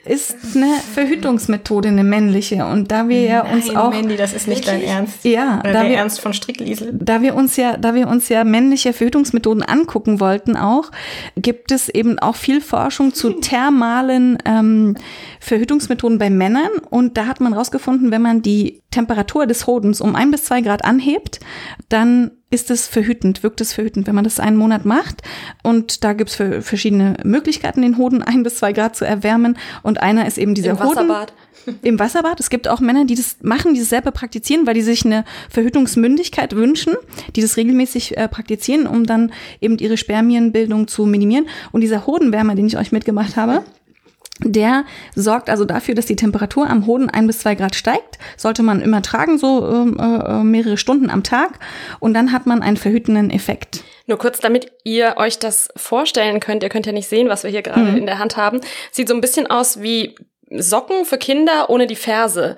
ist 0.07 0.55
eine 0.55 0.73
Verhütungsmethode, 0.93 1.89
eine 1.89 2.03
männliche. 2.03 2.65
Und 2.65 2.91
da 2.91 3.09
wir 3.09 3.21
ja 3.21 3.41
uns 3.41 3.69
auch. 3.75 3.91
Mandy, 3.91 4.15
das 4.15 4.33
ist 4.33 4.47
nicht 4.47 4.67
dein 4.67 4.81
Ernst. 4.81 5.23
Ja, 5.23 5.59
Oder 5.59 5.73
da 5.73 5.81
der 5.81 5.89
wir, 5.89 5.97
Ernst 5.97 6.21
von 6.21 6.33
Strickliesel. 6.33 6.91
Da 6.93 7.21
wir 7.21 7.35
uns 7.35 7.57
ja, 7.57 7.77
da 7.77 7.93
wir 7.93 8.07
uns 8.07 8.29
ja 8.29 8.43
männliche 8.43 8.93
Verhütungsmethoden 8.93 9.63
angucken 9.63 10.19
wollten 10.19 10.55
auch, 10.57 10.91
gibt 11.35 11.71
es 11.71 11.89
eben 11.89 12.19
auch 12.19 12.35
viel 12.35 12.61
Forschung 12.61 13.13
zu 13.13 13.33
thermalen 13.41 14.37
ähm, 14.45 14.95
Verhütungsmethoden 15.39 16.17
bei 16.17 16.29
Männern. 16.29 16.71
Und 16.89 17.17
da 17.17 17.27
hat 17.27 17.39
man 17.39 17.53
rausgefunden, 17.53 18.11
wenn 18.11 18.21
man 18.21 18.41
die 18.41 18.81
Temperatur 18.91 19.45
des 19.45 19.67
Hodens 19.67 20.01
um 20.01 20.15
ein 20.15 20.31
bis 20.31 20.45
zwei 20.45 20.61
Grad 20.61 20.85
anhebt, 20.85 21.39
dann 21.89 22.31
ist 22.49 22.71
es 22.71 22.87
verhütend, 22.87 23.43
wirkt 23.43 23.59
es 23.59 23.73
verhütend, 23.73 24.07
wenn 24.07 24.15
man 24.15 24.23
das 24.23 24.39
einen 24.39 24.57
Monat 24.57 24.85
macht. 24.85 25.21
Und 25.63 26.03
da 26.03 26.13
gibt 26.13 26.29
es 26.29 26.65
verschiedene 26.65 27.17
Möglichkeiten, 27.23 27.81
den 27.81 27.97
Hoden 27.97 28.23
ein 28.23 28.43
bis 28.43 28.57
zwei 28.57 28.71
Grad 28.71 28.95
zu 28.95 29.05
erwärmen. 29.05 29.57
Und 29.83 30.01
einer 30.01 30.25
ist 30.25 30.37
eben 30.37 30.55
dieser 30.55 30.71
Im 30.71 30.79
Wasserbad. 30.79 31.33
Hoden. 31.65 31.79
Im 31.81 31.99
Wasserbad. 31.99 32.39
Es 32.39 32.49
gibt 32.49 32.69
auch 32.69 32.79
Männer, 32.79 33.05
die 33.05 33.15
das 33.15 33.37
machen, 33.41 33.73
die 33.73 33.81
das 33.81 33.89
selber 33.89 34.11
praktizieren, 34.11 34.65
weil 34.65 34.73
die 34.73 34.81
sich 34.81 35.05
eine 35.05 35.25
Verhütungsmündigkeit 35.49 36.55
wünschen, 36.55 36.95
die 37.35 37.41
das 37.41 37.57
regelmäßig 37.57 38.17
äh, 38.17 38.29
praktizieren, 38.29 38.87
um 38.87 39.05
dann 39.05 39.33
eben 39.59 39.77
ihre 39.77 39.97
Spermienbildung 39.97 40.87
zu 40.87 41.05
minimieren. 41.05 41.47
Und 41.73 41.81
dieser 41.81 42.07
Hodenwärmer, 42.07 42.55
den 42.55 42.67
ich 42.67 42.77
euch 42.77 42.93
mitgemacht 42.93 43.35
habe, 43.35 43.63
der 44.39 44.85
sorgt 45.15 45.49
also 45.49 45.65
dafür, 45.65 45.95
dass 45.95 46.05
die 46.05 46.15
Temperatur 46.15 46.69
am 46.69 46.85
Hoden 46.85 47.09
ein 47.09 47.27
bis 47.27 47.39
zwei 47.39 47.55
Grad 47.55 47.75
steigt. 47.75 48.17
Sollte 48.35 48.63
man 48.63 48.81
immer 48.81 49.01
tragen, 49.01 49.37
so 49.37 49.67
ähm, 49.67 49.97
äh, 49.99 50.43
mehrere 50.43 50.77
Stunden 50.77 51.09
am 51.09 51.23
Tag. 51.23 51.59
Und 51.99 52.13
dann 52.13 52.31
hat 52.31 52.45
man 52.45 52.61
einen 52.61 52.77
verhütenden 52.77 53.29
Effekt. 53.29 53.83
Nur 54.05 54.17
kurz, 54.17 54.39
damit 54.39 54.71
ihr 54.83 55.15
euch 55.17 55.39
das 55.39 55.69
vorstellen 55.75 56.39
könnt. 56.39 56.63
Ihr 56.63 56.69
könnt 56.69 56.85
ja 56.85 56.91
nicht 56.91 57.09
sehen, 57.09 57.29
was 57.29 57.43
wir 57.43 57.49
hier 57.49 57.61
gerade 57.61 57.81
mhm. 57.81 57.97
in 57.97 58.05
der 58.05 58.19
Hand 58.19 58.37
haben. 58.37 58.61
Sieht 58.91 59.09
so 59.09 59.15
ein 59.15 59.21
bisschen 59.21 59.47
aus 59.47 59.81
wie 59.81 60.15
Socken 60.49 61.05
für 61.05 61.17
Kinder 61.17 61.69
ohne 61.69 61.87
die 61.87 61.95
Ferse. 61.95 62.55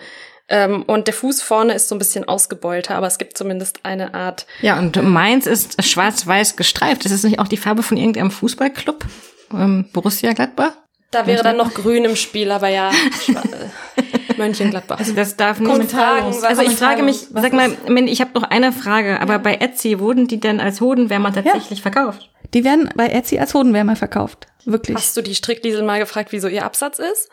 Ähm, 0.47 0.83
und 0.83 1.07
der 1.07 1.13
Fuß 1.13 1.41
vorne 1.41 1.73
ist 1.73 1.87
so 1.87 1.95
ein 1.95 1.99
bisschen 1.99 2.27
ausgebeulter, 2.27 2.95
aber 2.95 3.07
es 3.07 3.19
gibt 3.19 3.37
zumindest 3.37 3.79
eine 3.83 4.15
Art. 4.15 4.47
Ja, 4.61 4.79
und 4.79 5.01
meins 5.01 5.45
ist 5.45 5.83
schwarz-weiß 5.83 6.55
gestreift. 6.55 7.05
Ist 7.05 7.13
das 7.13 7.23
nicht 7.23 7.39
auch 7.39 7.47
die 7.47 7.57
Farbe 7.57 7.83
von 7.83 7.97
irgendeinem 7.97 8.31
Fußballclub? 8.31 9.05
Ähm, 9.53 9.85
Borussia 9.93 10.33
Gladbach? 10.33 10.73
Da 11.11 11.25
wäre 11.25 11.41
dann 11.41 11.57
noch 11.57 11.73
grün 11.73 12.05
im 12.05 12.15
Spiel, 12.15 12.51
aber 12.51 12.67
ja, 12.67 12.91
äh, 12.91 14.37
Mönchengladbach. 14.37 14.99
Also 14.99 15.13
das 15.13 15.35
darf 15.35 15.59
nicht 15.59 15.91
fragen. 15.91 16.35
Also 16.43 16.61
ich 16.61 16.75
frage 16.75 17.01
mich, 17.03 17.27
sag 17.33 17.53
mal, 17.53 17.75
ich 18.05 18.21
habe 18.21 18.31
noch 18.35 18.43
eine 18.43 18.71
Frage, 18.71 19.19
aber 19.19 19.33
ja. 19.33 19.37
bei 19.39 19.55
Etsy 19.55 19.99
wurden 19.99 20.27
die 20.27 20.39
denn 20.39 20.59
als 20.59 20.81
Hodenwärmer 20.81 21.33
tatsächlich 21.33 21.79
ja. 21.79 21.91
verkauft? 21.91 22.29
Die 22.53 22.63
werden 22.63 22.89
bei 22.95 23.07
Etsy 23.07 23.39
als 23.39 23.53
Hodenwärmer 23.53 23.95
verkauft, 23.95 24.47
wirklich. 24.65 24.97
Hast 24.97 25.17
du 25.17 25.21
die 25.21 25.35
Strickliesel 25.35 25.83
mal 25.83 25.99
gefragt, 25.99 26.31
wieso 26.31 26.47
ihr 26.47 26.65
Absatz 26.65 26.99
ist? 26.99 27.29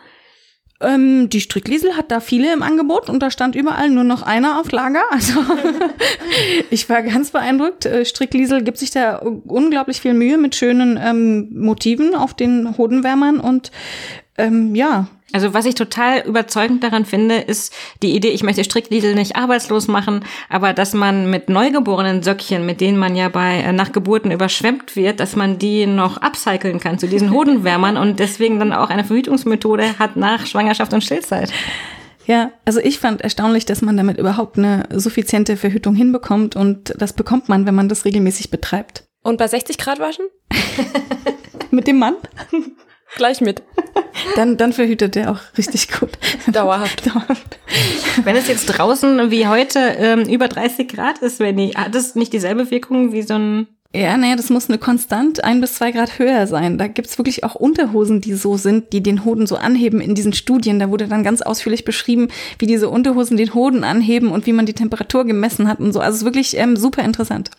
Ähm, 0.81 1.31
die 1.31 1.41
Strickliesel 1.41 1.97
hat 1.97 2.11
da 2.11 2.21
viele 2.21 2.53
im 2.53 2.63
Angebot 2.63 3.09
und 3.09 3.21
da 3.23 3.31
stand 3.31 3.55
überall 3.55 3.89
nur 3.89 4.05
noch 4.05 4.23
einer 4.23 4.61
auf 4.61 4.71
Lager. 4.73 5.05
Also 5.11 5.41
ich 6.71 6.89
war 6.91 7.03
ganz 7.03 7.31
beeindruckt. 7.31 7.87
Äh, 7.87 8.05
Strickliesel 8.05 8.63
gibt 8.63 8.79
sich 8.79 8.91
da 8.91 9.17
unglaublich 9.17 10.01
viel 10.01 10.13
Mühe 10.13 10.37
mit 10.37 10.55
schönen 10.55 10.99
ähm, 11.03 11.49
Motiven 11.53 12.15
auf 12.15 12.35
den 12.35 12.77
Hodenwärmern 12.77 13.41
und 13.41 13.71
ähm, 14.39 14.75
ja, 14.75 15.09
also 15.33 15.55
was 15.55 15.67
ich 15.67 15.75
total 15.75 16.21
überzeugend 16.21 16.85
daran 16.85 17.05
finde, 17.05 17.37
ist 17.37 17.75
die 18.03 18.15
Idee, 18.15 18.29
ich 18.29 18.43
möchte 18.43 18.63
Strickliesel 18.63 19.15
nicht 19.15 19.35
arbeitslos 19.37 19.89
machen, 19.89 20.25
aber 20.49 20.73
dass 20.73 20.95
man 20.95 21.29
mit 21.31 21.49
neugeborenen 21.49 22.23
Söckchen, 22.23 22.65
mit 22.65 22.81
denen 22.81 22.97
man 22.97 23.17
ja 23.17 23.29
bei 23.29 23.59
äh, 23.59 23.73
nach 23.73 23.93
Geburten 23.93 24.31
überschwemmt 24.31 24.95
wird, 24.95 25.19
dass 25.19 25.35
man 25.35 25.59
die 25.59 25.87
noch 25.87 26.19
upcyclen 26.19 26.79
kann 26.79 26.99
zu 26.99 27.09
diesen 27.09 27.33
Hodenwärmern 27.33 27.97
und 27.97 28.21
deswegen 28.21 28.59
dann 28.59 28.73
auch 28.73 28.89
eine 28.89 29.05
Verhütungsmethode 29.05 29.99
hat 29.99 30.17
nach 30.17 30.47
Schwangerschaft 30.47 30.93
und 30.93 31.03
Stillzeit. 31.03 31.53
Ja, 32.27 32.53
also 32.65 32.81
ich 32.81 32.99
fand 32.99 33.21
erstaunlich, 33.21 33.67
dass 33.67 33.83
man 33.83 33.97
damit 33.97 34.19
überhaupt 34.19 34.59
eine 34.59 34.89
suffiziente 34.93 35.57
Verhütung 35.57 35.95
hinbekommt 35.95 36.57
und 36.57 36.95
das 36.99 37.13
bekommt 37.13 37.49
man, 37.49 37.67
wenn 37.67 37.75
man 37.75 37.89
das 37.89 38.05
regelmäßig 38.05 38.51
betreibt. 38.51 39.05
Und 39.23 39.39
bei 39.39 39.49
60 39.49 39.79
Grad 39.79 39.99
waschen? 39.99 40.27
Mit 41.71 41.87
dem 41.89 41.99
Mann? 41.99 42.15
Gleich 43.15 43.41
mit. 43.41 43.63
Dann, 44.35 44.57
dann 44.57 44.73
verhütet 44.73 45.17
er 45.17 45.31
auch 45.31 45.41
richtig 45.57 45.91
gut. 45.93 46.11
Dauerhaft. 46.47 47.07
Dauerhaft. 47.15 47.59
Wenn 48.25 48.37
es 48.37 48.49
jetzt 48.49 48.67
draußen 48.67 49.31
wie 49.31 49.47
heute 49.47 49.79
ähm, 49.79 50.23
über 50.29 50.49
30 50.49 50.89
Grad 50.89 51.19
ist, 51.19 51.39
wenn 51.41 51.57
die, 51.57 51.71
hat 51.71 51.95
es 51.95 52.15
nicht 52.15 52.33
dieselbe 52.33 52.71
Wirkung 52.71 53.13
wie 53.13 53.23
so 53.23 53.35
ein 53.35 53.67
ja, 53.95 54.15
naja, 54.19 54.37
das 54.37 54.51
muss 54.51 54.69
eine 54.69 54.77
konstant 54.77 55.43
ein 55.43 55.63
bis 55.63 55.75
zwei 55.75 55.91
Grad 55.91 56.19
höher 56.19 56.47
sein. 56.47 56.77
Da 56.77 56.87
gibt's 56.87 57.17
wirklich 57.17 57.45
auch 57.45 57.55
Unterhosen, 57.55 58.21
die 58.21 58.35
so 58.35 58.59
sind, 58.59 58.93
die 58.93 59.03
den 59.03 59.25
Hoden 59.25 59.47
so 59.47 59.57
anheben 59.57 60.03
in 60.03 60.15
diesen 60.15 60.35
Studien. 60.35 60.79
Da 60.79 60.91
wurde 60.91 61.09
dann 61.09 61.25
ganz 61.25 61.41
ausführlich 61.41 61.87
beschrieben, 61.87 62.29
wie 62.59 62.67
diese 62.67 62.91
Unterhosen 62.91 63.39
den 63.39 63.55
Hoden 63.55 63.85
anheben 63.85 64.33
und 64.33 64.45
wie 64.45 64.53
man 64.53 64.67
die 64.67 64.75
Temperatur 64.75 65.25
gemessen 65.25 65.67
hat 65.67 65.81
und 65.81 65.95
so. 65.95 66.01
Also 66.01 66.17
es 66.17 66.21
ist 66.23 66.25
wirklich 66.27 66.59
ähm, 66.59 66.77
super 66.77 67.05
interessant. 67.05 67.51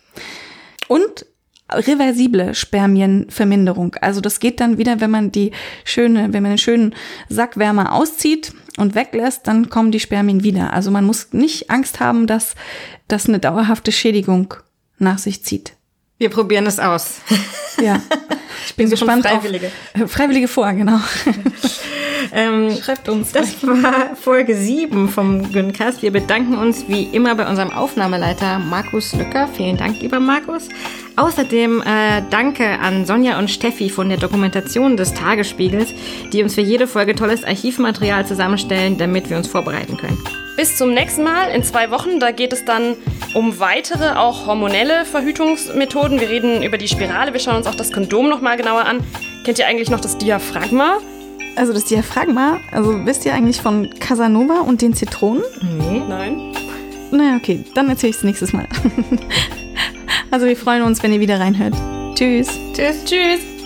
Und 0.88 1.26
reversible 1.70 2.54
Spermienverminderung. 2.54 3.96
Also 4.02 4.22
das 4.22 4.40
geht 4.40 4.60
dann 4.60 4.78
wieder, 4.78 5.02
wenn 5.02 5.12
man 5.12 5.32
die 5.32 5.52
schöne, 5.84 6.34
wenn 6.34 6.44
man 6.44 6.54
den 6.54 6.58
schönen 6.58 6.96
Sackwärmer 7.30 7.94
auszieht 7.94 8.54
und 8.78 8.96
weglässt, 8.96 9.48
dann 9.48 9.70
kommen 9.70 9.92
die 9.92 10.00
Spermien 10.00 10.44
wieder. 10.44 10.74
Also 10.74 10.92
man 10.92 11.06
muss 11.06 11.34
nicht 11.34 11.70
Angst 11.70 12.00
haben, 12.00 12.28
dass 12.28 12.56
das 13.08 13.28
eine 13.28 13.40
dauerhafte 13.40 13.92
Schädigung 13.92 14.54
nach 14.98 15.18
sich 15.18 15.44
zieht. 15.44 15.74
Wir 16.18 16.30
probieren 16.30 16.66
es 16.66 16.80
aus. 16.80 17.22
Ja. 17.80 18.02
Ich 18.66 18.74
bin 18.74 18.90
gespannt. 18.90 19.24
Freiwillige. 19.24 19.70
Auf, 20.02 20.12
Freiwillige 20.12 20.48
vor, 20.48 20.74
genau. 20.74 21.00
Ähm, 22.32 22.76
Schreibt 22.82 23.08
uns. 23.10 23.32
Das 23.32 23.64
war 23.66 24.16
Folge 24.16 24.56
7 24.56 25.10
vom 25.10 25.52
Güncast. 25.52 26.02
Wir 26.02 26.12
bedanken 26.12 26.58
uns 26.58 26.88
wie 26.88 27.04
immer 27.04 27.36
bei 27.36 27.48
unserem 27.48 27.72
Aufnahmeleiter 27.72 28.60
Markus 28.60 29.14
Lücker. 29.14 29.48
Vielen 29.54 29.78
Dank, 29.78 30.02
lieber 30.02 30.20
Markus. 30.20 30.68
Außerdem 31.18 31.82
äh, 31.82 32.22
danke 32.30 32.80
an 32.80 33.08
Sonja 33.08 33.40
und 33.40 33.50
Steffi 33.50 33.90
von 33.90 34.08
der 34.08 34.20
Dokumentation 34.20 34.98
des 34.98 35.16
Tagesspiegels, 35.16 35.94
die 36.32 36.44
uns 36.44 36.54
für 36.54 36.62
jede 36.62 36.86
Folge 36.86 37.16
tolles 37.16 37.44
Archivmaterial 37.44 38.28
zusammenstellen, 38.28 39.00
damit 39.00 39.32
wir 39.32 39.38
uns 39.38 39.48
vorbereiten 39.48 39.98
können. 39.98 40.24
Bis 40.58 40.78
zum 40.78 40.94
nächsten 40.94 41.24
Mal 41.24 41.50
in 41.50 41.64
zwei 41.64 41.90
Wochen. 41.90 42.20
Da 42.20 42.30
geht 42.30 42.54
es 42.54 42.66
dann 42.66 42.96
um 43.34 43.60
weitere, 43.60 44.12
auch 44.16 44.46
hormonelle 44.46 45.06
Verhütungsmethoden. 45.06 46.20
Wir 46.20 46.30
reden 46.30 46.62
über 46.62 46.78
die 46.78 46.88
Spirale. 46.88 47.34
Wir 47.34 47.40
schauen 47.40 47.56
uns 47.58 47.66
auch 47.66 47.76
das 47.76 47.92
Kondom 47.92 48.30
nochmal 48.30 48.56
genauer 48.56 48.86
an. 48.86 49.00
Kennt 49.44 49.58
ihr 49.58 49.66
eigentlich 49.66 49.90
noch 49.90 50.00
das 50.00 50.20
Diaphragma? 50.20 51.00
Also 51.56 51.74
das 51.74 51.86
Diaphragma, 51.86 52.60
also 52.72 53.06
wisst 53.08 53.26
ihr 53.26 53.34
eigentlich 53.34 53.60
von 53.60 53.90
Casanova 54.00 54.60
und 54.60 54.84
den 54.84 54.94
Zitronen? 54.94 55.42
Nee. 55.80 56.04
Nein. 56.08 56.54
Naja, 57.10 57.38
okay, 57.38 57.64
dann 57.74 57.90
erzähle 57.90 58.12
ich 58.12 58.18
es 58.18 58.24
nächstes 58.24 58.54
Mal. 58.54 58.68
also 60.32 60.46
wir 60.46 60.58
freuen 60.58 60.84
uns, 60.84 61.02
wenn 61.04 61.14
ihr 61.14 61.20
wieder 61.20 61.40
reinhört. 61.40 61.74
Tschüss. 62.16 62.48
Tschüss. 62.74 63.04
Tschüss. 63.06 63.57